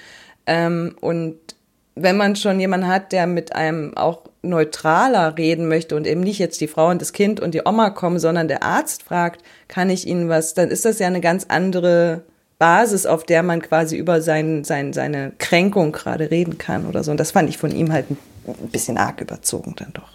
[0.46, 1.38] Ähm, und
[1.94, 6.38] wenn man schon jemanden hat, der mit einem auch neutraler reden möchte und eben nicht
[6.38, 9.90] jetzt die Frau und das Kind und die Oma kommen, sondern der Arzt fragt, kann
[9.90, 12.22] ich Ihnen was, dann ist das ja eine ganz andere
[12.58, 17.10] Basis, auf der man quasi über sein, sein, seine Kränkung gerade reden kann oder so.
[17.10, 18.16] Und das fand ich von ihm halt ein
[18.70, 20.13] bisschen arg überzogen dann doch.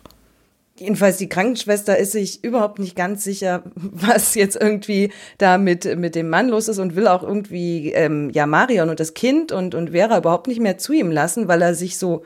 [0.80, 6.16] Jedenfalls die Krankenschwester ist sich überhaupt nicht ganz sicher, was jetzt irgendwie da mit, mit
[6.16, 9.76] dem Mann los ist und will auch irgendwie ähm, ja Marion und das Kind und,
[9.76, 12.24] und Vera überhaupt nicht mehr zu ihm lassen, weil er sich so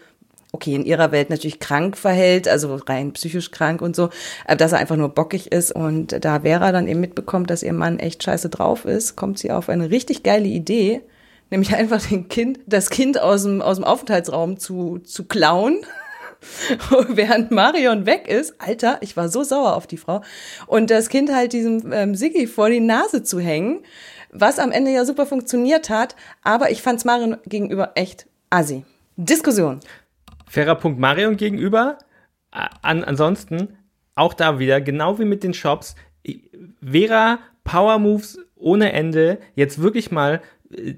[0.53, 4.09] okay, in ihrer Welt natürlich krank verhält, also rein psychisch krank und so,
[4.47, 5.71] äh, dass er einfach nur bockig ist.
[5.71, 9.51] Und da Vera dann eben mitbekommt, dass ihr Mann echt scheiße drauf ist, kommt sie
[9.51, 11.01] auf eine richtig geile Idee,
[11.49, 15.79] nämlich einfach den Kind, das Kind aus dem, aus dem Aufenthaltsraum zu, zu klauen
[17.09, 20.21] während Marion weg ist, Alter, ich war so sauer auf die Frau,
[20.67, 23.83] und das Kind halt diesem ähm, Siggi vor die Nase zu hängen,
[24.31, 28.83] was am Ende ja super funktioniert hat, aber ich fand's Marion gegenüber echt assi.
[29.15, 29.79] Diskussion.
[30.47, 31.97] Fairer Punkt Marion gegenüber.
[32.51, 33.77] An, ansonsten
[34.15, 35.95] auch da wieder, genau wie mit den Shops,
[36.83, 40.41] Vera Power Moves ohne Ende, jetzt wirklich mal
[40.71, 40.93] äh,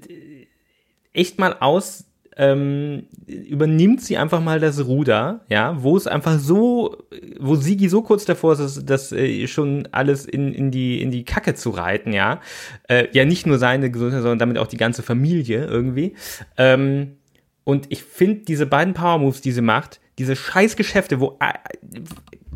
[1.12, 2.05] echt mal aus
[2.36, 6.98] ähm, übernimmt sie einfach mal das Ruder, ja, wo es einfach so,
[7.40, 11.10] wo Sigi so kurz davor ist, das, das äh, schon alles in, in, die, in
[11.10, 12.40] die Kacke zu reiten, ja.
[12.88, 16.14] Äh, ja, nicht nur seine Gesundheit, sondern damit auch die ganze Familie irgendwie.
[16.58, 17.16] Ähm,
[17.64, 21.54] und ich finde diese beiden Power Moves, die sie macht, diese scheiß Geschäfte, wo äh,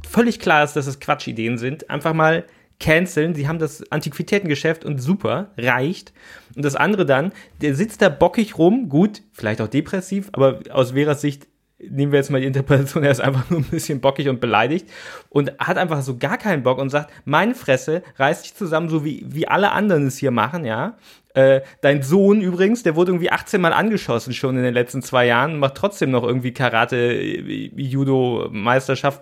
[0.06, 2.44] völlig klar ist, dass es Quatschideen sind, einfach mal
[2.80, 3.34] canceln.
[3.34, 6.12] Sie haben das Antiquitätengeschäft und super, reicht.
[6.56, 10.92] Und das andere dann, der sitzt da bockig rum, gut, vielleicht auch depressiv, aber aus
[10.92, 11.46] Veras Sicht
[11.88, 14.88] nehmen wir jetzt mal die Interpretation, er ist einfach nur ein bisschen bockig und beleidigt
[15.28, 19.04] und hat einfach so gar keinen Bock und sagt, meine Fresse, reiß dich zusammen, so
[19.04, 20.96] wie, wie alle anderen es hier machen, ja.
[21.34, 25.26] Äh, dein Sohn übrigens, der wurde irgendwie 18 Mal angeschossen schon in den letzten zwei
[25.26, 27.70] Jahren, macht trotzdem noch irgendwie Karate, äh,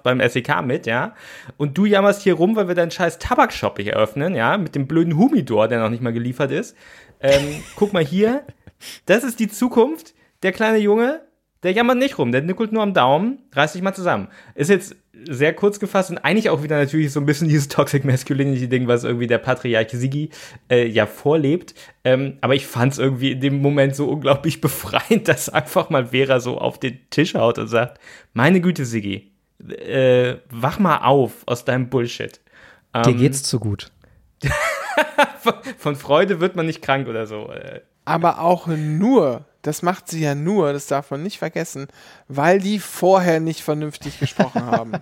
[0.03, 1.15] beim SEK mit, ja.
[1.57, 4.87] Und du jammerst hier rum, weil wir deinen scheiß Tabakshop nicht eröffnen, ja, mit dem
[4.87, 6.77] blöden Humidor, der noch nicht mal geliefert ist.
[7.21, 8.45] Ähm, guck mal hier,
[9.07, 10.15] das ist die Zukunft.
[10.43, 11.21] Der kleine Junge,
[11.63, 14.29] der jammert nicht rum, der nickelt nur am Daumen, reißt sich mal zusammen.
[14.55, 14.95] Ist jetzt
[15.29, 19.05] sehr kurz gefasst und eigentlich auch wieder natürlich so ein bisschen dieses Toxic Masculinity-Ding, was
[19.05, 20.31] irgendwie der Patriarch Sigi
[20.71, 21.75] äh, ja vorlebt.
[22.05, 26.07] Ähm, aber ich fand es irgendwie in dem Moment so unglaublich befreiend, dass einfach mal
[26.07, 27.99] Vera so auf den Tisch haut und sagt,
[28.33, 29.33] meine Güte, Sigi,
[29.69, 32.41] äh, wach mal auf aus deinem Bullshit.
[32.95, 33.91] Ähm, Dir geht's zu gut.
[35.79, 37.51] von Freude wird man nicht krank oder so.
[37.51, 37.81] Äh.
[38.05, 41.89] Aber auch nur, das macht sie ja nur, das darf man nicht vergessen,
[42.27, 44.93] weil die vorher nicht vernünftig gesprochen haben.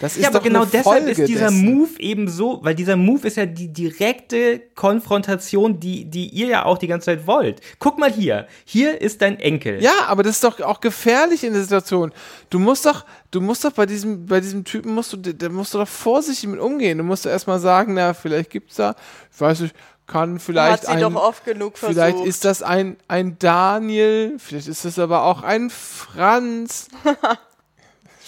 [0.00, 1.62] Das ist ja, aber doch genau deshalb Folge ist dieser dessen.
[1.62, 6.64] Move eben so, weil dieser Move ist ja die direkte Konfrontation, die, die ihr ja
[6.64, 7.60] auch die ganze Zeit wollt.
[7.78, 9.82] Guck mal hier, hier ist dein Enkel.
[9.82, 12.10] Ja, aber das ist doch auch gefährlich in der Situation.
[12.48, 15.74] Du musst doch, du musst doch bei diesem, bei diesem Typen musst du, da musst
[15.74, 16.96] du doch vorsichtig mit umgehen.
[16.96, 18.96] Du musst doch erstmal sagen, na, vielleicht gibt's da,
[19.30, 19.74] ich weiß nicht,
[20.06, 22.28] kann vielleicht Hat sie ein, doch oft genug vielleicht versucht.
[22.28, 26.88] ist das ein, ein Daniel, vielleicht ist das aber auch ein Franz.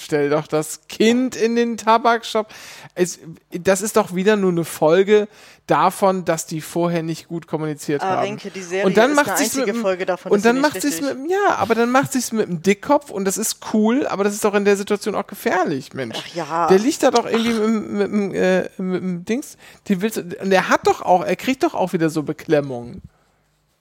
[0.06, 2.46] stell doch das Kind in den Tabakshop.
[2.94, 3.18] Es,
[3.50, 5.28] das ist doch wieder nur eine Folge
[5.66, 8.22] davon, dass die vorher nicht gut kommuniziert Ah, haben.
[8.22, 10.80] Renke, die Serie und dann ist macht eine einzige mit Folge davon, Und dann macht
[10.80, 11.18] sie es richtig.
[11.22, 14.22] mit, ja, aber dann macht sie es mit dem Dickkopf und das ist cool, aber
[14.24, 16.16] das ist doch in der Situation auch gefährlich, Mensch.
[16.18, 16.66] Ach ja.
[16.68, 19.56] Der liegt da doch irgendwie mit, dem- mit, äh, mit dem Dings.
[19.88, 23.02] Die willst, und er hat doch auch, er kriegt doch auch wieder so Beklemmungen.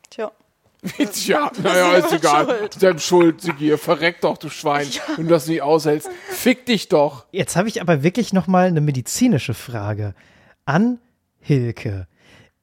[0.10, 0.32] Tja.
[1.12, 2.70] Tja, naja, ist egal.
[2.78, 6.10] Selbst schuld, Sigi, verreck doch, du Schwein, wenn du das nicht aushältst.
[6.30, 7.26] Fick dich doch.
[7.32, 10.14] Jetzt habe ich aber wirklich noch mal eine medizinische Frage
[10.66, 11.00] an
[11.40, 12.08] Hilke.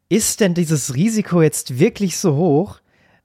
[0.09, 2.81] Ist denn dieses Risiko jetzt wirklich so hoch,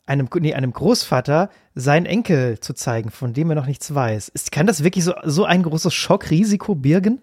[0.06, 4.30] einem, nee, einem Großvater seinen Enkel zu zeigen, von dem er noch nichts weiß?
[4.30, 7.22] Ist, kann das wirklich so, so ein großes Schockrisiko birgen?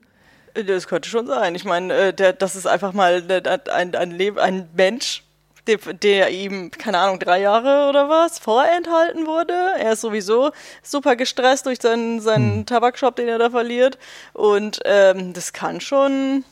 [0.55, 1.55] Das könnte schon sein.
[1.55, 3.43] Ich meine, äh, der, das ist einfach mal äh,
[3.73, 5.25] ein, ein, Leben, ein Mensch,
[5.67, 9.55] der, der ihm, keine Ahnung, drei Jahre oder was, vorenthalten wurde.
[9.79, 13.99] Er ist sowieso super gestresst durch seinen, seinen Tabakshop, den er da verliert.
[14.33, 16.45] Und ähm, das kann schon,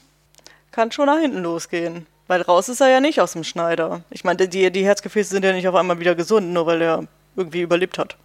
[0.71, 2.07] kann schon nach hinten losgehen.
[2.29, 4.03] Weil raus ist er ja nicht aus dem Schneider.
[4.11, 7.05] Ich meine, die, die Herzgefäße sind ja nicht auf einmal wieder gesund, nur weil er
[7.37, 8.17] irgendwie überlebt hat.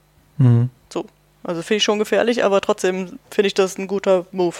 [0.90, 1.06] So.
[1.44, 4.56] Also finde ich schon gefährlich, aber trotzdem finde ich das ein guter Move.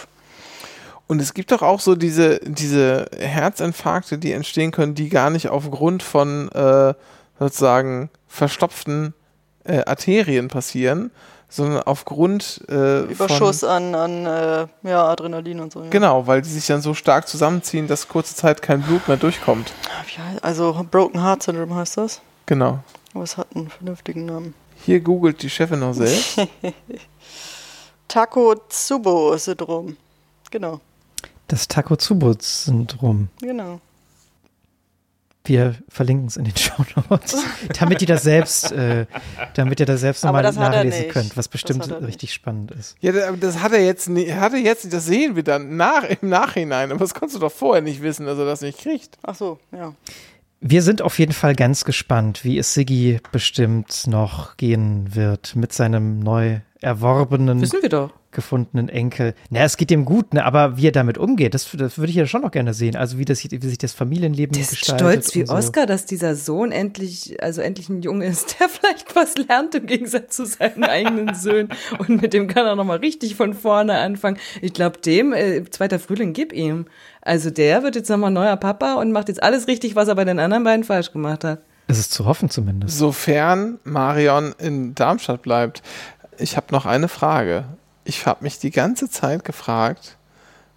[1.08, 5.48] Und es gibt doch auch so diese, diese Herzinfarkte, die entstehen können, die gar nicht
[5.48, 6.92] aufgrund von äh,
[7.38, 9.14] sozusagen verstopften
[9.64, 11.10] äh, Arterien passieren,
[11.48, 15.82] sondern aufgrund äh, Überschuss von, an, an äh, ja, Adrenalin und so.
[15.82, 15.88] Ja.
[15.88, 19.72] Genau, weil die sich dann so stark zusammenziehen, dass kurze Zeit kein Blut mehr durchkommt.
[20.42, 22.20] Also Broken Heart Syndrome heißt das.
[22.44, 22.80] Genau.
[23.14, 24.54] Aber es hat einen vernünftigen Namen.
[24.84, 26.38] Hier googelt die Chefin noch selbst.
[28.08, 29.96] Takotsubo-Syndrom.
[30.50, 30.80] Genau,
[31.48, 33.28] Das Takotsubo-Syndrom.
[33.40, 33.80] genau.
[35.44, 37.42] Wir verlinken es in den Show Notes,
[37.78, 39.06] damit ihr das selbst, äh,
[39.54, 42.96] damit ihr das selbst nochmal nachlesen könnt, was bestimmt richtig spannend ist.
[43.00, 46.28] Ja, da- das hat er jetzt, hat er jetzt, das sehen wir dann nach, im
[46.28, 46.90] Nachhinein.
[46.90, 49.16] Aber das konntest du doch vorher nicht wissen, dass er das nicht kriegt.
[49.22, 49.94] Ach so, ja.
[50.60, 55.72] Wir sind auf jeden Fall ganz gespannt, wie es Siggi bestimmt noch gehen wird mit
[55.72, 58.10] seinem neu erworbenen, Wissen wir doch.
[58.30, 59.34] Gefundenen Enkel.
[59.48, 60.44] Na, es geht ihm gut, ne?
[60.44, 62.94] aber wie er damit umgeht, das, das würde ich ja schon noch gerne sehen.
[62.94, 65.00] Also wie, das, wie sich das Familienleben Der ist gestaltet.
[65.00, 65.54] stolz wie so.
[65.54, 69.86] Oscar, dass dieser Sohn endlich, also endlich ein Junge ist, der vielleicht was lernt im
[69.86, 71.70] Gegensatz zu seinen eigenen Söhnen.
[71.98, 74.36] Und mit dem kann er nochmal richtig von vorne anfangen.
[74.60, 76.86] Ich glaube, dem, äh, zweiter Frühling, gib ihm.
[77.22, 80.24] Also der wird jetzt nochmal neuer Papa und macht jetzt alles richtig, was er bei
[80.24, 81.60] den anderen beiden falsch gemacht hat.
[81.86, 82.98] Es ist zu hoffen zumindest.
[82.98, 85.82] Sofern Marion in Darmstadt bleibt.
[86.38, 87.64] Ich habe noch eine Frage.
[88.08, 90.16] Ich habe mich die ganze Zeit gefragt,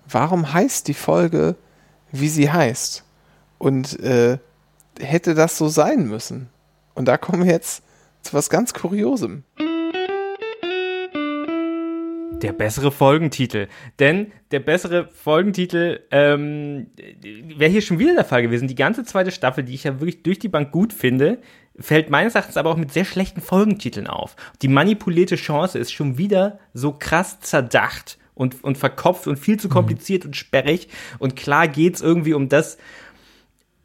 [0.06, 1.56] warum heißt die Folge,
[2.12, 3.06] wie sie heißt?
[3.58, 4.38] Und äh,
[5.00, 6.50] hätte das so sein müssen?
[6.94, 7.84] Und da kommen wir jetzt
[8.22, 9.46] zu was ganz Kuriosem.
[12.42, 13.70] Der bessere Folgentitel.
[14.00, 16.88] Denn der bessere Folgentitel ähm,
[17.56, 18.68] wäre hier schon wieder der Fall gewesen.
[18.68, 21.38] Die ganze zweite Staffel, die ich ja wirklich durch die Bank gut finde,
[21.80, 24.36] fällt meines Erachtens aber auch mit sehr schlechten Folgentiteln auf.
[24.62, 29.70] Die manipulierte Chance ist schon wieder so krass zerdacht und, und verkopft und viel zu
[29.70, 30.90] kompliziert und sperrig.
[31.20, 32.78] Und klar geht's irgendwie um das,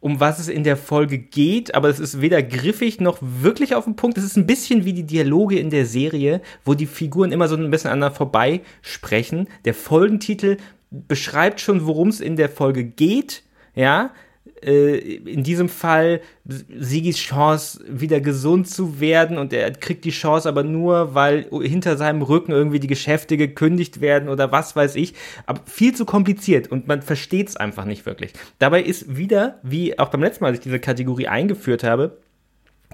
[0.00, 3.84] um was es in der Folge geht, aber es ist weder griffig noch wirklich auf
[3.84, 4.18] den Punkt.
[4.18, 7.56] Es ist ein bisschen wie die Dialoge in der Serie, wo die Figuren immer so
[7.56, 9.48] ein bisschen aneinander vorbei sprechen.
[9.64, 10.58] Der Folgentitel
[10.90, 13.42] beschreibt schon, worum es in der Folge geht,
[13.74, 14.10] ja.
[14.66, 20.48] Äh, in diesem Fall Sigis Chance, wieder gesund zu werden und er kriegt die Chance
[20.48, 25.14] aber nur, weil hinter seinem Rücken irgendwie die Geschäfte gekündigt werden oder was weiß ich.
[25.46, 28.32] Aber viel zu kompliziert und man versteht es einfach nicht wirklich.
[28.58, 32.18] Dabei ist wieder, wie auch beim letzten Mal, als ich diese Kategorie eingeführt habe,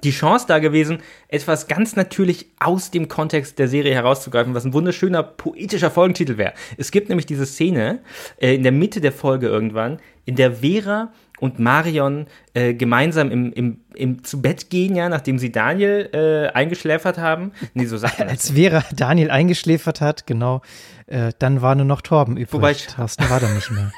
[0.05, 4.73] die Chance da gewesen, etwas ganz natürlich aus dem Kontext der Serie herauszugreifen, was ein
[4.73, 6.55] wunderschöner poetischer Folgentitel wäre.
[6.77, 8.01] Es gibt nämlich diese Szene
[8.39, 11.12] äh, in der Mitte der Folge irgendwann, in der Vera
[11.43, 16.56] und Marion äh, gemeinsam im, im, im zu Bett gehen, ja, nachdem sie Daniel äh,
[16.56, 17.51] eingeschläfert haben.
[17.74, 18.36] Nee, so sagt man das.
[18.36, 20.62] Als Vera Daniel eingeschläfert hat, genau,
[21.09, 22.52] äh, dann war nur noch Torben übrig.
[22.52, 23.90] Wobei- Thorsten war da nicht mehr.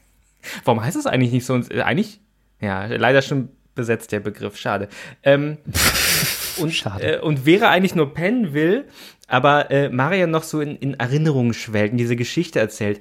[0.64, 1.56] Warum heißt es eigentlich nicht so?
[1.58, 2.20] Äh, eigentlich,
[2.60, 4.88] ja, leider schon besetzt der Begriff, schade.
[5.22, 5.58] Ähm,
[6.58, 7.18] und, Schade.
[7.18, 8.88] Äh, und Vera eigentlich nur pennen will,
[9.30, 13.00] aber äh, Marion noch so in, in Erinnerungen schwelgt und diese Geschichte erzählt.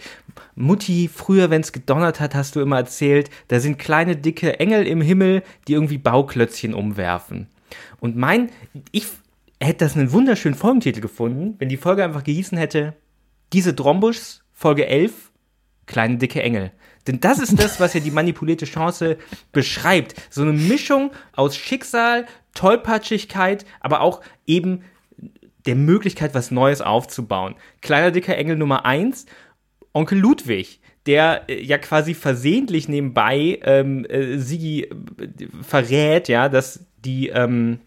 [0.56, 4.86] Mutti, früher, wenn es gedonnert hat, hast du immer erzählt, da sind kleine, dicke Engel
[4.86, 7.48] im Himmel, die irgendwie Bauklötzchen umwerfen.
[8.00, 8.52] Und mein,
[8.92, 9.08] ich
[9.60, 12.94] hätte das einen wunderschönen Folgentitel gefunden, wenn die Folge einfach gehießen hätte,
[13.52, 15.32] diese Drombusch, Folge 11,
[15.88, 16.72] kleine, dicke Engel.
[17.08, 19.18] Denn das ist das, was ja die manipulierte Chance
[19.52, 20.14] beschreibt.
[20.30, 24.84] So eine Mischung aus Schicksal, Tollpatschigkeit, aber auch eben
[25.70, 27.54] der Möglichkeit, was Neues aufzubauen.
[27.82, 29.28] Kleiner dicker Engel Nummer eins,
[29.94, 34.90] Onkel Ludwig, der äh, ja quasi versehentlich nebenbei ähm, äh, Sigi äh,
[35.62, 37.82] verrät, ja, dass die, ähm,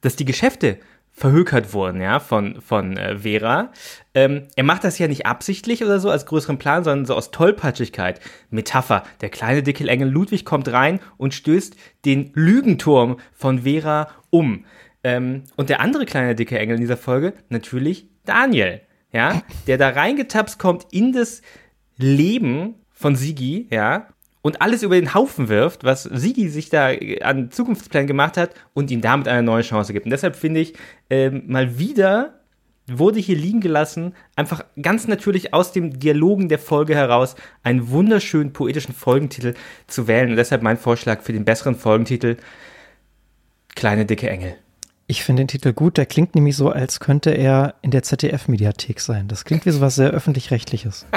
[0.00, 0.78] dass die Geschäfte
[1.12, 3.70] verhökert wurden, ja, von, von äh, Vera.
[4.14, 7.32] Ähm, er macht das ja nicht absichtlich oder so als größeren Plan, sondern so aus
[7.32, 8.20] Tollpatschigkeit.
[8.48, 9.02] Metapher.
[9.20, 14.64] Der kleine dicke Engel Ludwig kommt rein und stößt den Lügenturm von Vera um.
[15.08, 19.88] Ähm, und der andere kleine dicke Engel in dieser Folge, natürlich Daniel, ja, der da
[19.88, 21.40] reingetapst kommt in das
[21.96, 24.08] Leben von Sigi, ja,
[24.42, 26.90] und alles über den Haufen wirft, was Sigi sich da
[27.22, 30.04] an Zukunftsplänen gemacht hat und ihm damit eine neue Chance gibt.
[30.04, 30.74] Und deshalb finde ich,
[31.08, 32.34] ähm, mal wieder
[32.86, 38.52] wurde hier liegen gelassen, einfach ganz natürlich aus dem Dialogen der Folge heraus einen wunderschönen
[38.52, 39.54] poetischen Folgentitel
[39.86, 40.30] zu wählen.
[40.30, 42.36] Und deshalb mein Vorschlag für den besseren Folgentitel
[43.74, 44.56] Kleine dicke Engel.
[45.10, 49.00] Ich finde den Titel gut, der klingt nämlich so, als könnte er in der ZDF-Mediathek
[49.00, 49.26] sein.
[49.26, 51.06] Das klingt wie so was sehr öffentlich-rechtliches.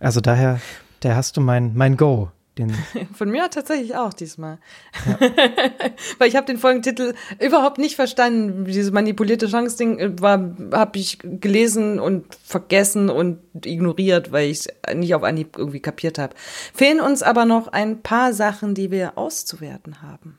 [0.00, 0.60] Also daher,
[1.00, 2.30] da hast du mein, mein Go.
[2.58, 2.74] Den
[3.14, 4.58] Von mir tatsächlich auch diesmal.
[5.06, 5.18] Ja.
[6.18, 8.66] Weil ich habe den Folgentitel überhaupt nicht verstanden.
[8.66, 15.14] Dieses manipulierte Chance-Ding äh, habe ich gelesen und vergessen und ignoriert, weil ich es nicht
[15.14, 16.34] auf Anhieb irgendwie kapiert habe.
[16.74, 20.36] Fehlen uns aber noch ein paar Sachen, die wir auszuwerten haben.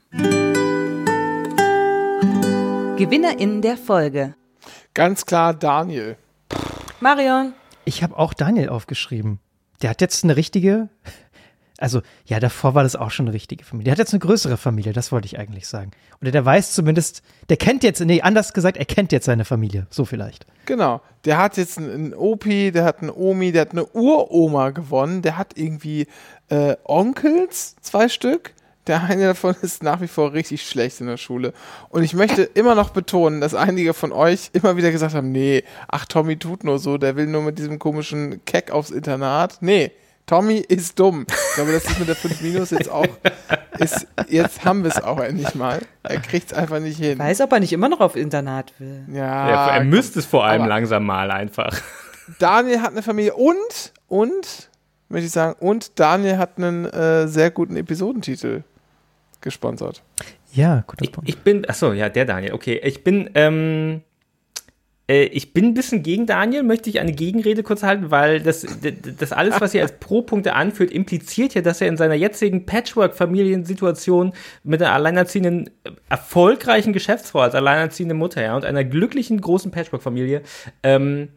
[2.97, 4.35] GewinnerInnen der Folge.
[4.93, 6.15] Ganz klar Daniel.
[7.01, 7.53] Marion.
[7.83, 9.39] Ich habe auch Daniel aufgeschrieben.
[9.81, 10.87] Der hat jetzt eine richtige,
[11.77, 13.85] also ja, davor war das auch schon eine richtige Familie.
[13.85, 15.91] Der hat jetzt eine größere Familie, das wollte ich eigentlich sagen.
[16.21, 19.87] Oder der weiß zumindest, der kennt jetzt, nee, anders gesagt, er kennt jetzt seine Familie,
[19.89, 20.45] so vielleicht.
[20.65, 25.21] Genau, der hat jetzt einen Opi, der hat einen Omi, der hat eine Uroma gewonnen,
[25.21, 26.07] der hat irgendwie
[26.47, 28.53] äh, Onkels, zwei Stück
[28.87, 31.53] der eine davon ist nach wie vor richtig schlecht in der Schule.
[31.89, 35.63] Und ich möchte immer noch betonen, dass einige von euch immer wieder gesagt haben, nee,
[35.87, 39.57] ach, Tommy tut nur so, der will nur mit diesem komischen Keck aufs Internat.
[39.61, 39.91] Nee,
[40.25, 41.25] Tommy ist dumm.
[41.29, 43.05] Ich glaube, das ist mit der 5 Minus jetzt auch,
[43.77, 45.81] ist, jetzt haben wir es auch endlich mal.
[46.01, 47.19] Er kriegt es einfach nicht hin.
[47.19, 49.05] Weiß, ob er nicht immer noch auf Internat will.
[49.11, 49.49] Ja.
[49.49, 51.79] ja er müsste es vor allem langsam mal einfach.
[52.39, 54.69] Daniel hat eine Familie und, und,
[55.09, 58.63] möchte ich sagen, und Daniel hat einen äh, sehr guten Episodentitel
[59.41, 60.03] gesponsert.
[60.53, 61.29] Ja, guter Punkt.
[61.29, 62.79] Ich, ich bin, achso, ja, der Daniel, okay.
[62.83, 64.01] Ich bin, ähm,
[65.07, 68.65] äh, ich bin ein bisschen gegen Daniel, möchte ich eine Gegenrede kurz halten, weil das,
[69.19, 74.33] das alles, was er als Pro-Punkte anführt, impliziert ja, dass er in seiner jetzigen Patchwork-Familiensituation
[74.63, 75.69] mit einer alleinerziehenden,
[76.09, 80.41] erfolgreichen Geschäftsfrau als alleinerziehende Mutter ja, und einer glücklichen, großen Patchwork-Familie
[80.83, 81.29] ähm,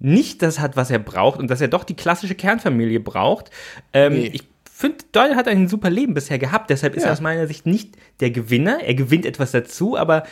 [0.00, 3.50] nicht das hat, was er braucht und dass er doch die klassische Kernfamilie braucht.
[3.92, 4.30] Ähm, nee.
[4.32, 4.42] Ich
[4.76, 7.96] finde, Doyle hat ein super Leben bisher gehabt, deshalb ist er aus meiner Sicht nicht
[8.20, 8.80] der Gewinner.
[8.82, 10.24] Er gewinnt etwas dazu, aber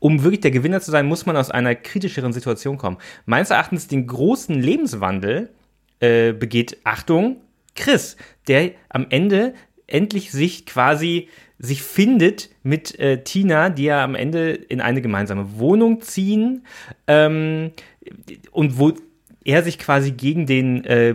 [0.00, 2.98] um wirklich der Gewinner zu sein, muss man aus einer kritischeren Situation kommen.
[3.26, 5.50] Meines Erachtens den großen Lebenswandel
[6.00, 7.36] äh, begeht, Achtung,
[7.74, 8.16] Chris,
[8.48, 9.54] der am Ende
[9.86, 15.58] endlich sich quasi sich findet mit äh, Tina, die ja am Ende in eine gemeinsame
[15.58, 16.66] Wohnung ziehen
[17.06, 17.70] ähm,
[18.50, 18.92] und wo
[19.46, 21.14] er sich quasi gegen den äh,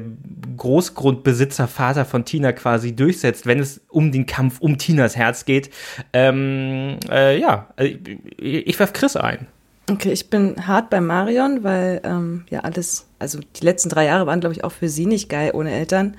[0.57, 5.69] Großgrundbesitzer, Vater von Tina quasi durchsetzt, wenn es um den Kampf um Tinas Herz geht.
[6.13, 7.97] Ähm, äh, ja, äh,
[8.37, 9.47] ich, ich werf Chris ein.
[9.89, 14.25] Okay, ich bin hart bei Marion, weil ähm, ja alles, also die letzten drei Jahre
[14.27, 16.15] waren, glaube ich, auch für sie nicht geil ohne Eltern.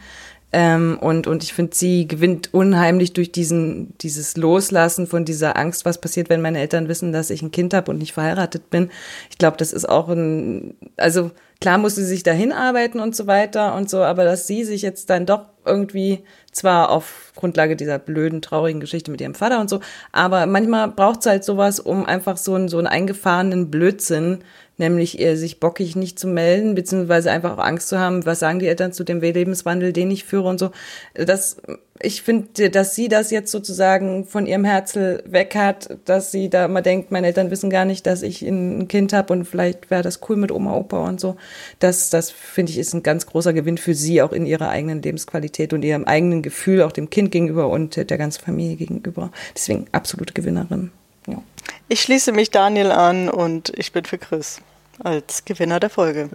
[0.55, 5.86] Ähm, und, und ich finde, sie gewinnt unheimlich durch diesen, dieses Loslassen von dieser Angst,
[5.86, 8.90] was passiert, wenn meine Eltern wissen, dass ich ein Kind habe und nicht verheiratet bin.
[9.30, 11.30] Ich glaube, das ist auch ein, also
[11.62, 14.82] klar muss sie sich dahin arbeiten und so weiter und so, aber dass sie sich
[14.82, 19.70] jetzt dann doch irgendwie zwar auf Grundlage dieser blöden, traurigen Geschichte mit ihrem Vater und
[19.70, 19.80] so,
[20.10, 24.40] aber manchmal braucht es halt sowas, um einfach so einen, so einen eingefahrenen Blödsinn
[24.82, 28.66] nämlich sich bockig nicht zu melden, beziehungsweise einfach auch Angst zu haben, was sagen die
[28.66, 30.72] Eltern zu dem Lebenswandel, den ich führe und so.
[31.14, 31.56] Das,
[32.00, 36.68] ich finde, dass sie das jetzt sozusagen von ihrem Herzel weg hat, dass sie da
[36.68, 40.02] mal denkt, meine Eltern wissen gar nicht, dass ich ein Kind habe und vielleicht wäre
[40.02, 41.36] das cool mit Oma, Opa und so.
[41.78, 45.00] Das, das finde ich, ist ein ganz großer Gewinn für sie, auch in ihrer eigenen
[45.00, 49.30] Lebensqualität und ihrem eigenen Gefühl, auch dem Kind gegenüber und der ganzen Familie gegenüber.
[49.54, 50.90] Deswegen absolute Gewinnerin.
[51.26, 51.40] Ja.
[51.88, 54.60] Ich schließe mich Daniel an und ich bin für Chris
[55.04, 56.30] als Gewinner der Folge.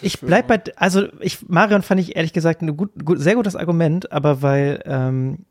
[0.00, 3.56] Ich bleib bei, also ich, Marion fand ich ehrlich gesagt ein gut, gut, sehr gutes
[3.56, 5.44] Argument, aber weil ähm,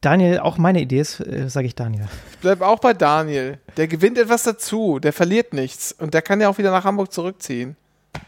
[0.00, 2.06] Daniel auch meine Idee ist, äh, sage ich Daniel.
[2.32, 3.58] Ich bleib auch bei Daniel.
[3.76, 7.12] Der gewinnt etwas dazu, der verliert nichts und der kann ja auch wieder nach Hamburg
[7.12, 7.76] zurückziehen.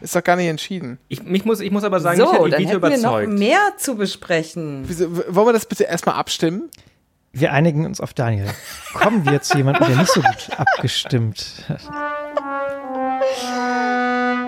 [0.01, 0.99] Ist doch gar nicht entschieden.
[1.07, 3.03] Ich, ich, muss, ich muss aber sagen, so, ich habe dann hätten überzeugt.
[3.03, 4.83] wir noch mehr zu besprechen.
[4.85, 6.69] Wieso, wollen wir das bitte erstmal abstimmen?
[7.31, 8.47] Wir einigen uns auf Daniel.
[8.93, 11.81] Kommen wir zu jemandem, der nicht so gut abgestimmt hat.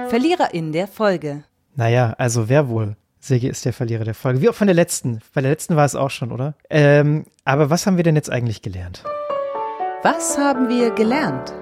[0.09, 1.43] Verlierer in der Folge.
[1.75, 2.95] Naja, also wer wohl?
[3.19, 4.41] Segi ist der Verlierer der Folge.
[4.41, 5.19] Wie auch von der letzten.
[5.33, 6.55] Bei der letzten war es auch schon, oder?
[6.69, 9.03] Ähm, aber was haben wir denn jetzt eigentlich gelernt?
[10.01, 11.53] Was haben wir gelernt?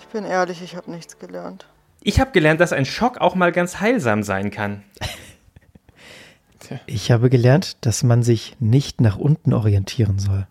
[0.00, 1.66] Ich bin ehrlich, ich habe nichts gelernt.
[2.02, 4.82] Ich habe gelernt, dass ein Schock auch mal ganz heilsam sein kann.
[6.86, 10.46] Ich habe gelernt, dass man sich nicht nach unten orientieren soll.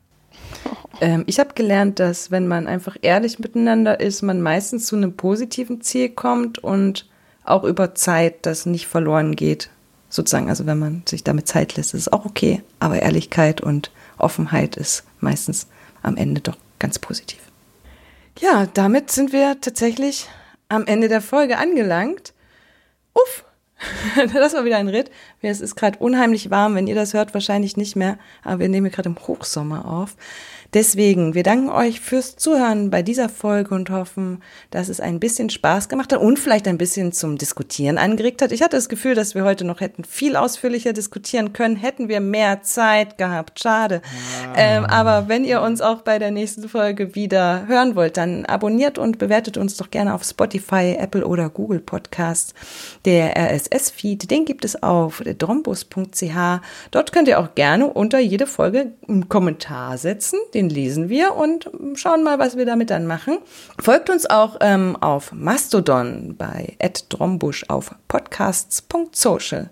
[1.02, 5.16] Ähm, ich habe gelernt, dass wenn man einfach ehrlich miteinander ist, man meistens zu einem
[5.16, 7.10] positiven Ziel kommt und
[7.44, 9.70] auch über Zeit das nicht verloren geht.
[10.10, 12.62] Sozusagen, also wenn man sich damit Zeit lässt, ist es auch okay.
[12.80, 15.68] Aber Ehrlichkeit und Offenheit ist meistens
[16.02, 17.40] am Ende doch ganz positiv.
[18.40, 20.28] Ja, damit sind wir tatsächlich
[20.70, 22.34] am Ende der Folge angelangt.
[23.14, 23.46] Uff,
[24.34, 25.12] das war wieder ein Ritt.
[25.42, 26.76] Es ist gerade unheimlich warm.
[26.76, 28.18] Wenn ihr das hört, wahrscheinlich nicht mehr.
[28.44, 30.16] Aber wir nehmen gerade im Hochsommer auf.
[30.76, 35.49] Deswegen, wir danken euch fürs Zuhören bei dieser Folge und hoffen, dass es ein bisschen
[35.49, 38.52] Spaß gemacht hat und vielleicht ein bisschen zum Diskutieren angeregt hat.
[38.52, 42.19] Ich hatte das Gefühl, dass wir heute noch hätten viel ausführlicher diskutieren können, hätten wir
[42.19, 43.61] mehr Zeit gehabt.
[43.61, 44.02] Schade.
[44.03, 44.53] Ah.
[44.57, 48.97] Ähm, aber wenn ihr uns auch bei der nächsten Folge wieder hören wollt, dann abonniert
[48.97, 52.53] und bewertet uns doch gerne auf Spotify, Apple oder Google Podcasts.
[53.06, 56.35] Der RSS-Feed, den gibt es auf drombus.ch.
[56.91, 60.38] Dort könnt ihr auch gerne unter jede Folge einen Kommentar setzen.
[60.53, 63.38] Den lesen wir und schauen mal, was wir damit dann machen.
[63.80, 66.78] Folgt uns auch ähm, auf Mastodon bei
[67.10, 69.70] @drombusch auf podcasts.social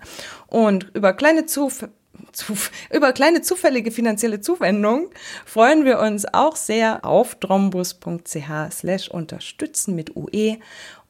[0.47, 1.85] und über kleine Zuf
[2.31, 5.07] Zuf über kleine zufällige finanzielle Zuwendungen
[5.45, 10.57] freuen wir uns auch sehr auf drombus.ch slash unterstützen mit UE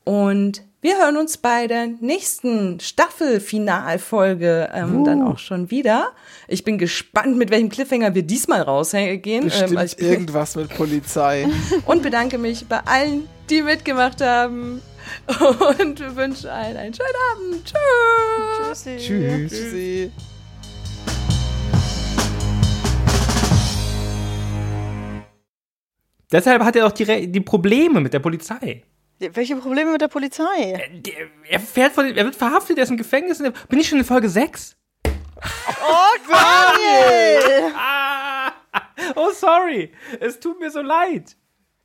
[0.04, 5.06] und wir hören uns bei der nächsten Staffelfinalfolge ähm, uh.
[5.06, 6.12] dann auch schon wieder.
[6.50, 9.44] Ich bin gespannt, mit welchem Cliffhanger wir diesmal rausgehen.
[9.44, 11.48] Ähm, Bestimmt ähm, irgendwas mit Polizei.
[11.86, 14.82] Und bedanke mich bei allen, die mitgemacht haben.
[15.80, 17.66] Und wünsche allen einen schönen Abend.
[17.66, 18.84] Tschüss.
[18.84, 18.98] Tschüssi.
[18.98, 19.52] Tschüss.
[19.52, 20.12] Tschüssi.
[26.30, 28.84] Deshalb hat er auch die, die Probleme mit der Polizei.
[29.34, 30.72] Welche Probleme mit der Polizei?
[30.72, 33.40] Er, er fährt von, er wird verhaftet, er ist im Gefängnis.
[33.40, 34.76] Bin ich schon in Folge 6?
[35.38, 37.74] Oh, Daniel!
[37.78, 38.52] ah,
[39.16, 39.92] oh, sorry.
[40.20, 41.36] Es tut mir so leid.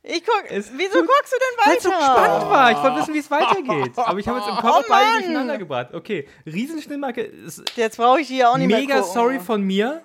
[0.01, 1.69] Ich guck, es wieso guckst du denn weiter?
[1.69, 2.71] Weil es so spannend war.
[2.71, 3.97] Ich wollte wissen, wie es weitergeht.
[3.97, 5.93] Aber ich habe jetzt im Kopf oh, beide durcheinander gebracht.
[5.93, 7.31] Okay, Riesenschnittmarke.
[7.75, 10.01] Jetzt brauche ich die ja auch nicht mega mehr Mega sorry von mir.